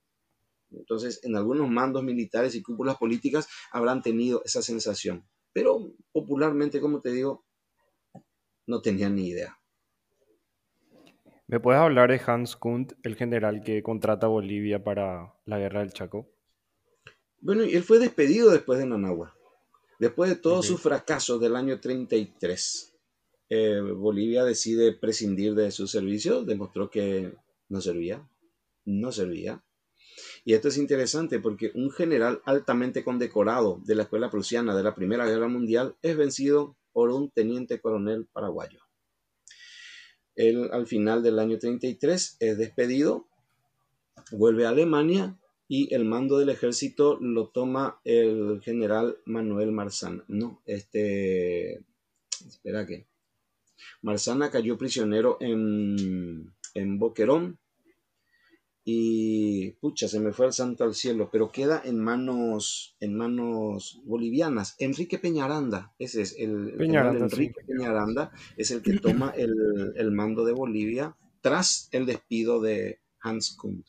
[0.70, 5.26] Entonces, en algunos mandos militares y cúpulas políticas habrán tenido esa sensación.
[5.52, 7.44] Pero popularmente, como te digo,
[8.66, 9.58] no tenían ni idea.
[11.46, 15.80] ¿Me puedes hablar de Hans Kunt, el general que contrata a Bolivia para la guerra
[15.80, 16.26] del Chaco?
[17.40, 19.36] Bueno, y él fue despedido después de Nanagua.
[19.98, 22.96] Después de todos sus fracasos del año 33,
[23.50, 27.34] eh, Bolivia decide prescindir de su servicio, demostró que
[27.68, 28.26] no servía,
[28.86, 29.62] no servía.
[30.46, 34.94] Y esto es interesante porque un general altamente condecorado de la escuela prusiana de la
[34.94, 38.83] Primera Guerra Mundial es vencido por un teniente coronel paraguayo.
[40.36, 43.26] Él al final del año 33 es despedido,
[44.32, 45.36] vuelve a Alemania
[45.68, 50.24] y el mando del ejército lo toma el general Manuel Marzana.
[50.28, 51.82] No, este,
[52.46, 53.06] espera que.
[54.02, 57.58] Marzana cayó prisionero en, en Boquerón
[58.86, 64.02] y pucha, se me fue el santo al cielo, pero queda en manos, en manos
[64.04, 64.76] bolivianas.
[64.78, 71.16] Enrique Peñaranda, ese es el, Enrique Peñaranda, es el que toma el, mando de Bolivia
[71.40, 73.84] tras el despido de Hans Kuhn.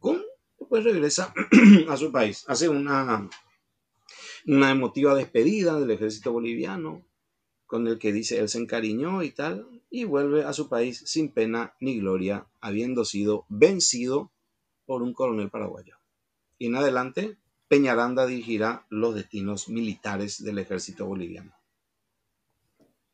[0.00, 0.22] Kuhn
[0.60, 1.32] después regresa
[1.88, 3.30] a su país, hace una,
[4.46, 7.06] una emotiva despedida del ejército boliviano,
[7.66, 11.32] con el que dice él se encariñó y tal, y vuelve a su país sin
[11.32, 14.30] pena ni gloria, habiendo sido vencido
[14.84, 15.96] por un coronel paraguayo.
[16.58, 17.36] Y en adelante,
[17.68, 21.52] Peñaranda dirigirá los destinos militares del ejército boliviano.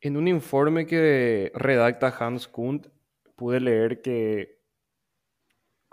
[0.01, 2.89] En un informe que redacta Hans Kunt,
[3.37, 4.62] pude leer que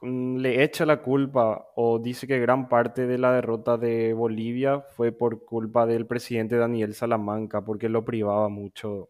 [0.02, 5.12] le echa la culpa o dice que gran parte de la derrota de Bolivia fue
[5.12, 9.10] por culpa del presidente Daniel Salamanca, porque lo privaba mucho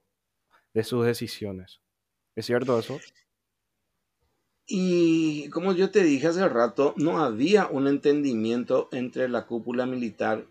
[0.74, 1.82] de sus decisiones.
[2.36, 3.00] ¿Es cierto eso?
[4.66, 10.46] Y como yo te dije hace rato, no había un entendimiento entre la cúpula militar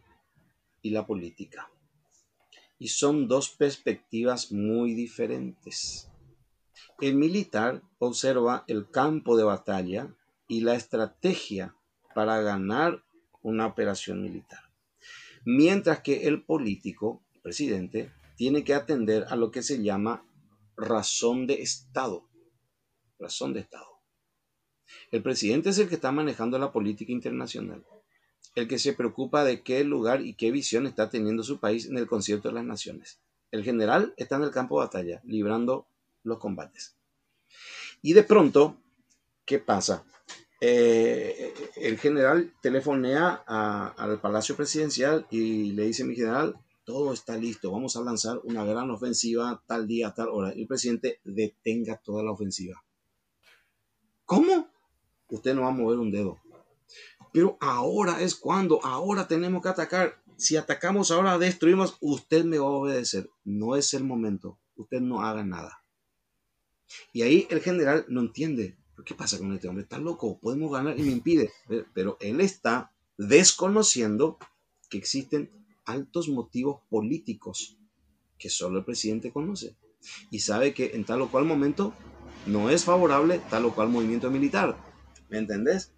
[0.82, 1.70] y la política.
[2.78, 6.10] Y son dos perspectivas muy diferentes.
[7.01, 10.15] El militar observa el campo de batalla
[10.48, 11.76] y la estrategia
[12.14, 13.04] para ganar
[13.42, 14.60] una operación militar.
[15.44, 20.24] Mientras que el político, el presidente, tiene que atender a lo que se llama
[20.76, 22.28] razón de Estado.
[23.18, 23.86] Razón de Estado.
[25.10, 27.84] El presidente es el que está manejando la política internacional,
[28.54, 31.98] el que se preocupa de qué lugar y qué visión está teniendo su país en
[31.98, 33.20] el concierto de las naciones.
[33.50, 35.86] El general está en el campo de batalla, librando
[36.22, 36.96] los combates.
[38.02, 38.76] Y de pronto,
[39.44, 40.04] ¿qué pasa?
[40.60, 47.70] Eh, el general telefonea al Palacio Presidencial y le dice, mi general, todo está listo,
[47.70, 50.51] vamos a lanzar una gran ofensiva tal día, tal hora.
[50.51, 52.82] El presidente detenga toda la ofensiva.
[54.24, 54.68] ¿Cómo?
[55.30, 56.40] usted no va a mover un dedo.
[57.32, 60.22] Pero ahora es cuando, ahora tenemos que atacar.
[60.36, 63.28] Si atacamos ahora, destruimos, usted me va a obedecer.
[63.44, 64.59] No es el momento.
[64.76, 65.82] Usted no haga nada.
[67.12, 68.77] Y ahí el general no entiende.
[69.04, 69.82] ¿Qué pasa con este hombre?
[69.82, 70.38] Está loco.
[70.38, 71.50] Podemos ganar y me impide.
[71.94, 74.38] Pero él está desconociendo
[74.88, 75.50] que existen
[75.84, 77.78] altos motivos políticos
[78.38, 79.76] que solo el presidente conoce.
[80.30, 81.92] Y sabe que en tal o cual momento
[82.46, 84.76] no es favorable tal o cual movimiento militar.
[85.28, 85.92] ¿Me entendés?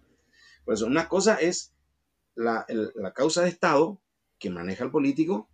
[0.65, 1.73] Pues una cosa es
[2.35, 2.65] la,
[3.15, 4.01] causa de Estado
[4.39, 5.49] que maneja el político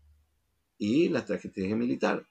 [0.78, 2.26] y la estrategia militar.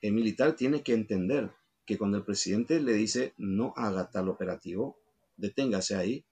[0.00, 1.50] El militar tiene que entender
[1.84, 4.98] que cuando el presidente le dice no haga tal operativo,
[5.36, 6.24] deténgase ahí,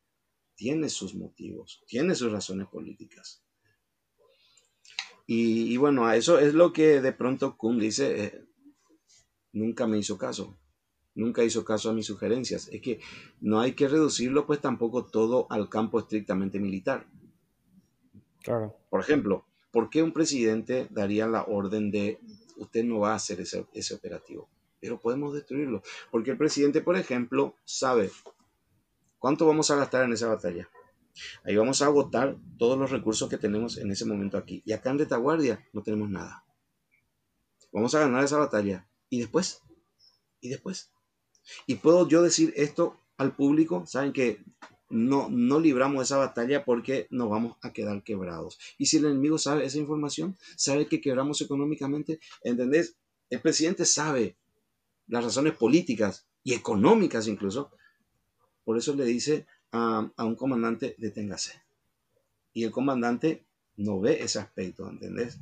[0.55, 3.43] tiene sus motivos, tiene sus razones políticas.
[5.27, 8.45] Y, bueno, a eso es lo que de pronto Kuhn dice, eh,
[9.53, 10.59] nunca me hizo caso
[11.15, 12.69] nunca hizo caso a mis sugerencias.
[12.69, 13.01] Es que
[13.41, 17.07] no hay que reducirlo pues tampoco todo al campo estrictamente militar.
[18.43, 18.77] Claro.
[18.91, 22.19] Por ejemplo, ¿por qué un presidente daría la orden de
[22.57, 24.49] usted no va a hacer ese, ese operativo?
[24.83, 25.81] Pero podemos destruirlo.
[26.11, 28.11] Porque el presidente, por ejemplo, sabe
[29.19, 30.69] cuánto vamos a gastar en esa batalla.
[31.45, 34.61] Ahí vamos a agotar todos los recursos que tenemos en ese momento aquí.
[34.67, 36.45] Y acá en retaguardia no tenemos nada.
[37.73, 38.89] Vamos a ganar esa batalla.
[39.09, 39.63] ¿Y después?
[40.41, 40.91] ¿Y después?
[41.69, 44.43] Y puedo yo decir esto al público, saben que
[44.91, 48.59] no, no libramos esa batalla porque nos vamos a quedar quebrados.
[48.79, 52.97] Y si el enemigo sabe esa información, sabe que quebramos económicamente, ¿entendés?
[53.31, 54.37] El presidente sabe
[55.07, 57.71] las razones políticas y económicas incluso.
[58.65, 61.63] Por eso le dice a, un comandante, deténgase.
[62.53, 63.47] Y el comandante
[63.77, 65.39] no ve ese aspecto, ¿entendés?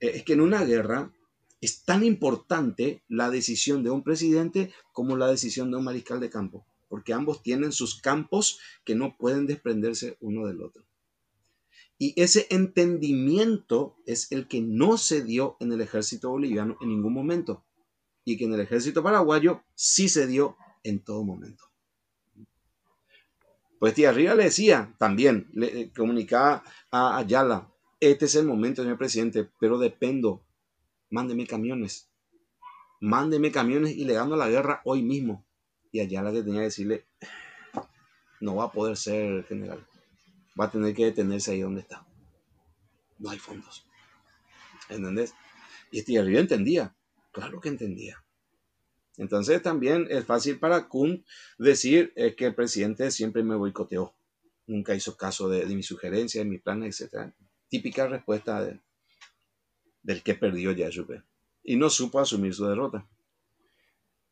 [0.00, 1.12] Eh, es que en una guerra
[1.60, 6.30] es tan importante la decisión de un presidente como la decisión de un mariscal de
[6.30, 10.84] campo, porque ambos tienen sus campos que no pueden desprenderse uno del otro.
[11.98, 17.14] Y ese entendimiento es el que no se dio en el ejército boliviano en ningún
[17.14, 17.64] momento,
[18.26, 21.64] y que en el ejército paraguayo sí se dio en todo momento.
[23.78, 28.82] Pues tía arriba le decía también, le eh, comunicaba a Ayala, este es el momento,
[28.82, 30.44] señor presidente, pero dependo
[31.08, 32.10] mándeme camiones.
[33.00, 35.46] Mándeme camiones y le gano la guerra hoy mismo.
[35.92, 37.06] Y allá la que tenía que decirle,
[38.40, 39.86] no va a poder ser general.
[40.58, 42.04] Va a tener que detenerse ahí donde está.
[43.18, 43.86] No hay fondos.
[44.88, 45.32] ¿Entendés?
[45.92, 46.95] Y este arriba entendía.
[47.36, 48.24] Claro que entendía.
[49.18, 51.22] Entonces también es fácil para Kuhn
[51.58, 54.14] decir que el presidente siempre me boicoteó.
[54.66, 57.30] Nunca hizo caso de, de mi sugerencia, de mis planes, etc.
[57.68, 58.80] Típica respuesta de,
[60.02, 61.24] del que perdió Yashupe
[61.62, 63.06] y no supo asumir su derrota.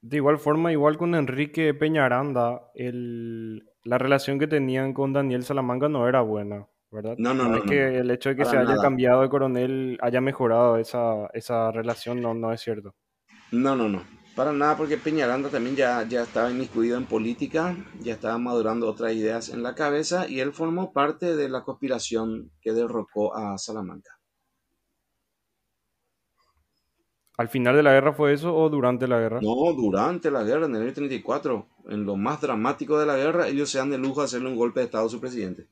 [0.00, 5.90] De igual forma, igual con Enrique Peñaranda, el, la relación que tenían con Daniel Salamanca
[5.90, 7.16] no era buena, ¿verdad?
[7.18, 7.56] No, no, no.
[7.56, 11.72] Es que el hecho de que se haya cambiado de coronel haya mejorado esa, esa
[11.72, 12.94] relación, no, no es cierto.
[13.50, 14.02] No, no, no.
[14.36, 19.12] Para nada, porque Peñaranda también ya, ya estaba inmiscuido en política, ya estaba madurando otras
[19.12, 24.10] ideas en la cabeza y él formó parte de la conspiración que derrocó a Salamanca.
[27.36, 29.40] ¿Al final de la guerra fue eso o durante la guerra?
[29.40, 31.66] No, durante la guerra, en el año 34.
[31.88, 34.56] En lo más dramático de la guerra, ellos se dan de lujo a hacerle un
[34.56, 35.66] golpe de Estado a su presidente.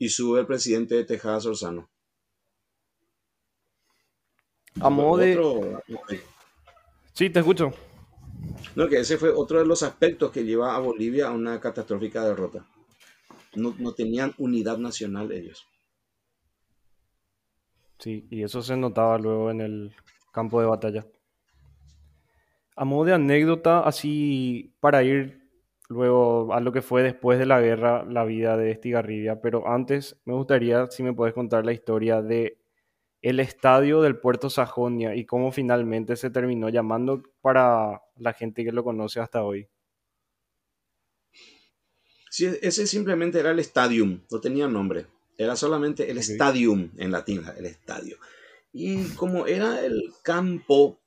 [0.00, 1.90] Y sube el presidente de Tejada Sorzano.
[4.80, 5.38] A modo de...
[7.12, 7.70] Sí, te escucho.
[8.74, 12.24] No, que ese fue otro de los aspectos que lleva a Bolivia a una catastrófica
[12.24, 12.66] derrota.
[13.54, 15.66] No, no tenían unidad nacional ellos.
[17.98, 19.94] Sí, y eso se notaba luego en el
[20.32, 21.06] campo de batalla.
[22.74, 25.39] A modo de anécdota, así para ir
[25.90, 30.20] luego a lo que fue después de la guerra, la vida de Estigarribia, pero antes
[30.24, 32.58] me gustaría si me puedes contar la historia de
[33.22, 38.72] el estadio del Puerto Sajonia y cómo finalmente se terminó llamando para la gente que
[38.72, 39.68] lo conoce hasta hoy.
[42.30, 45.06] Sí, ese simplemente era el stadium, no tenía nombre.
[45.36, 46.28] Era solamente el Ok.
[46.28, 48.18] stadium en latín, el estadio.
[48.72, 51.00] Y como era el campo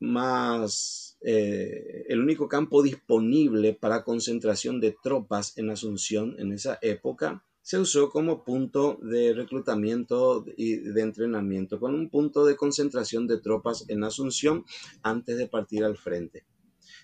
[0.00, 7.44] más, eh, el único campo disponible para concentración de tropas en Asunción en esa época,
[7.62, 13.38] se usó como punto de reclutamiento y de entrenamiento, con un punto de concentración de
[13.38, 14.64] tropas en Asunción
[15.02, 16.44] antes de partir al frente.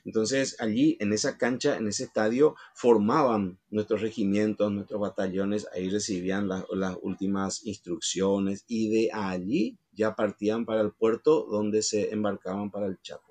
[0.05, 6.48] Entonces allí, en esa cancha, en ese estadio, formaban nuestros regimientos, nuestros batallones, ahí recibían
[6.48, 12.70] la- las últimas instrucciones y de allí ya partían para el puerto donde se embarcaban
[12.70, 13.30] para el Chaco.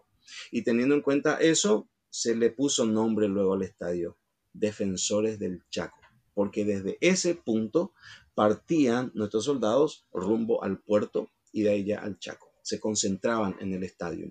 [0.52, 4.18] Y teniendo en cuenta eso, se le puso nombre luego al estadio,
[4.54, 6.00] Defensores del Chaco,
[6.34, 7.94] porque desde ese punto
[8.34, 12.52] partían nuestros soldados rumbo al puerto y de ahí ya al Chaco.
[12.62, 14.28] Se concentraban en el estadio.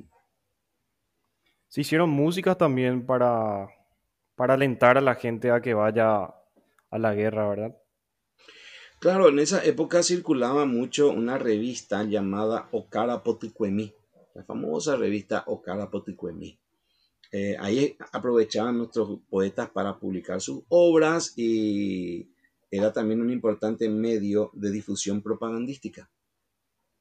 [1.69, 3.69] Se hicieron músicas también para,
[4.35, 6.35] para alentar a la gente a que vaya
[6.91, 7.77] a la guerra, ¿verdad?
[9.01, 13.95] Claro, en esa época circulaba mucho una revista llamada Okara Poticuemí,
[14.39, 16.57] la famosa revista Okara Poticuemí.
[17.33, 22.31] Eh, ahí aprovechaban nuestros poetas para publicar sus obras y
[22.71, 26.09] era también un importante medio de difusión propagandística.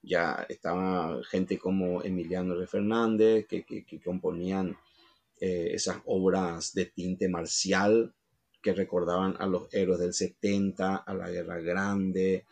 [0.01, 2.65] Ya estaba gente como Emiliano R.
[2.65, 4.75] Fernández que componían
[5.39, 8.15] eh, esas obras de tinte marcial
[8.63, 12.45] que recordaban a los héroes del 70, a la Guerra Grande,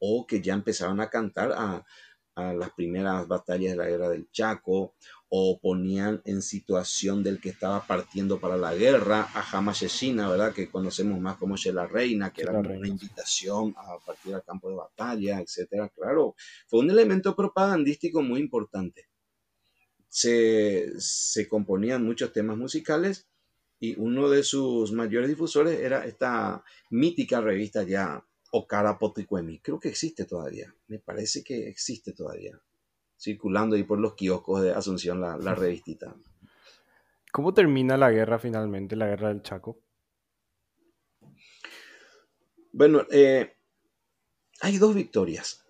[0.00, 1.86] o que ya empezaban a cantar a,
[2.34, 4.94] a las primeras batallas de la Guerra del Chaco,
[5.34, 10.52] o ponían en situación del que estaba partiendo para la guerra a Jama Sheshina, ¿verdad?
[10.52, 12.92] Que conocemos más como la Reina, que era una Reina, sí.
[12.92, 15.88] invitación a partir al campo de batalla, etcétera.
[15.88, 16.34] Claro,
[16.66, 19.08] fue un elemento propagandístico muy importante.
[20.08, 23.26] Se, se componían muchos temas musicales
[23.80, 28.22] y uno de sus mayores difusores era esta mítica revista ya
[28.54, 29.58] Okara Poticuemi.
[29.60, 32.60] Creo que existe todavía, me parece que existe todavía,
[33.18, 36.14] circulando ahí por los kioscos de Asunción la, la revistita.
[37.32, 39.80] ¿Cómo termina la guerra finalmente, la guerra del Chaco?
[42.72, 43.56] Bueno, eh,
[44.60, 45.64] hay dos victorias.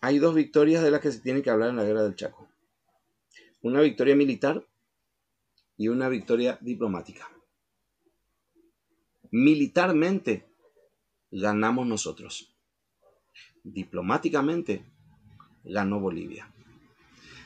[0.00, 2.48] Hay dos victorias de las que se tiene que hablar en la guerra del Chaco.
[3.62, 4.64] Una victoria militar
[5.76, 7.28] y una victoria diplomática.
[9.32, 10.53] Militarmente
[11.34, 12.54] ganamos nosotros.
[13.62, 14.84] Diplomáticamente
[15.64, 16.50] ganó Bolivia.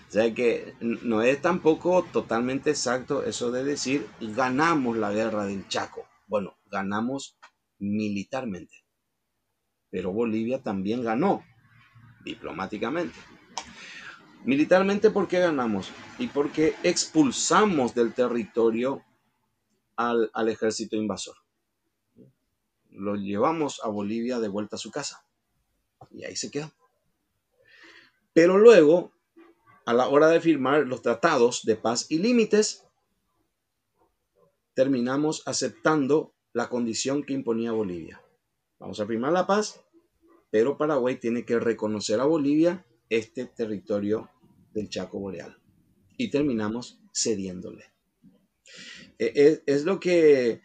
[0.09, 5.69] O sea que no es tampoco totalmente exacto eso de decir ganamos la guerra del
[5.69, 6.06] Chaco.
[6.27, 7.39] Bueno, ganamos
[7.78, 8.85] militarmente.
[9.90, 11.44] Pero Bolivia también ganó
[12.24, 13.19] diplomáticamente.
[14.44, 15.90] Militarmente, ¿por qué ganamos?
[16.19, 19.02] Y porque expulsamos del territorio
[19.97, 21.36] al, al ejército invasor.
[22.99, 25.25] Lo llevamos a Bolivia de vuelta a su casa.
[26.11, 26.73] Y ahí se quedó.
[28.33, 29.12] Pero luego,
[29.87, 32.85] a la hora de firmar los tratados de paz y límites,
[34.75, 38.23] terminamos aceptando la condición que imponía Bolivia.
[38.79, 39.81] Vamos a firmar la paz,
[40.51, 44.31] pero Paraguay tiene que reconocer a Bolivia este territorio
[44.73, 45.57] del Chaco Boreal.
[46.16, 47.85] Y terminamos cediéndole.
[49.19, 50.61] E- Es, es lo que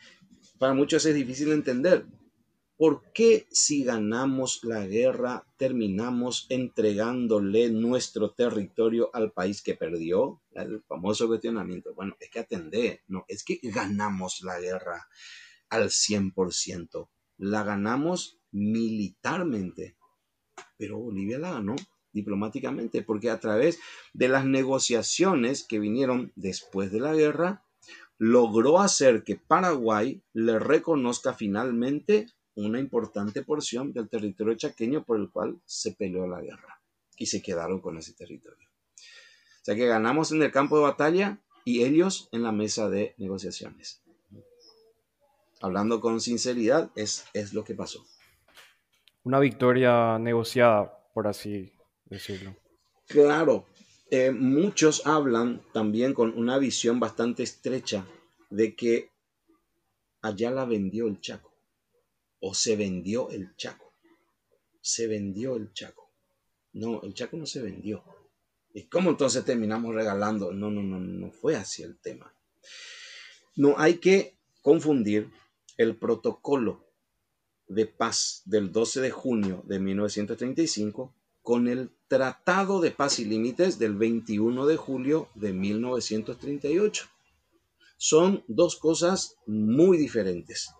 [0.60, 2.06] para muchos es difícil entender.
[2.84, 10.42] ¿Por qué si ganamos la guerra terminamos entregándole nuestro territorio al país que perdió?
[10.52, 11.94] El famoso cuestionamiento.
[11.94, 15.08] Bueno, es que atendé, no, es que ganamos la guerra
[15.70, 17.08] al 100%.
[17.38, 19.96] La ganamos militarmente,
[20.76, 21.78] pero Bolivia la ganó
[22.12, 23.80] diplomáticamente, porque a través
[24.12, 27.64] de las negociaciones que vinieron después de la guerra,
[28.18, 35.30] logró hacer que Paraguay le reconozca finalmente una importante porción del territorio chaqueño por el
[35.30, 36.82] cual se peleó la guerra
[37.18, 38.68] y se quedaron con ese territorio.
[38.68, 43.16] O sea que ganamos en el campo de batalla y ellos en la mesa de
[43.18, 44.04] negociaciones.
[45.62, 48.06] Hablando con sinceridad, es, es lo que pasó.
[49.24, 51.72] Una victoria negociada, por así
[52.06, 52.58] decirlo.
[53.08, 53.66] Claro,
[54.12, 58.06] eh, muchos hablan también con una visión bastante estrecha
[58.50, 59.12] de que
[60.22, 61.53] Ayala vendió el Chaco
[62.45, 63.94] o se vendió el Chaco.
[64.82, 66.11] Se vendió el Chaco.
[66.74, 68.03] No, el Chaco no se vendió.
[68.74, 70.52] ¿Y cómo entonces terminamos regalando?
[70.52, 72.36] No, no, no, no fue así el tema.
[73.56, 75.32] No hay que confundir
[75.78, 76.84] el protocolo
[77.70, 83.80] de paz del 12 de junio de 1935 con el Tratado de Paz y Límites
[83.80, 87.06] del 21 de julio de 1938.
[87.95, 90.74] Son dos cosas muy diferentes.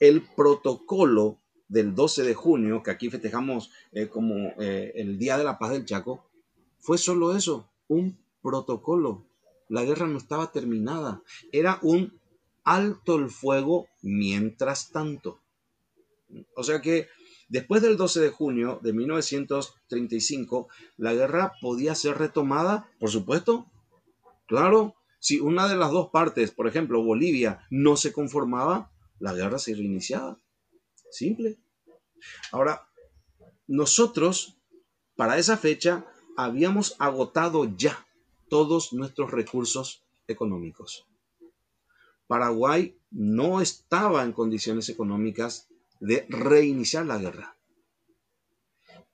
[0.00, 5.44] El protocolo del 12 de junio, que aquí festejamos eh, como eh, el Día de
[5.44, 6.24] la Paz del Chaco,
[6.78, 9.26] fue solo eso, un protocolo.
[9.68, 12.20] La guerra no estaba terminada, era un
[12.62, 15.40] alto el fuego mientras tanto.
[16.54, 17.08] O sea que
[17.48, 23.66] después del 12 de junio de 1935, la guerra podía ser retomada, por supuesto.
[24.46, 29.58] Claro, si una de las dos partes, por ejemplo Bolivia, no se conformaba, la guerra
[29.58, 30.38] se reiniciaba.
[31.10, 31.58] Simple.
[32.52, 32.88] Ahora,
[33.66, 34.56] nosotros,
[35.16, 36.06] para esa fecha,
[36.36, 38.06] habíamos agotado ya
[38.48, 41.06] todos nuestros recursos económicos.
[42.26, 45.68] Paraguay no estaba en condiciones económicas
[46.00, 47.56] de reiniciar la guerra.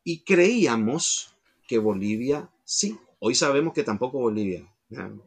[0.04, 1.34] Y creíamos
[1.68, 2.98] que Bolivia sí.
[3.18, 4.71] Hoy sabemos que tampoco Bolivia.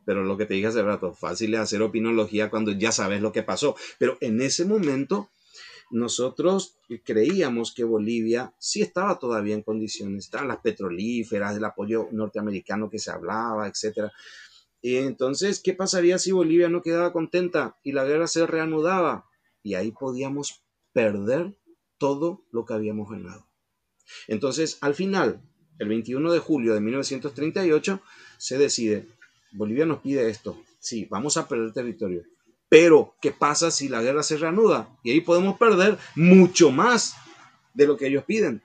[0.06, 3.32] Pero lo que te dije hace rato, fácil es hacer opinología cuando ya sabes lo
[3.32, 3.76] que pasó.
[3.98, 5.30] Pero en ese momento
[5.92, 12.90] nosotros creíamos que Bolivia sí estaba todavía en condiciones, estaban las petrolíferas, el apoyo norteamericano
[12.90, 14.12] que se hablaba, etc.
[14.82, 19.26] Y entonces, ¿qué pasaría si Bolivia no quedaba contenta y la guerra se reanudaba?
[19.64, 20.64] Y ahí podíamos
[20.94, 21.58] perder
[21.98, 23.48] todo lo que habíamos ganado.
[24.28, 25.42] Entonces, al final,
[25.80, 28.02] el 21 de julio de 1938,
[28.38, 29.08] se decide,
[29.56, 32.24] Bolivia nos pide esto, sí, vamos a perder territorio,
[32.70, 34.98] pero, ¿qué pasa si la guerra se reanuda?
[35.04, 37.16] Y ahí podemos perder mucho más
[37.74, 38.64] de lo que ellos piden.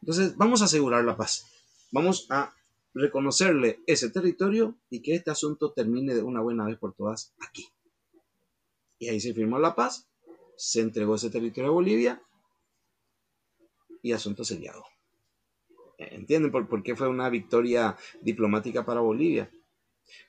[0.00, 1.46] Entonces, vamos a asegurar la paz.
[1.90, 2.54] Vamos a
[2.94, 7.68] reconocerle ese territorio y que este asunto termine de una buena vez por todas aquí.
[8.98, 10.08] Y ahí se firmó la paz,
[10.56, 12.22] se entregó ese territorio a Bolivia
[14.00, 14.84] y asunto sellado.
[15.98, 19.50] ¿Entienden por, por qué fue una victoria diplomática para Bolivia?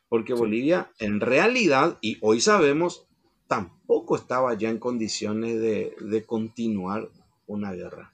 [0.10, 3.08] Porque Bolivia en realidad, y hoy sabemos,
[3.48, 7.10] tampoco estaba ya en condiciones de, continuar
[7.48, 8.14] una guerra.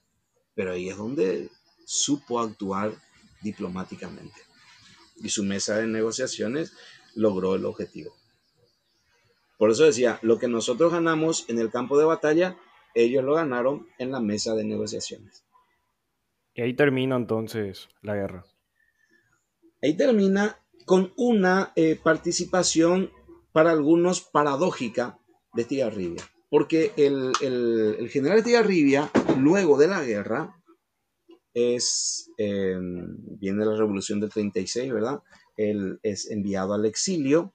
[0.56, 1.50] Pero ahí es donde
[1.86, 2.94] supo actuar
[3.42, 4.42] diplomáticamente.
[5.18, 6.74] Y su mesa de negociaciones
[7.16, 8.14] logró el objetivo.
[9.58, 12.58] Por eso decía, lo que nosotros ganamos en el campo de batalla,
[12.96, 15.44] ellos lo ganaron en la mesa de negociaciones.
[16.54, 18.46] Y ahí termina entonces la guerra.
[19.82, 23.12] Ahí termina con una eh, participación
[23.52, 25.20] para algunos paradójica
[25.54, 26.24] de Estigarribia.
[26.50, 30.56] Porque el, el, general Estigarribia, luego de la guerra,
[31.54, 35.22] es, em, viene la revolución del 36, ¿verdad?
[35.58, 37.54] Él es enviado al exilio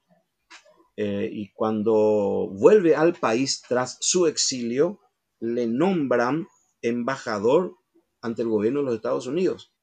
[0.96, 5.01] eh, y cuando vuelve al país tras su exilio,
[5.40, 6.46] le nombran
[6.82, 7.76] embajador
[8.20, 9.73] ante el gobierno de los Estados Unidos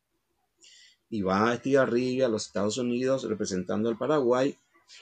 [1.11, 4.57] y va a Estigarribia, a los Estados Unidos, representando al Paraguay.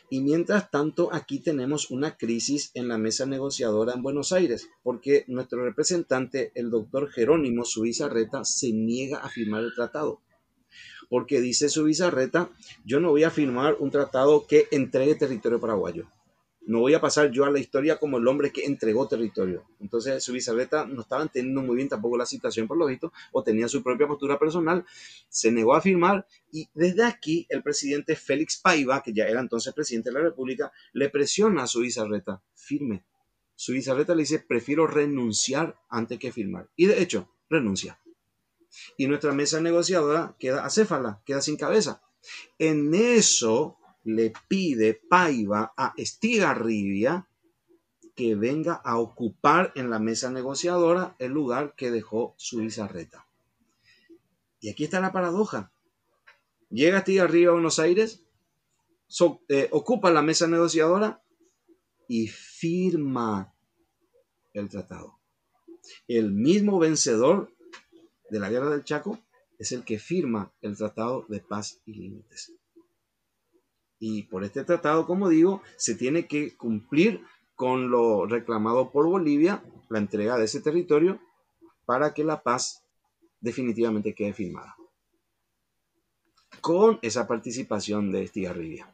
[0.10, 5.24] Y mientras tanto, aquí tenemos una crisis en la mesa negociadora en Buenos Aires, porque
[5.28, 10.22] nuestro representante, el doctor Jerónimo Subizarreta, se niega a firmar el tratado.
[11.10, 12.50] Porque dice Subizarreta,
[12.84, 16.08] yo no voy a firmar un tratado que entregue territorio paraguayo
[16.70, 19.66] no voy a pasar yo a la historia como el hombre que entregó territorio.
[19.80, 23.42] Entonces su bisabuela no estaba entendiendo muy bien tampoco la situación por lo visto, o
[23.42, 24.86] tenía su propia postura personal,
[25.30, 29.74] se negó a firmar y desde aquí el presidente Félix Paiva, que ya era entonces
[29.74, 33.04] presidente de la República, le presiona a su bisabuela, firme.
[33.56, 36.70] Su bisabuela le dice, prefiero renunciar antes que firmar.
[36.76, 38.00] Y de hecho, renuncia.
[38.96, 42.04] Y nuestra mesa negociadora queda acéfala, queda sin cabeza.
[42.60, 47.28] En eso le pide Paiva a Estigarribia
[48.16, 53.26] que venga a ocupar en la mesa negociadora el lugar que dejó su bizarreta.
[54.60, 55.72] Y aquí está la paradoja.
[56.70, 58.24] Llega Estigarribia a Buenos Aires,
[59.48, 61.24] eh, ocupa la mesa negociadora
[62.08, 63.54] y firma
[64.54, 65.20] el tratado.
[66.08, 67.54] El mismo vencedor
[68.30, 69.20] de la guerra del Chaco
[69.58, 72.59] es el que firma el tratado de paz y límites.
[74.00, 77.22] Y por este tratado, como digo, se tiene que cumplir
[77.56, 81.20] con lo reclamado por Bolivia, la entrega de ese territorio,
[81.86, 82.86] para que la paz
[83.42, 84.76] definitivamente quede firmada.
[86.62, 88.94] con esa participación de Estigarribia.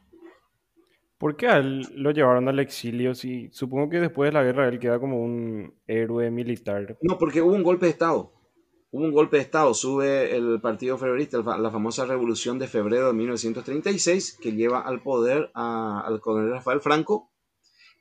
[1.18, 3.14] ¿Por qué a él lo llevaron al exilio?
[3.14, 6.98] Si, supongo que después de la guerra él queda como un héroe militar.
[7.00, 8.32] No, porque hubo un golpe de Estado.
[8.96, 9.74] Hubo un golpe de Estado.
[9.74, 15.50] Sube el Partido Febrerista, la famosa Revolución de Febrero de 1936, que lleva al poder
[15.52, 17.30] al coronel Rafael Franco.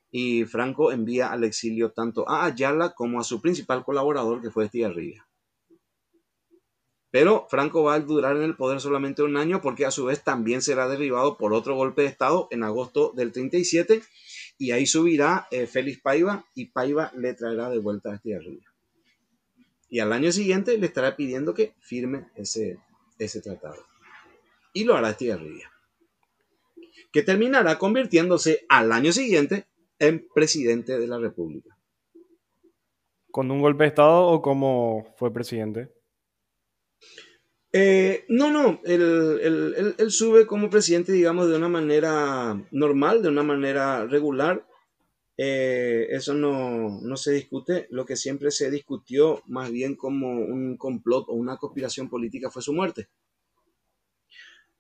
[0.09, 4.63] Y Franco envía al exilio tanto a Ayala como a su principal colaborador, que fue
[4.63, 5.27] Estigarribia.
[7.11, 10.23] Pero Franco va a durar en el poder solamente un año porque a su vez
[10.23, 14.01] también será derribado por otro golpe de Estado en agosto del 37
[14.57, 18.74] y ahí subirá eh, Félix Paiva y Paiva le traerá de vuelta a Estigarribia.
[19.90, 22.80] Y al año siguiente le estará pidiendo que firme ese,
[23.20, 23.86] ese tratado.
[24.74, 25.72] Y lo hará Estigarribia.
[27.12, 29.68] Que terminará convirtiéndose al año siguiente
[29.99, 31.78] en presidente de la República.
[33.32, 35.90] ¿Con un golpe de Estado o como fue presidente?
[37.78, 44.06] Eh, no, no, él, sube como presidente, digamos, de una manera normal, de una manera
[44.06, 44.66] regular.
[45.38, 47.88] Eh, eso no, se discute.
[47.90, 52.62] Lo que siempre se discutió más bien como un complot o una conspiración política fue
[52.62, 53.07] su muerte.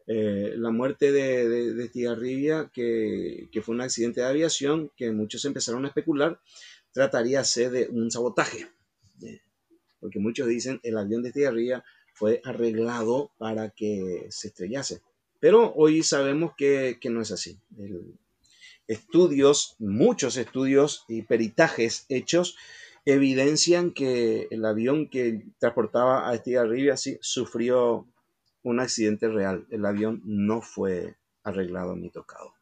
[0.07, 5.43] Eh, la muerte de, de, de que, que, fue un accidente de aviación, que muchos
[5.45, 6.39] empezaron a especular,
[6.91, 8.67] trataría ser de un sabotaje.
[9.99, 11.83] Porque muchos dicen el avión de Tigarribia
[12.13, 15.01] fue arreglado para que se estrellase.
[15.39, 17.59] Pero hoy sabemos que, no es así.
[18.87, 22.57] Estudios, muchos estudios y peritajes hechos
[23.05, 28.07] evidencian que el avión que transportaba a Estigarribia sí sufrió
[28.63, 29.67] un accidente real.
[29.69, 32.53] El avión no fue arreglado ni tocado.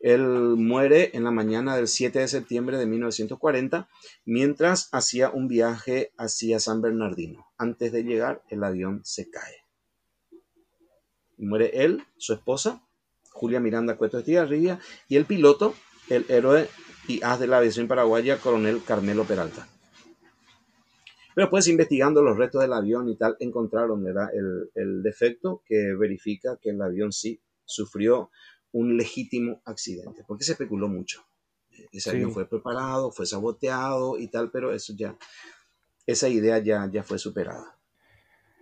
[0.00, 3.88] Él muere en la mañana del 7 de septiembre de 1940
[4.24, 7.46] mientras hacía un viaje hacia San Bernardino.
[7.56, 9.64] Antes de llegar, el avión se cae.
[11.38, 12.82] Muere él, su esposa,
[13.36, 15.74] Julia Miranda Cueto Estigarribia, y el piloto,
[16.08, 16.68] el héroe
[17.06, 19.68] y haz de la aviación paraguaya, coronel Carmelo Peralta.
[21.34, 26.58] Pero pues investigando los restos del avión y tal, encontraron El, el defecto que verifica
[26.60, 28.30] que el avión sí sufrió
[28.72, 31.26] un legítimo accidente, porque se especuló mucho.
[31.92, 35.14] Ese avión fue preparado, fue saboteado y tal, pero eso ya,
[36.06, 37.76] esa idea ya, ya fue superada.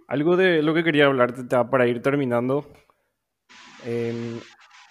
[0.09, 2.66] Algo de lo que quería hablarte para ir terminando.
[3.86, 4.40] Em,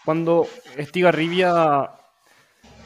[0.06, 0.48] cuando
[0.78, 1.92] Estigarribia,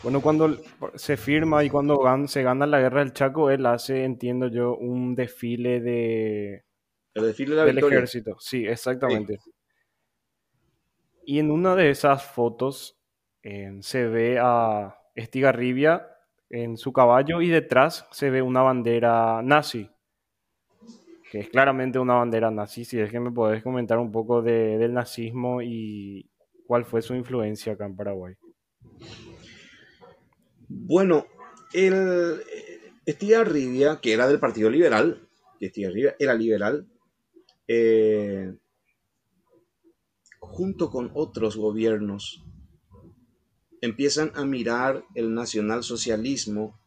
[0.04, 0.58] bueno, cuando
[0.96, 5.16] se firma y cuando se gana la guerra del Chaco, él hace, entiendo yo, un
[5.16, 6.66] desfile de,
[7.18, 8.38] el desfile de la del ejército.
[8.40, 9.40] Sí, exactamente.
[11.26, 12.98] Y en una de esas fotos
[13.42, 16.08] eh, se ve a Estigarribia
[16.50, 19.90] en su caballo y detrás se ve una bandera nazi,
[21.32, 22.86] que es claramente una bandera nazi.
[22.86, 26.30] Si es que me podés comentar un poco del nazismo y
[26.68, 28.36] cuál fue su influencia acá en Paraguay.
[30.68, 31.26] Bueno,
[31.74, 32.42] el
[33.06, 35.28] Estigarribia, que era del Partido Liberal,
[35.60, 36.88] que Estigarribia era liberal,
[37.68, 38.54] eh,
[40.40, 42.44] junto con otros gobiernos,
[43.82, 46.80] empiezan a mirar el nacionalsocialismo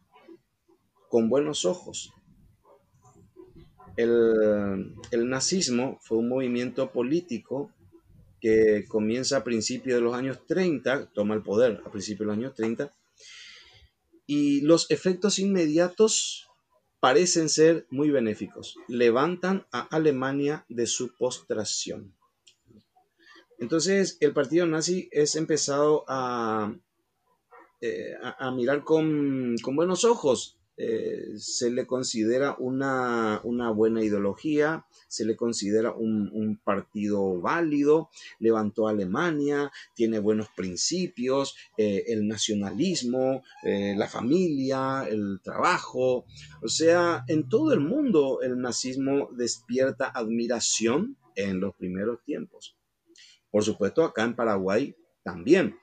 [1.09, 2.13] con buenos ojos.
[3.97, 7.71] El, nazismo fue un movimiento político
[8.41, 12.37] que comienza a principios de los años 30, toma el poder a principios de los
[12.37, 12.91] años 30,
[14.25, 16.49] y los efectos inmediatos
[16.99, 18.75] parecen ser muy benéficos.
[18.87, 22.15] Levantan a Alemania de su postración.
[23.59, 26.73] Entonces, el partido nazi es empezado a,
[27.81, 30.60] eh, a, mirar con, buenos ojos.
[30.83, 33.39] Eh, se le considera una,
[33.75, 38.09] buena ideología, se le considera un, partido válido,
[38.39, 46.25] levantó Alemania, tiene buenos principios, eh, el nacionalismo, la familia, el trabajo.
[46.63, 52.75] O sea, en todo el mundo el nazismo despierta admiración en los primeros tiempos.
[53.51, 55.77] Por supuesto, acá en Paraguay también.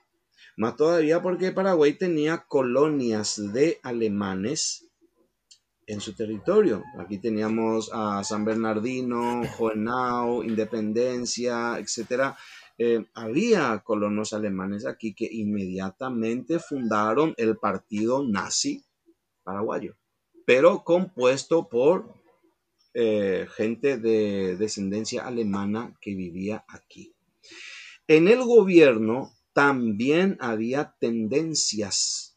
[0.57, 4.88] Más todavía porque Paraguay tenía colonias de alemanes
[5.89, 6.83] en su territorio.
[6.99, 12.35] Aquí teníamos a San Bernardino, Joenau, Independencia, etc.
[12.77, 18.85] Eh, había colonos alemanes aquí que inmediatamente fundaron el partido nazi
[19.43, 19.97] paraguayo,
[20.45, 22.13] pero compuesto por
[22.93, 27.15] eh, gente de descendencia alemana que vivía aquí.
[28.07, 32.28] En el gobierno también había tendencias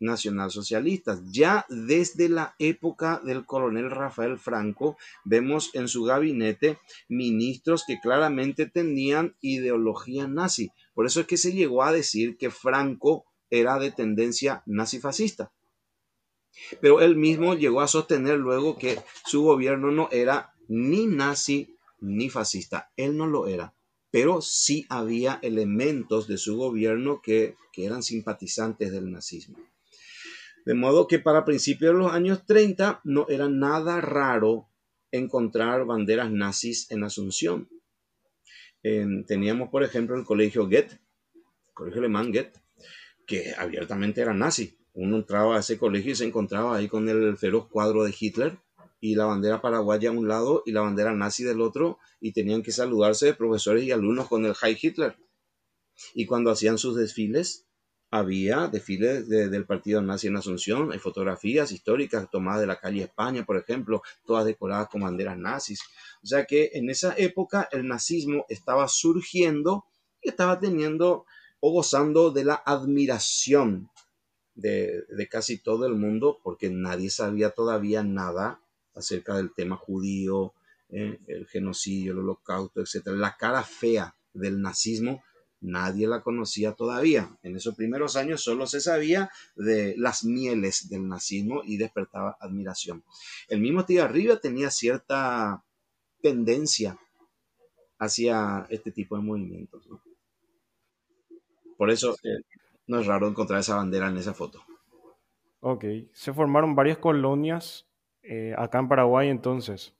[0.00, 1.20] nacionalsocialistas.
[1.30, 8.66] Ya desde la época del coronel Rafael Franco, vemos en su gabinete ministros que claramente
[8.66, 10.70] tenían ideología nazi.
[10.94, 15.52] Por eso es que se llegó a decir que Franco era de tendencia nazifascista.
[16.80, 22.30] Pero él mismo llegó a sostener luego que su gobierno no era ni nazi ni
[22.30, 22.90] fascista.
[22.96, 23.74] Él no lo era.
[24.10, 29.58] Pero sí había elementos de su gobierno que, que eran simpatizantes del nazismo.
[30.68, 34.68] De modo que para principios de los años 30 no era nada raro
[35.10, 37.70] encontrar banderas nazis en Asunción.
[38.82, 41.00] teníamos, por ejemplo, el colegio Goethe,
[41.32, 42.60] el colegio alemán Goethe,
[43.26, 44.76] que abiertamente era nazi.
[44.92, 48.58] Uno entraba a ese colegio y se encontraba ahí con el feroz cuadro de Hitler
[49.00, 52.62] y la bandera paraguaya a un lado y la bandera nazi del otro y tenían
[52.62, 55.16] que saludarse profesores y alumnos con el High Hitler.
[56.12, 57.67] Y cuando hacían sus desfiles,
[58.10, 63.44] había desfiles del partido nazi en Asunción, hay fotografías históricas tomadas de la calle España,
[63.44, 65.80] por ejemplo, todas decoradas con banderas nazis.
[66.22, 69.84] O sea que en esa época el nazismo estaba surgiendo
[70.22, 71.26] y estaba teniendo
[71.60, 73.90] o gozando de la admiración
[74.54, 78.60] de, casi todo el mundo, porque nadie sabía todavía nada
[78.94, 80.54] acerca del tema judío,
[80.88, 83.08] eh, el genocidio, el holocausto, etc.
[83.08, 85.22] La cara fea del nazismo
[85.60, 87.36] nadie la conocía todavía.
[87.42, 93.04] En esos primeros años solo se sabía de las mieles del nazismo y despertaba admiración.
[93.48, 95.64] El mismo Arriba tenía cierta
[96.22, 96.98] tendencia
[97.98, 99.88] hacia este tipo de movimientos.
[101.76, 102.42] Por eso eh,
[102.86, 104.62] no es raro encontrar esa bandera en esa foto.
[105.60, 107.88] Ok, se formaron varias colonias
[108.22, 109.97] eh, acá en Paraguay entonces.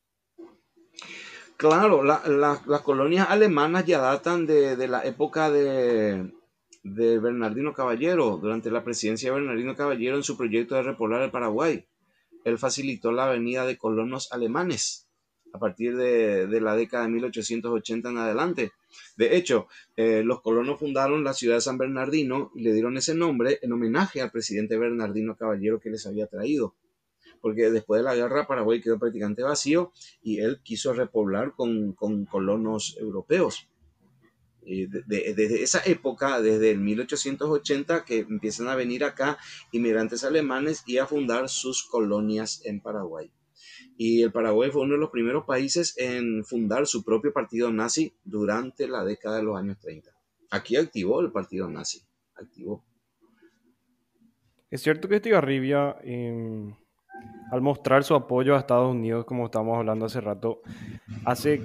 [1.59, 6.31] Claro, las colonias alemanas ya datan de, la época de,
[6.85, 11.85] Bernardino Caballero, durante la presidencia de Bernardino Caballero en su proyecto de repoblar el Paraguay.
[12.45, 15.09] Él facilitó la venida de colonos alemanes
[15.53, 18.71] a partir de, la década de 1880 en adelante.
[19.17, 19.67] De hecho,
[19.97, 23.73] eh, los colonos fundaron la ciudad de San Bernardino y le dieron ese nombre en
[23.73, 26.77] homenaje al presidente Bernardino Caballero que les había traído
[27.41, 29.93] porque después de la guerra Paraguay quedó prácticamente vacío
[30.23, 33.69] y él quiso repoblar con, colonos europeos.
[34.63, 39.39] desde esa época, desde el 1880, que empiezan a venir acá
[39.73, 43.31] inmigrantes alemanes y a fundar sus colonias en Paraguay.
[43.97, 48.15] Y el Paraguay fue uno de los primeros países en fundar su propio partido nazi
[48.25, 50.11] durante la década de los años 30.
[50.51, 52.03] Aquí activó el partido nazi,
[52.35, 52.85] activó.
[54.71, 56.77] Es cierto que Estigarribia eh,
[57.51, 60.61] al mostrar su apoyo a Estados Unidos, como estábamos hablando hace rato,
[61.25, 61.63] hace,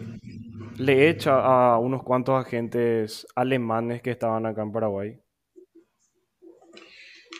[0.78, 5.20] le echa a unos cuantos agentes alemanes que estaban acá en Paraguay.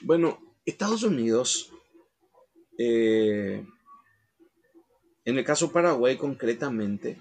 [0.02, 1.72] Bueno, Estados Unidos,
[2.78, 3.66] eh,
[5.26, 7.18] en el caso Paraguay concretamente,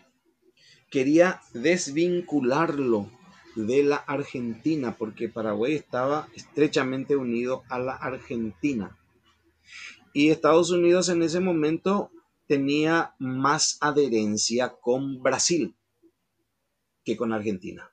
[0.90, 3.08] quería desvincularlo
[3.54, 8.98] de la Argentina, porque Paraguay estaba estrechamente unido a la Argentina.
[10.12, 12.10] Y Estados Unidos en ese momento
[12.46, 15.74] tenía más adherencia con Brasil
[17.04, 17.90] que con Argentina.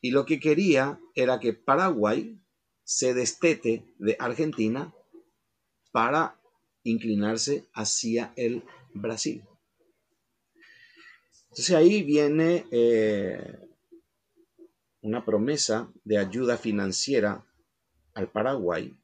[0.00, 2.38] Y lo que quería era que Paraguay
[2.84, 4.94] se destete de Argentina
[5.90, 6.40] para
[6.84, 8.62] inclinarse hacia el
[8.94, 9.42] Brasil.
[11.48, 13.58] Entonces ahí viene eh,
[15.00, 17.44] una promesa de ayuda financiera
[18.14, 18.94] al Paraguay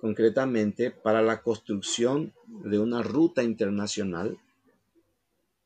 [0.00, 4.38] concretamente para la construcción de una ruta internacional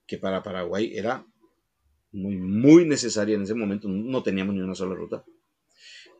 [0.06, 1.26] que para Paraguay era
[2.12, 5.24] muy, muy necesaria en ese momento, no teníamos ni una sola ruta,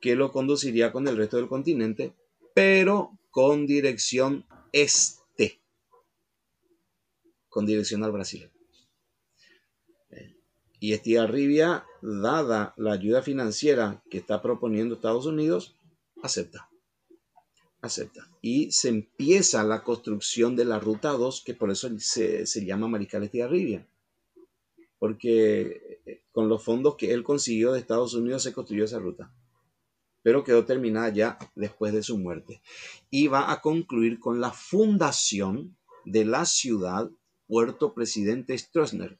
[0.01, 2.15] que lo conduciría con el resto del continente,
[2.55, 5.61] pero con dirección este,
[7.49, 8.51] con dirección al Brasil.
[10.81, 15.77] Y Estigarribia, dada la ayuda financiera que está proponiendo Estados Unidos,
[16.23, 16.72] acepta
[17.83, 18.29] acepta.
[18.41, 23.25] Y se empieza la construcción de la ruta 2, que por eso se, llama Mariscal
[23.25, 23.87] Estigarribia.
[24.99, 29.35] Porque eh, con los fondos que él consiguió de Estados Unidos se construyó esa ruta.
[30.23, 32.63] Pero quedó terminada ya después de su muerte.
[33.11, 37.11] Y va a concluir con la fundación de la ciudad
[37.49, 39.19] Puerto Presidente Stroessner,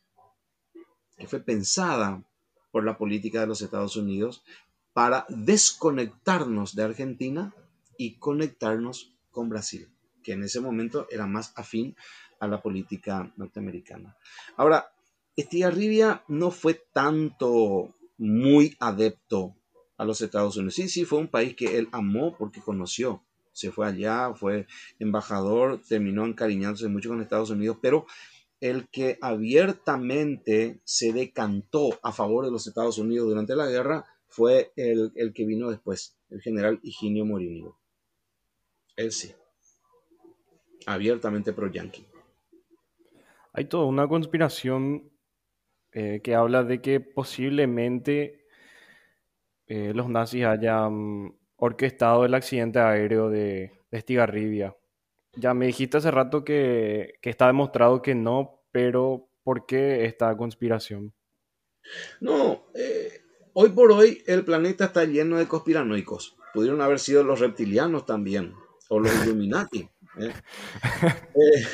[1.19, 2.23] que fue pensada
[2.71, 4.45] por la política de los Estados Unidos
[4.93, 7.55] para desconectarnos de Argentina
[7.97, 9.89] y conectarnos con Brasil,
[10.23, 11.97] que en ese momento era más afín
[12.41, 14.17] a la política norteamericana.
[14.57, 14.93] Ahora,
[15.37, 19.57] Estigarribia no fue tanto muy adepto
[19.97, 20.75] a los Estados Unidos.
[20.75, 24.67] Sí, sí, fue un país que él amó porque conoció Se fue allá, fue
[24.99, 28.07] embajador, terminó encariñándose mucho con Estados Unidos, pero
[28.61, 34.73] el que abiertamente se decantó a favor de los Estados Unidos durante la guerra fue
[34.77, 37.79] el, que vino después, el general Higinio Morínigo.
[38.97, 39.35] Él sí,
[40.87, 42.07] abiertamente pro-yankee.
[43.53, 45.11] Hay toda una conspiración
[45.93, 48.47] eh, que habla de que posiblemente
[49.67, 54.77] eh, los nazis hayan orquestado el accidente aéreo de, de Estigarribia.
[55.35, 60.37] Ya me dijiste hace rato que, que está demostrado que no, pero ¿por qué esta
[60.37, 61.15] conspiración?
[62.21, 63.21] No, eh,
[63.55, 66.37] hoy por hoy el planeta está lleno de conspiranoicos.
[66.53, 68.55] Pudieron haber sido los reptilianos también,
[68.93, 69.89] o los Illuminati.
[70.19, 70.33] ¿eh?
[71.35, 71.65] Eh,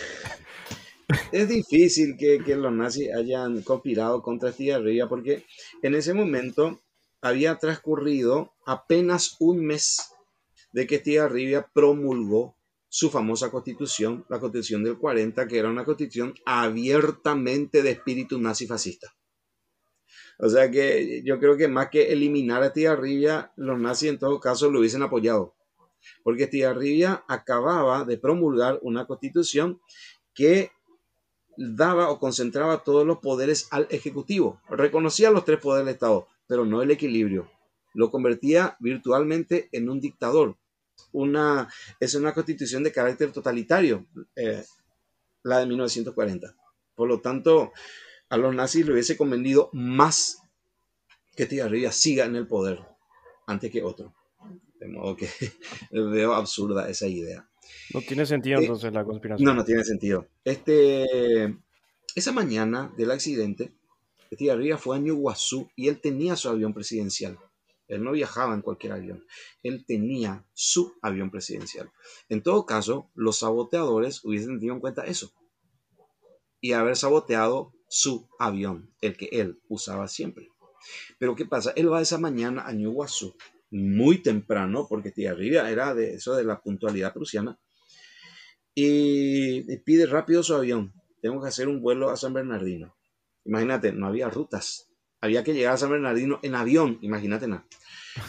[1.33, 5.45] es difícil que, que, los nazis hayan conspirado contra Estigarribia porque
[5.83, 6.81] en ese momento
[7.21, 10.13] había transcurrido apenas un mes
[10.73, 12.55] de que Estigarribia promulgó
[12.89, 18.67] su famosa constitución, la constitución del 40, que era una constitución abiertamente de espíritu nazi
[18.67, 19.13] fascista.
[20.39, 24.39] O sea que yo creo que más que eliminar a Estigarribia, los nazis en todo
[24.39, 25.58] caso lo hubiesen apoyado.
[26.23, 29.81] Porque Estigarribia acababa de promulgar una constitución
[30.35, 30.71] que
[31.57, 34.61] daba o concentraba todos los poderes al Ejecutivo.
[34.69, 37.51] Reconocía los tres poderes del Estado, pero no el equilibrio.
[37.95, 40.57] Lo convertía virtualmente en un dictador.
[41.13, 41.69] Una,
[42.01, 44.07] es una constitución de carácter totalitario,
[44.37, 44.65] eh,
[45.43, 46.55] la de 1940.
[46.95, 47.73] Por lo tanto,
[48.29, 50.43] a los nazis le hubiese convenido más
[51.35, 52.81] que Tigarribia siga en el poder
[53.47, 54.15] antes que otro.
[54.81, 55.29] De modo que
[55.91, 57.49] veo absurda esa idea.
[57.93, 59.45] No tiene sentido Eh, entonces la conspiración.
[59.45, 60.27] No, no tiene sentido.
[60.45, 61.57] Este,
[62.15, 63.73] esa mañana del accidente,
[64.31, 67.39] Estigarribia fue a Ñuguazú y él tenía su avión presidencial.
[67.89, 69.25] Él no viajaba en cualquier avión.
[69.63, 71.91] Él tenía su avión presidencial.
[72.29, 75.33] En todo caso, los saboteadores hubiesen tenido en cuenta eso.
[76.61, 80.51] Y haber saboteado su avión, el que él usaba siempre.
[81.19, 81.73] Pero ¿qué pasa?
[81.77, 83.35] Él va esa mañana a Ñuguazú,
[83.71, 87.59] muy temprano, porque Estigarribia era de eso de la puntualidad prusiana,
[88.75, 90.93] y pide rápido su avión.
[91.21, 92.97] Tengo que hacer un vuelo a San Bernardino.
[93.45, 94.89] Imagínate, no había rutas.
[95.21, 97.67] Había que llegar a San Bernardino en avión, imagínate nada.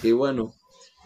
[0.01, 0.55] Y bueno,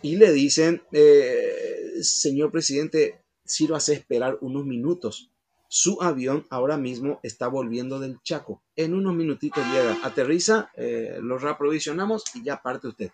[0.01, 5.29] y le dicen, eh, señor presidente, si lo hace esperar unos minutos.
[5.67, 8.61] Su avión ahora mismo está volviendo del Chaco.
[8.75, 13.11] En unos minutitos llega, aterriza, eh, lo reaprovisionamos y ya parte usted.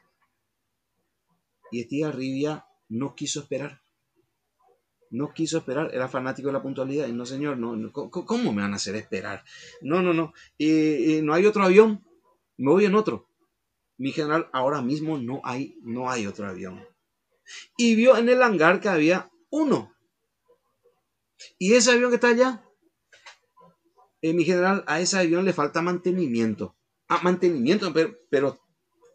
[1.72, 3.82] Y Estigarribia no quiso esperar
[5.12, 7.08] no quiso esperar, era fanático de la puntualidad.
[7.08, 9.44] Y no, señor, no, no, ¿cómo me van a hacer esperar?
[9.82, 10.34] No, no, no.
[10.60, 12.06] No hay otro avión,
[12.58, 13.28] me voy en otro.
[13.98, 16.86] Mi general, ahora mismo no hay, no hay otro avión.
[17.78, 19.94] Y vio en el hangar que había uno.
[21.58, 22.64] Y ese avión que está allá,
[24.22, 26.76] eh, mi general, a ese avión le falta mantenimiento.
[27.08, 28.60] Ah, mantenimiento, pero, pero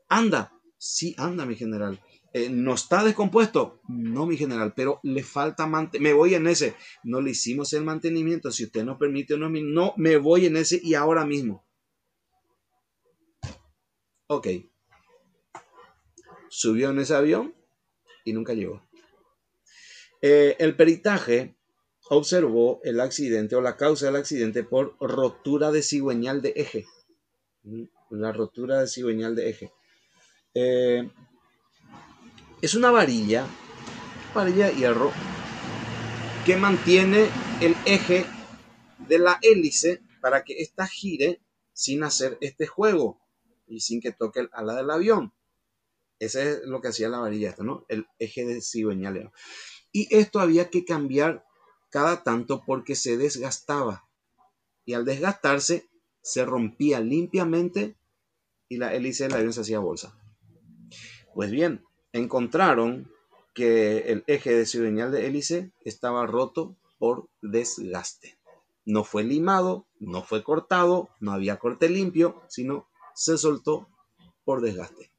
[0.09, 0.53] anda.
[0.77, 2.01] Sí, anda, mi general.
[2.37, 3.81] Eh, ¿No está descompuesto?
[3.87, 6.03] No, mi general, pero le falta mantenimiento.
[6.03, 6.75] Me voy en ese.
[7.05, 8.51] No le hicimos el mantenimiento.
[8.51, 11.65] Si usted nos permite, no, no, me voy en ese y ahora mismo.
[14.27, 14.49] Ok.
[16.49, 17.55] Subió en ese avión
[18.25, 18.83] y nunca llegó.
[20.21, 21.55] Eh, el peritaje
[22.09, 26.85] observó el accidente o la causa del accidente por rotura de cigüeñal de eje.
[28.11, 29.73] La rotura de cigüeñal de eje.
[30.55, 31.09] Eh,
[32.65, 33.47] es una varilla,
[34.35, 35.13] varilla de hierro,
[36.47, 37.29] que mantiene
[37.61, 38.25] el eje
[39.07, 41.43] de la hélice para que ésta gire
[41.75, 43.21] sin hacer este juego
[43.67, 45.35] y sin que toque el ala del avión.
[46.19, 47.85] Ese es lo que hacía la varilla esta, ¿no?
[47.89, 49.31] El eje de cigüeñal.
[49.93, 51.45] Y esto había que cambiar
[51.91, 54.09] cada tanto porque se desgastaba.
[54.87, 55.91] Y al desgastarse,
[56.23, 57.99] se rompía limpiamente
[58.71, 60.19] y la hélice del avión se hacía bolsa.
[61.35, 61.85] Pues bien,
[62.15, 63.11] encontraron
[63.55, 68.39] que el eje de cigüeñal de hélice estaba roto por desgaste.
[68.87, 73.89] No fue limado, no fue cortado, no había corte limpio, sino se soltó
[74.45, 75.11] por desgaste.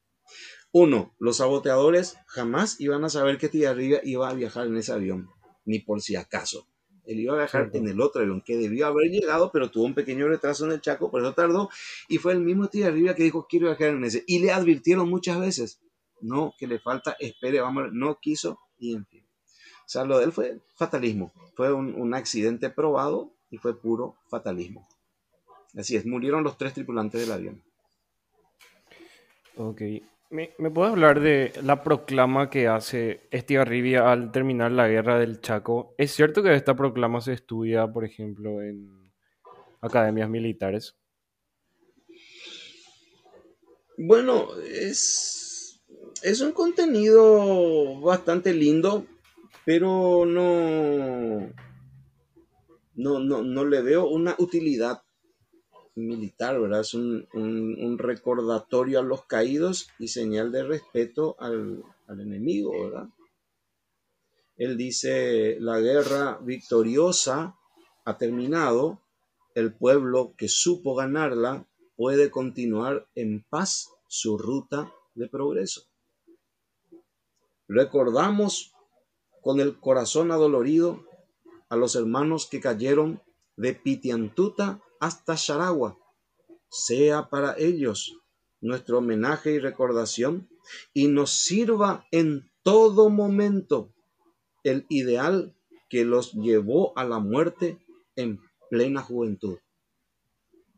[0.72, 5.30] Uno, los saboteadores jamás iban a saber que Tigarribia iba a viajar en ese avión,
[5.66, 6.68] ni por si acaso.
[7.06, 9.94] Él iba a viajar en el otro avión que debió haber llegado, pero tuvo un
[9.94, 11.70] pequeño retraso en el Chaco, por eso tardó.
[12.08, 14.24] Y fue el mismo Tigarribia que dijo, quiero viajar en ese.
[14.28, 15.82] Y le advirtieron muchas veces,
[16.22, 19.26] no, que le falta, espere, vamos, no quiso, y en fin.
[19.46, 24.16] O sea, lo de él fue fatalismo, fue un, un accidente probado y fue puro
[24.30, 24.88] fatalismo.
[25.78, 27.64] Así es, murieron los tres tripulantes del avión.
[29.58, 29.82] Ok.
[30.32, 35.40] ¿Me, me puedes hablar de la proclama que hace Estigarribia al terminar la guerra del
[35.40, 35.94] Chaco?
[35.98, 39.14] ¿Es cierto que esta proclama se estudia, por ejemplo, en
[39.82, 40.98] academias militares?
[43.98, 45.45] Bueno, es,
[46.26, 49.06] es un contenido bastante lindo,
[49.64, 51.52] pero no,
[52.96, 55.04] no, no, no le veo una utilidad
[55.94, 56.82] militar, ¿verdad?
[56.82, 63.08] Es un, un- recordatorio a los caídos y señal de respeto al, al enemigo, ¿verdad?
[64.58, 67.56] Él dice, la guerra victoriosa
[68.04, 69.00] ha terminado,
[69.54, 75.84] el pueblo que supo ganarla puede continuar en paz su ruta de progreso.
[77.68, 78.74] Recordamos
[79.42, 81.04] con el corazón adolorido
[81.70, 83.22] a los hermanos que cayeron
[83.58, 85.98] de Pitiantuta hasta Charagua.
[86.70, 88.18] Sea para ellos
[88.62, 90.50] nuestro homenaje y recordación
[90.94, 93.94] y nos sirva en todo momento
[94.64, 95.56] el ideal
[95.90, 97.80] que los llevó a la muerte
[98.16, 99.60] en plena juventud.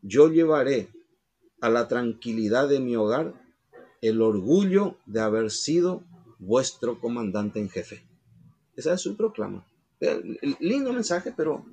[0.02, 0.90] Yo llevaré
[1.60, 3.34] a la tranquilidad de mi hogar
[4.00, 6.04] el orgullo de haber sido
[6.38, 8.02] vuestro comandante en jefe.
[8.76, 9.64] Esa es su proclama.
[10.00, 10.20] Eh,
[10.60, 11.64] Lindo mensaje, pero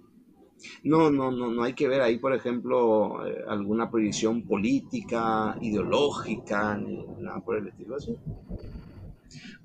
[0.83, 6.77] no, no, no, no hay que ver ahí, por ejemplo, eh, alguna proyección política, ideológica,
[7.19, 8.17] nada por el estilo así.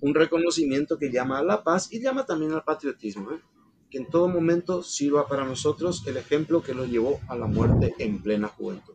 [0.01, 3.41] Un reconocimiento que llama a la paz y llama también al patriotismo, ¿eh?
[3.91, 7.95] que en todo momento sirva para nosotros el ejemplo que los llevó a la muerte
[7.99, 8.95] en plena juventud.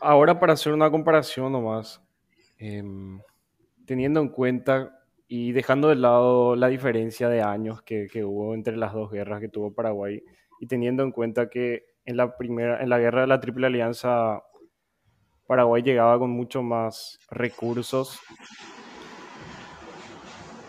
[0.00, 2.00] Ahora, para hacer una comparación nomás,
[2.62, 3.20] em,
[3.86, 8.92] teniendo en cuenta y dejando de lado la diferencia de años que, hubo entre las
[8.92, 10.22] dos guerras que tuvo Paraguay,
[10.60, 14.42] y teniendo en cuenta que en la primera, en la guerra de la Triple Alianza,
[15.48, 18.20] Paraguay llegaba con mucho más recursos.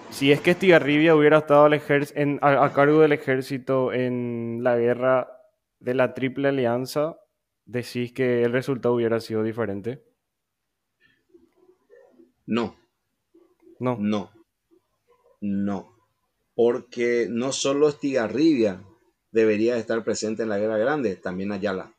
[0.10, 5.28] Si es que Estigarribia hubiera estado al a, a cargo del ejército en la guerra
[5.80, 7.18] de la Triple Alianza,
[7.66, 10.13] decís que el resultado hubiera sido diferente.
[12.46, 12.76] No,
[13.80, 13.98] No.
[14.00, 14.32] no,
[15.42, 15.94] no.
[16.56, 18.84] Porque no solo Estigarribia
[19.32, 21.94] debería estar presente en la Guerra Grande, también Ayala.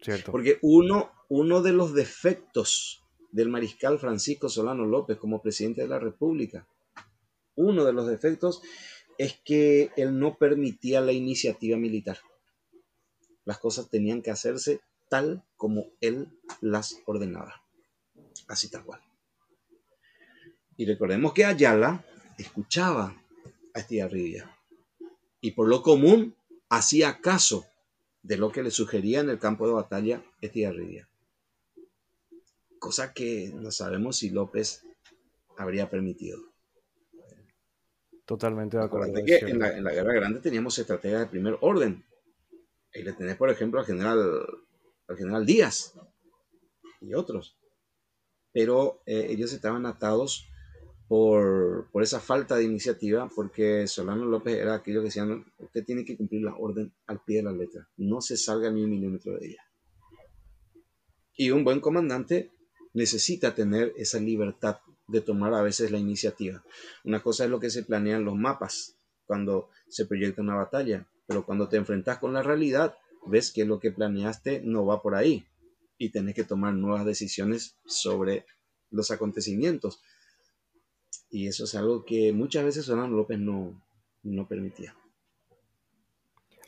[0.00, 0.30] Cierto.
[0.32, 5.98] Porque uno, uno de los defectos del mariscal Francisco Solano López como presidente de la
[5.98, 6.68] República,
[7.54, 8.62] uno de los defectos
[9.18, 12.18] es que él no permitía la iniciativa militar.
[13.44, 16.28] Las cosas tenían que hacerse tal como él
[16.60, 17.62] las ordenaba.
[18.48, 19.00] Así tal cual.
[20.82, 22.04] Y recordemos que Ayala
[22.36, 23.16] escuchaba
[23.72, 24.50] a Estigarribia
[25.40, 26.34] y por lo común
[26.70, 27.64] hacía caso
[28.24, 31.08] de lo que le sugería en el campo de batalla Estigarribia.
[32.80, 34.82] Cosa que no sabemos si López
[35.56, 36.40] habría permitido.
[38.24, 39.06] Totalmente de acuerdo.
[39.06, 42.04] Acuérdate que en la, en la guerra grande teníamos estrategias de primer orden.
[42.92, 44.18] Ahí le tenés, por ejemplo, al general,
[45.06, 45.94] al general Díaz
[47.00, 47.56] y otros.
[48.50, 50.48] Pero eh, ellos estaban atados
[51.12, 56.16] por, esa falta de iniciativa, porque Solano López era aquello que decían, usted tiene que
[56.16, 59.48] cumplir la orden al pie de la letra, no se salga ni un milímetro de
[59.48, 59.62] ella.
[61.36, 62.50] Y un buen comandante
[62.94, 66.64] necesita tener esa libertad de tomar a veces la iniciativa.
[67.04, 71.06] Una cosa es lo que se planea en los mapas cuando se proyecta una batalla,
[71.26, 75.14] pero cuando te enfrentas con la realidad, ves que lo que planeaste no va por
[75.14, 75.44] ahí
[75.98, 78.46] y tenés que tomar nuevas decisiones sobre
[78.88, 80.00] los acontecimientos.
[81.32, 83.82] Y eso es algo que muchas veces Solano López no,
[84.22, 84.94] no permitía.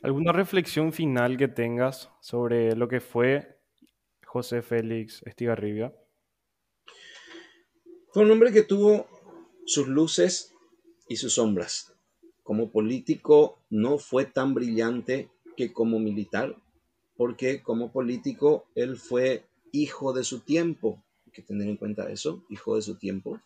[0.01, 3.59] ¿Alguna reflexión final que tengas sobre lo que fue
[4.25, 5.93] José Félix Estigarribia?
[8.11, 9.07] Fue un hombre que tuvo
[9.67, 10.51] sus luces
[11.07, 11.93] y sus sombras.
[12.41, 16.55] Como político no fue tan brillante que como militar,
[17.17, 21.03] porque como político él fue hijo de su tiempo.
[21.27, 23.39] Hay que tener en cuenta eso, hijo de su tiempo.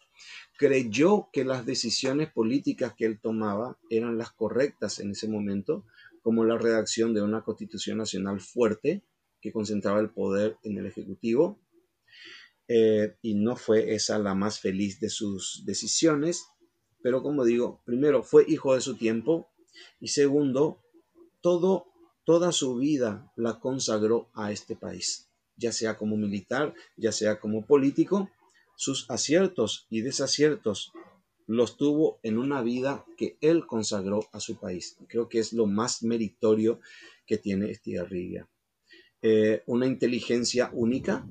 [0.57, 5.85] Creyó que las decisiones políticas que él tomaba eran las correctas en ese momento,
[6.21, 9.03] como la redacción de una constitución nacional fuerte
[9.41, 11.59] que concentraba el poder en el Ejecutivo,
[12.67, 16.45] eh, y no fue esa la más feliz de sus decisiones,
[17.01, 19.49] pero como digo, primero fue hijo de su tiempo
[19.99, 20.83] y segundo,
[21.41, 21.87] todo,
[22.25, 27.65] toda su vida la consagró a este país, ya sea como militar, ya sea como
[27.65, 28.29] político,
[28.79, 30.93] sus aciertos y desaciertos
[31.47, 34.95] los tuvo en una vida que él consagró a su país.
[35.09, 36.79] Creo que es lo más meritorio
[37.25, 38.47] que tiene Estigarribia.
[39.21, 41.27] Eh, una inteligencia única,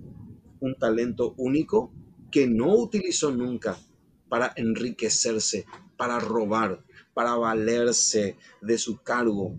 [0.60, 1.90] un talento único
[2.30, 3.78] que no utilizó nunca
[4.28, 5.64] para enriquecerse,
[5.96, 6.84] para robar,
[7.14, 9.56] para valerse de su cargo,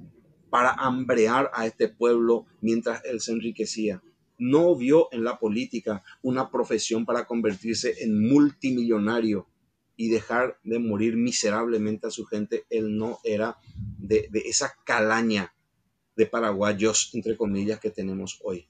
[0.52, 4.04] para hambrear a este pueblo mientras él se enriquecía.
[4.40, 9.48] No vio en la política una profesión para convertirse en multimillonario
[10.00, 12.64] y dejar de morir miserablemente a su gente.
[12.70, 13.58] Él no era
[13.98, 15.54] de, esa calaña
[16.16, 18.70] de paraguayos, entre comillas, que tenemos hoy.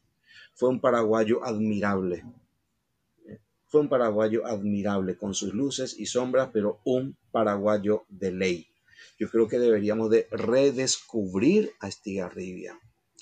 [0.56, 2.26] Fue un paraguayo admirable.
[3.68, 8.68] Fue un paraguayo admirable, con sus luces y sombras, pero un paraguayo de ley.
[9.20, 12.80] Yo creo que deberíamos de redescubrir a Estigarribia,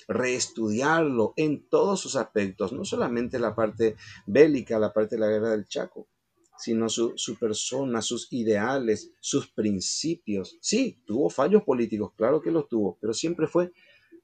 [0.08, 5.50] reestudiarlo en todos sus aspectos, no solamente la parte bélica, la parte de la guerra
[5.50, 6.08] del Chaco,
[6.56, 10.56] sino su, su, persona, sus ideales, sus principios.
[10.60, 13.70] Sí, tuvo fallos políticos, claro que los tuvo, pero siempre fue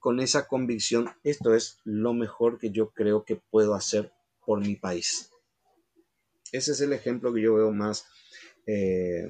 [0.01, 4.12] con esa convicción, esto es lo mejor que yo creo que puedo hacer
[4.44, 5.31] por mi país.
[6.52, 8.06] Ese es el ejemplo que yo veo más,
[8.66, 9.28] eh,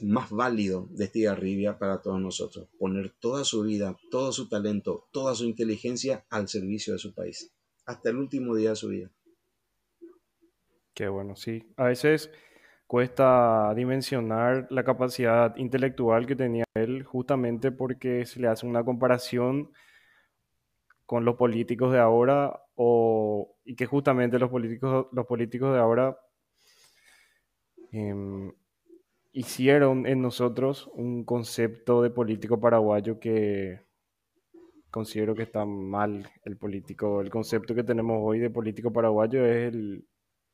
[0.00, 2.68] más válido de Estigarribia para todos nosotros.
[2.78, 7.52] Poner toda su vida, todo su talento, toda su inteligencia al servicio de su país,
[7.84, 9.10] hasta el último día de su vida.
[10.94, 11.72] Qué bueno, sí.
[11.76, 12.30] A veces
[12.86, 19.70] cuesta dimensionar la capacidad intelectual que tenía él justamente porque se le hace una comparación
[21.06, 26.18] con los políticos de ahora o, y que justamente los políticos, los políticos de ahora
[27.92, 28.52] em,
[29.32, 33.80] hicieron en nosotros un concepto de político paraguayo que
[34.90, 37.20] considero que está mal el político.
[37.20, 40.06] El concepto que tenemos hoy de político paraguayo es el,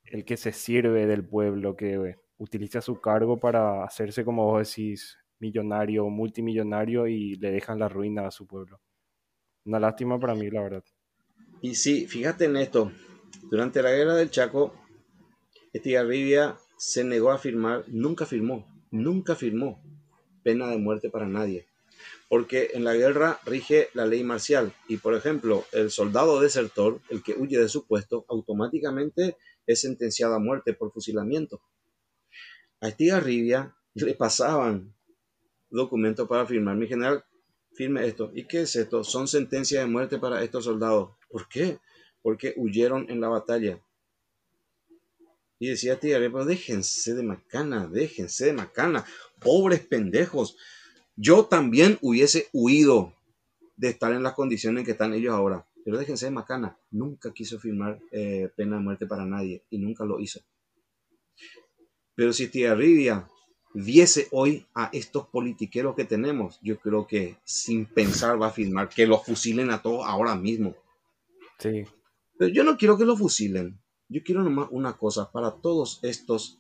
[0.05, 5.19] el que se sirve del pueblo, que utiliza su cargo para hacerse, como vos decís,
[5.41, 8.81] millonario, multimillonario y le dejan la ruina a su pueblo.
[9.65, 10.85] Una lástima para mí, la verdad.
[11.61, 12.93] Y sí, fíjate en esto.
[13.51, 14.73] Durante la guerra del Chaco,
[15.73, 19.83] Estigarribia se negó a firmar, nunca firmó, nunca firmó
[20.43, 21.67] pena de muerte para nadie.
[22.29, 24.73] Porque en la guerra rige la ley marcial.
[24.87, 29.37] Y por ejemplo, el soldado desertor, el que huye de su puesto, automáticamente
[29.67, 31.61] es sentenciado a muerte por fusilamiento.
[32.81, 34.95] A Estigarribia le pasaban
[35.71, 36.77] documentos para firmar.
[36.77, 37.25] Mi general,
[37.73, 38.31] firme esto.
[38.35, 39.05] ¿Y qué es esto?
[39.05, 41.11] Son sentencias de muerte para estos soldados.
[41.29, 41.79] ¿Por qué?
[42.23, 43.81] Porque huyeron en la batalla.
[45.59, 49.05] Y decía tía, pero déjense de macana, déjense de macana.
[49.41, 50.57] Pobres pendejos.
[51.17, 53.15] Yo también hubiese huido
[53.77, 55.67] de estar en las condiciones en que están ellos ahora.
[55.85, 56.79] Pero déjense de macana.
[56.91, 60.41] Nunca quiso firmar eh, pena de muerte para nadie y nunca lo hizo.
[62.15, 63.29] Pero si tía Rivia
[63.75, 68.89] viese hoy a estos politiqueros que tenemos, yo creo que sin pensar va a firmar
[68.89, 70.77] que los fusilen a todos ahora mismo.
[71.59, 71.85] Sí.
[72.39, 73.81] Pero yo no quiero que los fusilen.
[74.09, 76.59] Yo quiero nomás una cosa para todos estos.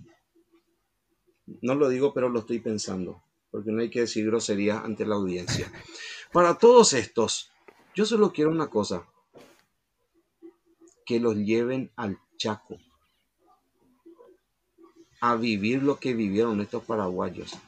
[1.62, 5.14] No lo digo, pero lo estoy pensando, porque no hay que decir groserías ante la
[5.14, 5.72] audiencia.
[6.32, 7.50] Para todos estos,
[7.94, 9.06] yo solo quiero una cosa,
[11.06, 12.76] que los lleven al Chaco
[15.22, 17.58] a vivir lo que vivieron estos paraguayos.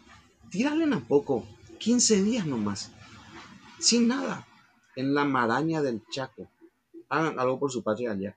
[0.51, 1.47] Tírale un poco,
[1.79, 2.93] 15 días nomás,
[3.79, 4.47] sin nada,
[4.95, 6.51] en la maraña del Chaco.
[7.09, 8.37] Hagan algo por su patria allá.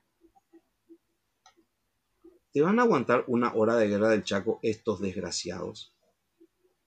[2.54, 5.92] ¿Te van a aguantar una hora de guerra del Chaco estos desgraciados?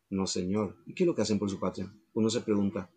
[0.10, 0.78] No, señor.
[0.86, 1.94] ¿Y qué es lo que hacen por su patria?
[2.14, 2.90] Uno se pregunta,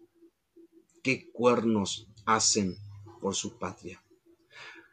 [1.02, 2.76] ¿qué cuernos hacen
[3.20, 4.00] por su patria?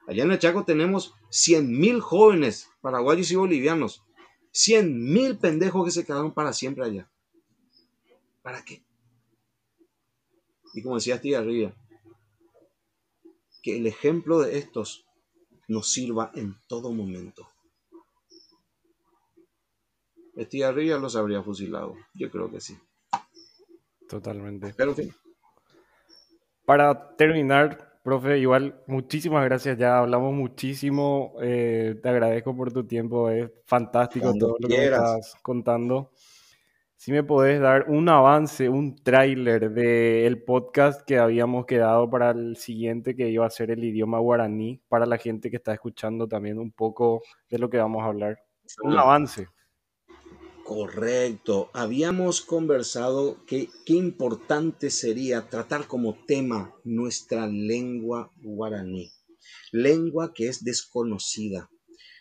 [0.08, 4.02] Allá en el Chaco tenemos 100.000 jóvenes paraguayos y bolivianos
[4.52, 7.08] Cien mil pendejos que se quedaron para siempre allá.
[8.42, 8.82] ¿Para qué?
[10.74, 11.76] Y como decía Steve arriba,
[13.62, 15.06] que el ejemplo de estos
[15.68, 17.48] nos sirva en todo momento.
[20.38, 21.96] Steve arriba los habría fusilado.
[22.14, 22.78] Yo creo que sí.
[24.08, 24.74] Totalmente.
[24.78, 24.96] Pero.
[26.66, 29.78] Para terminar, Profe, igual, muchísimas gracias.
[29.78, 31.34] Ya hablamos muchísimo.
[31.42, 33.30] eh, te agradezco por tu tiempo.
[33.30, 36.12] Es fantástico Cuando todo lo que me estás contando.
[36.96, 42.56] Si me podés dar un avance, un tráiler del podcast que habíamos quedado para el
[42.58, 46.60] siguiente, que iba a ser el idioma guaraní, para la gente que está escuchando también
[46.60, 48.40] un poco de lo que vamos a hablar.
[48.84, 49.48] Un avance.
[50.68, 51.70] Correcto.
[51.72, 59.14] Habíamos conversado que qué importante sería tratar como tema nuestra lengua guaraní.
[59.72, 61.72] Lengua que es desconocida.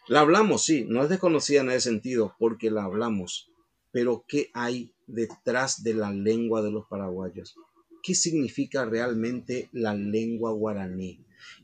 [0.07, 3.51] La hablamos, sí, no es desconocida en ese sentido, porque la hablamos.
[3.91, 7.57] Pero ¿qué hay detrás de la lengua de los paraguayos?
[8.01, 11.19] ¿Qué significa realmente la lengua guaraní?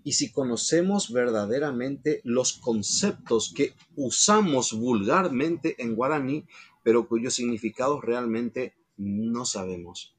[0.04, 6.44] y si conocemos verdaderamente los conceptos que usamos vulgarmente en guaraní,
[6.82, 10.16] pero cuyos significados realmente no sabemos.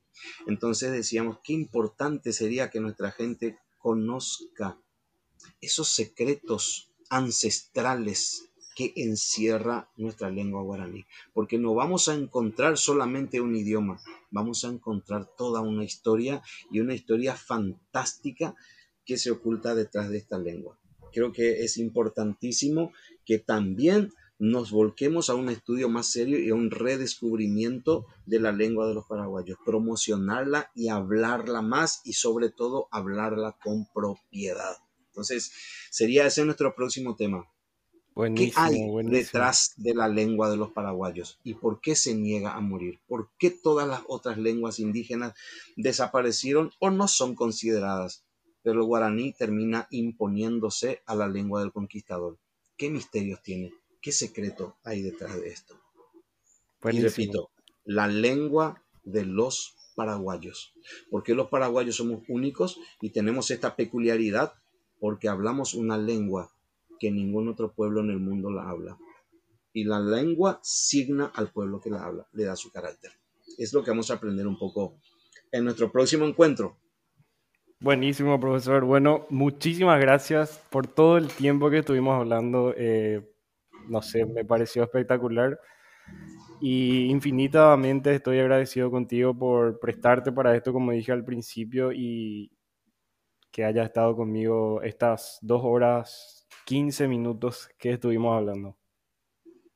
[0.47, 4.79] Entonces decíamos, qué importante sería que nuestra gente conozca
[5.61, 13.55] esos secretos ancestrales que encierra nuestra lengua guaraní, porque no vamos a encontrar solamente un
[13.55, 13.99] idioma,
[14.31, 16.41] vamos a encontrar toda una historia
[16.71, 18.55] y una historia fantástica
[19.05, 20.79] que se oculta detrás de esta lengua.
[21.11, 22.91] Creo que es importantísimo
[23.25, 24.11] que también
[24.43, 28.93] nos volquemos a un estudio más serio y a un redescubrimiento de la lengua de
[28.93, 34.75] los paraguayos, promocionarla y hablarla más y sobre todo hablarla con propiedad.
[35.07, 35.53] Entonces,
[35.89, 37.49] sería ese nuestro próximo tema.
[38.35, 41.39] ¿Qué hay detrás de la lengua de los paraguayos?
[41.45, 42.99] ¿Y por qué se niega a morir?
[43.07, 45.35] ¿Por qué todas las otras lenguas indígenas
[45.77, 48.25] desaparecieron o no son consideradas?
[48.61, 52.37] Pero el guaraní termina imponiéndose a la lengua del conquistador.
[52.75, 53.71] ¿Qué misterios tiene?
[54.03, 55.79] ¿Qué secreto hay detrás de esto?
[56.91, 57.51] Y repito,
[57.85, 60.73] la lengua de los paraguayos.
[61.09, 64.55] ¿Por qué los paraguayos somos únicos y tenemos esta peculiaridad?
[64.99, 66.51] Porque hablamos una lengua
[66.99, 68.97] que ningún otro pueblo en el mundo la habla.
[69.71, 73.11] Y la lengua signa al pueblo que la habla, le da su carácter.
[73.57, 74.97] Es lo que vamos a aprender un poco
[75.49, 76.77] en nuestro próximo encuentro.
[77.79, 78.83] Buenísimo, profesor.
[78.83, 82.73] Bueno, muchísimas gracias por todo el tiempo que estuvimos hablando.
[82.75, 83.32] Eh,
[83.87, 85.59] no sé, me pareció espectacular.
[86.61, 92.51] Y infinitamente estoy agradecido contigo por prestarte para esto, como dije al principio, y
[93.51, 98.77] que haya estado conmigo estas dos horas 15 minutos que estuvimos hablando.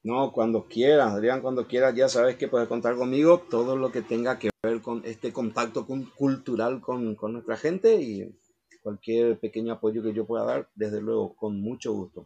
[0.03, 4.01] No, cuando quieras, Adrián, cuando quieras, ya sabes que puedes contar conmigo todo lo que
[4.01, 8.33] tenga que ver con este contacto cultural con, con nuestra gente y
[8.81, 12.25] cualquier pequeño apoyo que yo pueda dar, desde luego, con mucho gusto.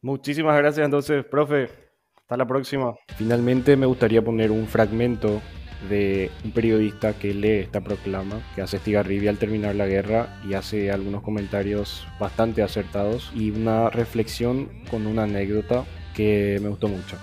[0.00, 1.68] Muchísimas gracias entonces, profe.
[2.16, 2.94] Hasta la próxima.
[3.16, 5.40] Finalmente me gustaría poner un fragmento
[5.88, 10.54] de un periodista que lee esta proclama, que hace Estigarribia al terminar la guerra y
[10.54, 15.84] hace algunos comentarios bastante acertados y una reflexión con una anécdota
[16.14, 17.16] que me gustó mucho.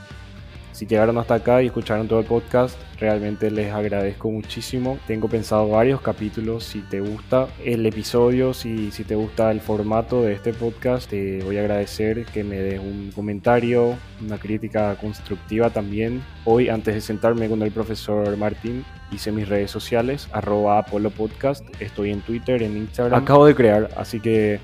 [0.75, 4.99] Si llegaron hasta acá y escucharon todo el podcast, realmente les agradezco muchísimo.
[5.07, 6.65] Tengo pensado varios capítulos.
[6.65, 11.41] Si te gusta el episodio, si, si te gusta el formato de este podcast, te
[11.45, 16.21] voy a agradecer que me des un comentario, una crítica constructiva también.
[16.43, 21.65] Hoy, antes de sentarme con el profesor Martín, hice mis redes sociales, arroba Apolo Podcast.
[21.79, 23.23] Estoy en Twitter, en Instagram.
[23.23, 24.59] Acabo de crear, así que,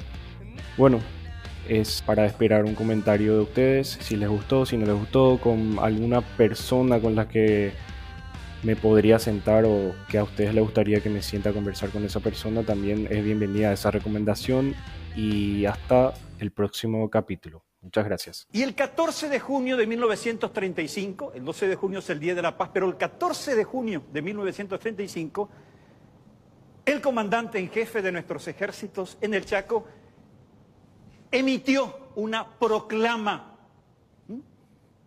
[0.75, 0.99] bueno,
[1.67, 5.77] es para esperar un comentario de ustedes, si les gustó, si no les gustó, con
[5.79, 7.73] alguna persona con la que
[8.63, 12.03] me podría sentar o que a ustedes les gustaría que me sienta a conversar con
[12.05, 14.75] esa persona, también es bienvenida esa recomendación
[15.15, 17.63] y hasta el próximo capítulo.
[17.81, 18.47] Muchas gracias.
[18.51, 22.41] Y el 14 de junio de 1935, el 12 de junio es el Día de
[22.43, 25.49] la Paz, pero el 14 de junio de 1935,
[26.85, 29.87] el comandante en jefe de nuestros ejércitos en el Chaco
[31.31, 33.57] emitió una proclama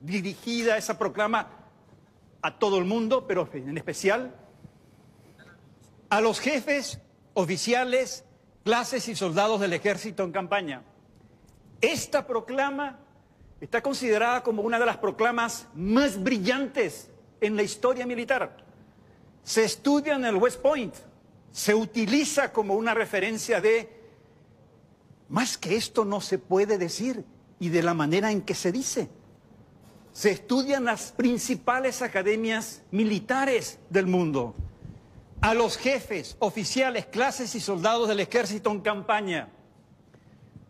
[0.00, 1.48] dirigida, esa proclama
[2.42, 4.34] a todo el mundo, pero en especial
[6.10, 7.00] a los jefes,
[7.32, 8.24] oficiales,
[8.64, 10.82] clases y soldados del ejército en campaña.
[11.80, 12.98] Esta proclama
[13.60, 18.58] está considerada como una de las proclamas más brillantes en la historia militar.
[19.42, 20.94] Se estudia en el West Point,
[21.50, 24.03] se utiliza como una referencia de
[25.28, 27.24] más que esto no se puede decir
[27.58, 29.08] y de la manera en que se dice.
[30.12, 34.54] Se estudian las principales academias militares del mundo.
[35.40, 39.48] A los jefes, oficiales, clases y soldados del ejército en campaña.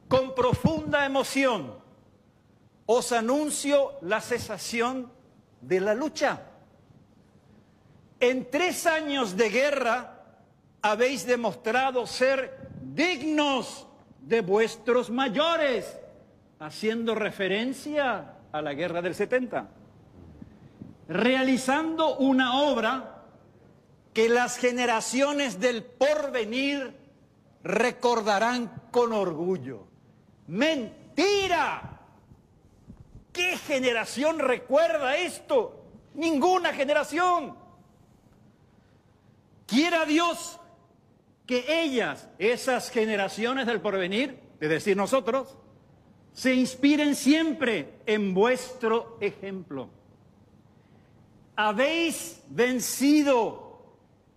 [0.09, 1.75] Con profunda emoción
[2.87, 5.11] os anuncio la cesación
[5.61, 6.43] de la lucha.
[8.21, 10.39] En tres años de guerra
[10.83, 13.84] habéis demostrado ser dignos
[14.27, 15.99] de vuestros mayores,
[16.59, 19.69] haciendo referencia a la guerra del 70,
[21.09, 23.23] realizando una obra
[24.15, 26.97] que las generaciones del porvenir
[27.63, 29.87] recordarán con orgullo.
[30.47, 32.01] Mentira.
[33.33, 35.85] ¿Qué generación recuerda esto?
[36.15, 37.57] Ninguna generación.
[39.67, 40.61] Quiera Dios
[41.47, 45.57] que ellas, esas generaciones del porvenir, es decir, nosotros,
[46.33, 49.89] se inspiren siempre en vuestro ejemplo.
[51.57, 53.95] Habéis vencido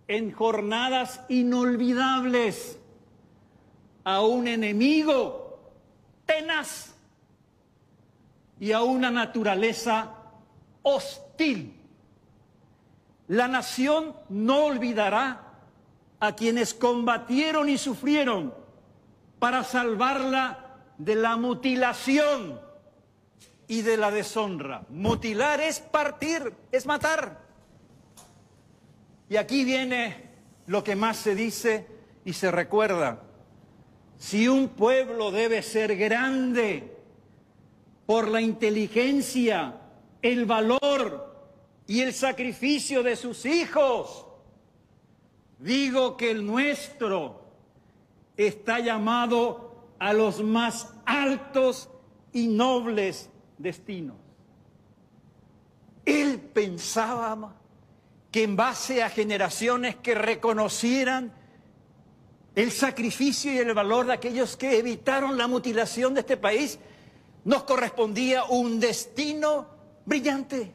[0.07, 2.79] en jornadas inolvidables
[4.03, 5.59] a un enemigo
[6.25, 6.93] tenaz
[8.59, 10.13] y a una naturaleza
[10.83, 11.73] hostil.
[13.27, 15.46] La nación no olvidará
[16.19, 18.53] a quienes combatieron y sufrieron
[19.39, 22.59] para salvarla de la mutilación
[23.67, 24.83] y de la deshonra.
[24.89, 27.41] Mutilar es partir, es matar.
[29.29, 30.31] Y aquí viene
[30.67, 31.87] lo que más se dice
[32.25, 33.23] y se recuerda.
[34.17, 36.97] Si un pueblo debe ser grande
[38.05, 39.75] por la inteligencia,
[40.21, 41.51] el valor
[41.85, 44.26] y el sacrificio de sus hijos,
[45.59, 47.41] digo que el nuestro
[48.35, 51.89] está llamado a los más altos
[52.33, 54.17] y nobles destinos.
[56.05, 57.55] Él pensaba
[58.31, 61.33] que en base a generaciones que reconocieran
[62.55, 66.79] el sacrificio y el valor de aquellos que evitaron la mutilación de este país,
[67.45, 69.67] nos correspondía un destino
[70.05, 70.73] brillante.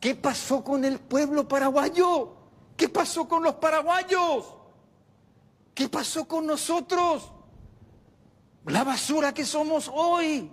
[0.00, 2.35] ¿Qué pasó con el pueblo paraguayo?
[2.76, 4.54] ¿Qué pasó con los paraguayos?
[5.74, 7.32] ¿Qué pasó con nosotros?
[8.66, 10.50] La basura que somos hoy.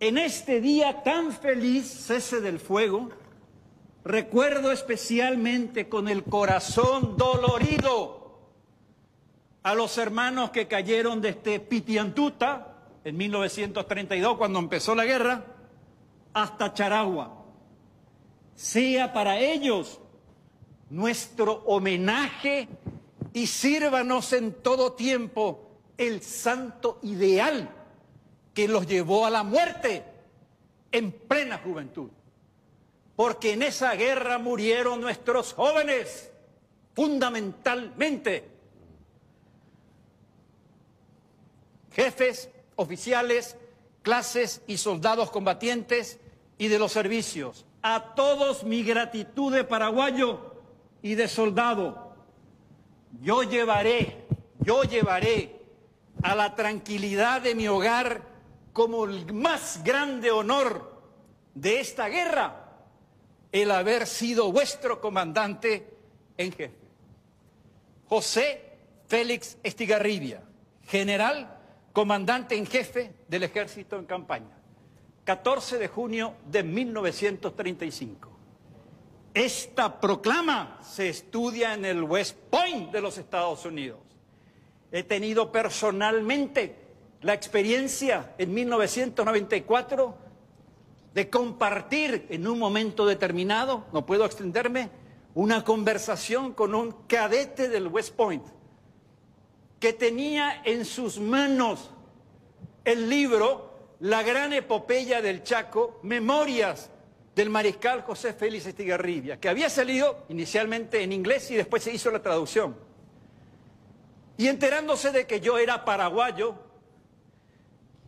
[0.00, 3.10] En este día tan feliz, cese del fuego,
[4.04, 8.40] recuerdo especialmente con el corazón dolorido
[9.62, 12.72] a los hermanos que cayeron desde Pitiantuta
[13.04, 15.44] en 1932, cuando empezó la guerra,
[16.32, 17.41] hasta Charagua.
[18.54, 20.00] Sea para ellos
[20.90, 22.68] nuestro homenaje
[23.32, 27.70] y sírvanos en todo tiempo el santo ideal
[28.54, 30.04] que los llevó a la muerte
[30.90, 32.10] en plena juventud.
[33.16, 36.30] Porque en esa guerra murieron nuestros jóvenes,
[36.94, 38.48] fundamentalmente.
[41.92, 43.56] Jefes, oficiales,
[44.02, 46.18] clases y soldados combatientes
[46.58, 47.64] y de los servicios.
[47.82, 50.54] A todos mi gratitud de paraguayo
[51.02, 52.14] y de soldado.
[53.20, 54.26] Yo llevaré,
[54.60, 55.60] yo llevaré
[56.22, 58.22] a la tranquilidad de mi hogar
[58.72, 61.02] como el más grande honor
[61.54, 62.62] de esta guerra
[63.50, 65.86] el haber sido vuestro comandante
[66.38, 66.74] en jefe.
[68.08, 68.72] José
[69.06, 70.42] Félix Estigarribia,
[70.86, 71.58] general,
[71.92, 74.61] comandante en jefe del ejército en campaña.
[75.24, 78.28] 14 de junio de 1935.
[79.34, 84.00] Esta proclama se estudia en el West Point de los Estados Unidos.
[84.90, 86.76] He tenido personalmente
[87.22, 90.16] la experiencia en 1994
[91.14, 94.90] de compartir en un momento determinado, no puedo extenderme,
[95.34, 98.44] una conversación con un cadete del West Point
[99.78, 101.90] que tenía en sus manos
[102.84, 103.71] el libro
[104.02, 106.90] La gran epopeya del Chaco, Memorias
[107.36, 112.10] del mariscal José Félix Estigarribia, que había salido inicialmente en inglés y después se hizo
[112.10, 112.76] la traducción.
[114.36, 116.56] Y enterándose de que yo era paraguayo,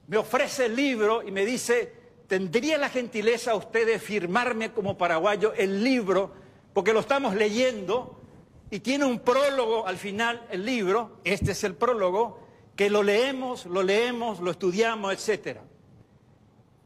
[0.08, 1.92] me ofrece el libro y me dice,
[2.26, 6.32] ¿tendría la gentileza usted de firmarme como paraguayo el libro?
[6.72, 8.20] Porque lo estamos leyendo
[8.68, 12.40] y tiene un prólogo al final, el libro, este es el prólogo,
[12.74, 15.60] que lo leemos, lo leemos, lo estudiamos, etc.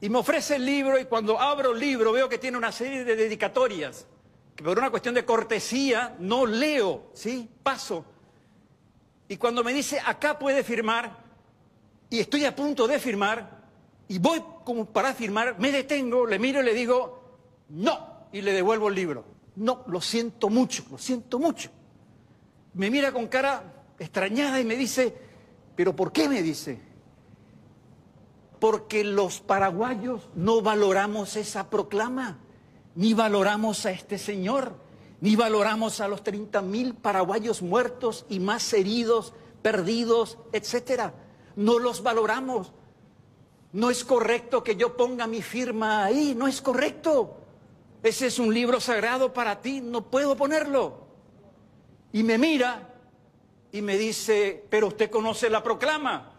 [0.01, 3.05] Y me ofrece el libro y cuando abro el libro veo que tiene una serie
[3.05, 4.07] de dedicatorias,
[4.55, 7.49] que por una cuestión de cortesía no leo, ¿sí?
[7.63, 8.05] Paso.
[9.29, 11.29] Y cuando me dice, acá puede firmar,
[12.11, 13.59] y estoy a punto de firmar
[14.09, 18.53] y voy como para firmar, me detengo, le miro y le digo, no, y le
[18.53, 19.25] devuelvo el libro.
[19.57, 21.71] No, lo siento mucho, lo siento mucho.
[22.75, 23.63] Me mira con cara
[23.99, 25.15] extrañada y me dice,
[25.77, 26.81] pero ¿por qué me dice?
[28.61, 32.39] Porque los paraguayos no valoramos esa proclama,
[32.95, 34.75] ni valoramos a este señor,
[35.21, 41.15] ni valoramos a los 30 mil paraguayos muertos y más heridos, perdidos, etcétera
[41.59, 42.73] no los valoramos.
[43.73, 47.37] No es correcto que yo ponga mi firma ahí, no es correcto.
[48.03, 51.09] Ese es un libro sagrado para ti, no puedo ponerlo.
[52.13, 52.95] Y me mira
[53.73, 56.38] y me dice, pero usted conoce la proclama.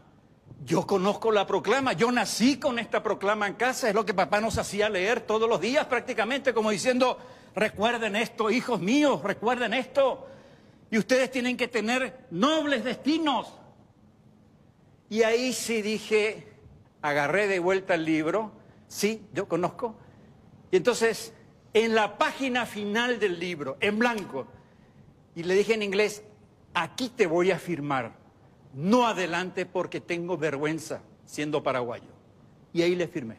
[0.65, 4.41] Yo conozco la proclama, yo nací con esta proclama en casa, es lo que papá
[4.41, 7.17] nos hacía leer todos los días prácticamente, como diciendo,
[7.55, 10.27] recuerden esto, hijos míos, recuerden esto.
[10.91, 13.53] Y ustedes tienen que tener nobles destinos.
[15.09, 16.47] Y ahí sí dije,
[17.01, 18.51] agarré de vuelta el libro,
[18.87, 19.95] sí, yo conozco.
[20.71, 21.33] Y entonces,
[21.73, 24.47] en la página final del libro, en blanco,
[25.35, 26.23] y le dije en inglés,
[26.73, 28.13] aquí te voy a firmar,
[28.73, 32.09] no adelante porque tengo vergüenza siendo paraguayo.
[32.73, 33.37] Y ahí le firmé.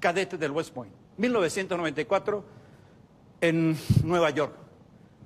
[0.00, 2.44] Cadete del West Point, 1994,
[3.40, 4.54] en Nueva York.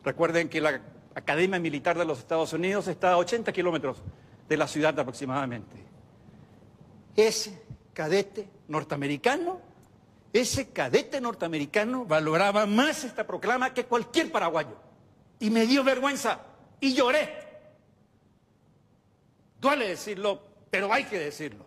[0.05, 0.81] Recuerden que la
[1.15, 3.99] Academia Militar de los Estados Unidos está a 80 kilómetros
[4.49, 5.77] de la ciudad aproximadamente.
[7.17, 7.63] Ese
[7.93, 9.61] cadete norteamericano,
[10.33, 14.77] ese cadete norteamericano valoraba más esta proclama que cualquier paraguayo.
[15.39, 16.41] Y me dio vergüenza
[16.81, 17.50] y lloré.
[19.61, 21.67] Duele decirlo, pero hay que decirlo.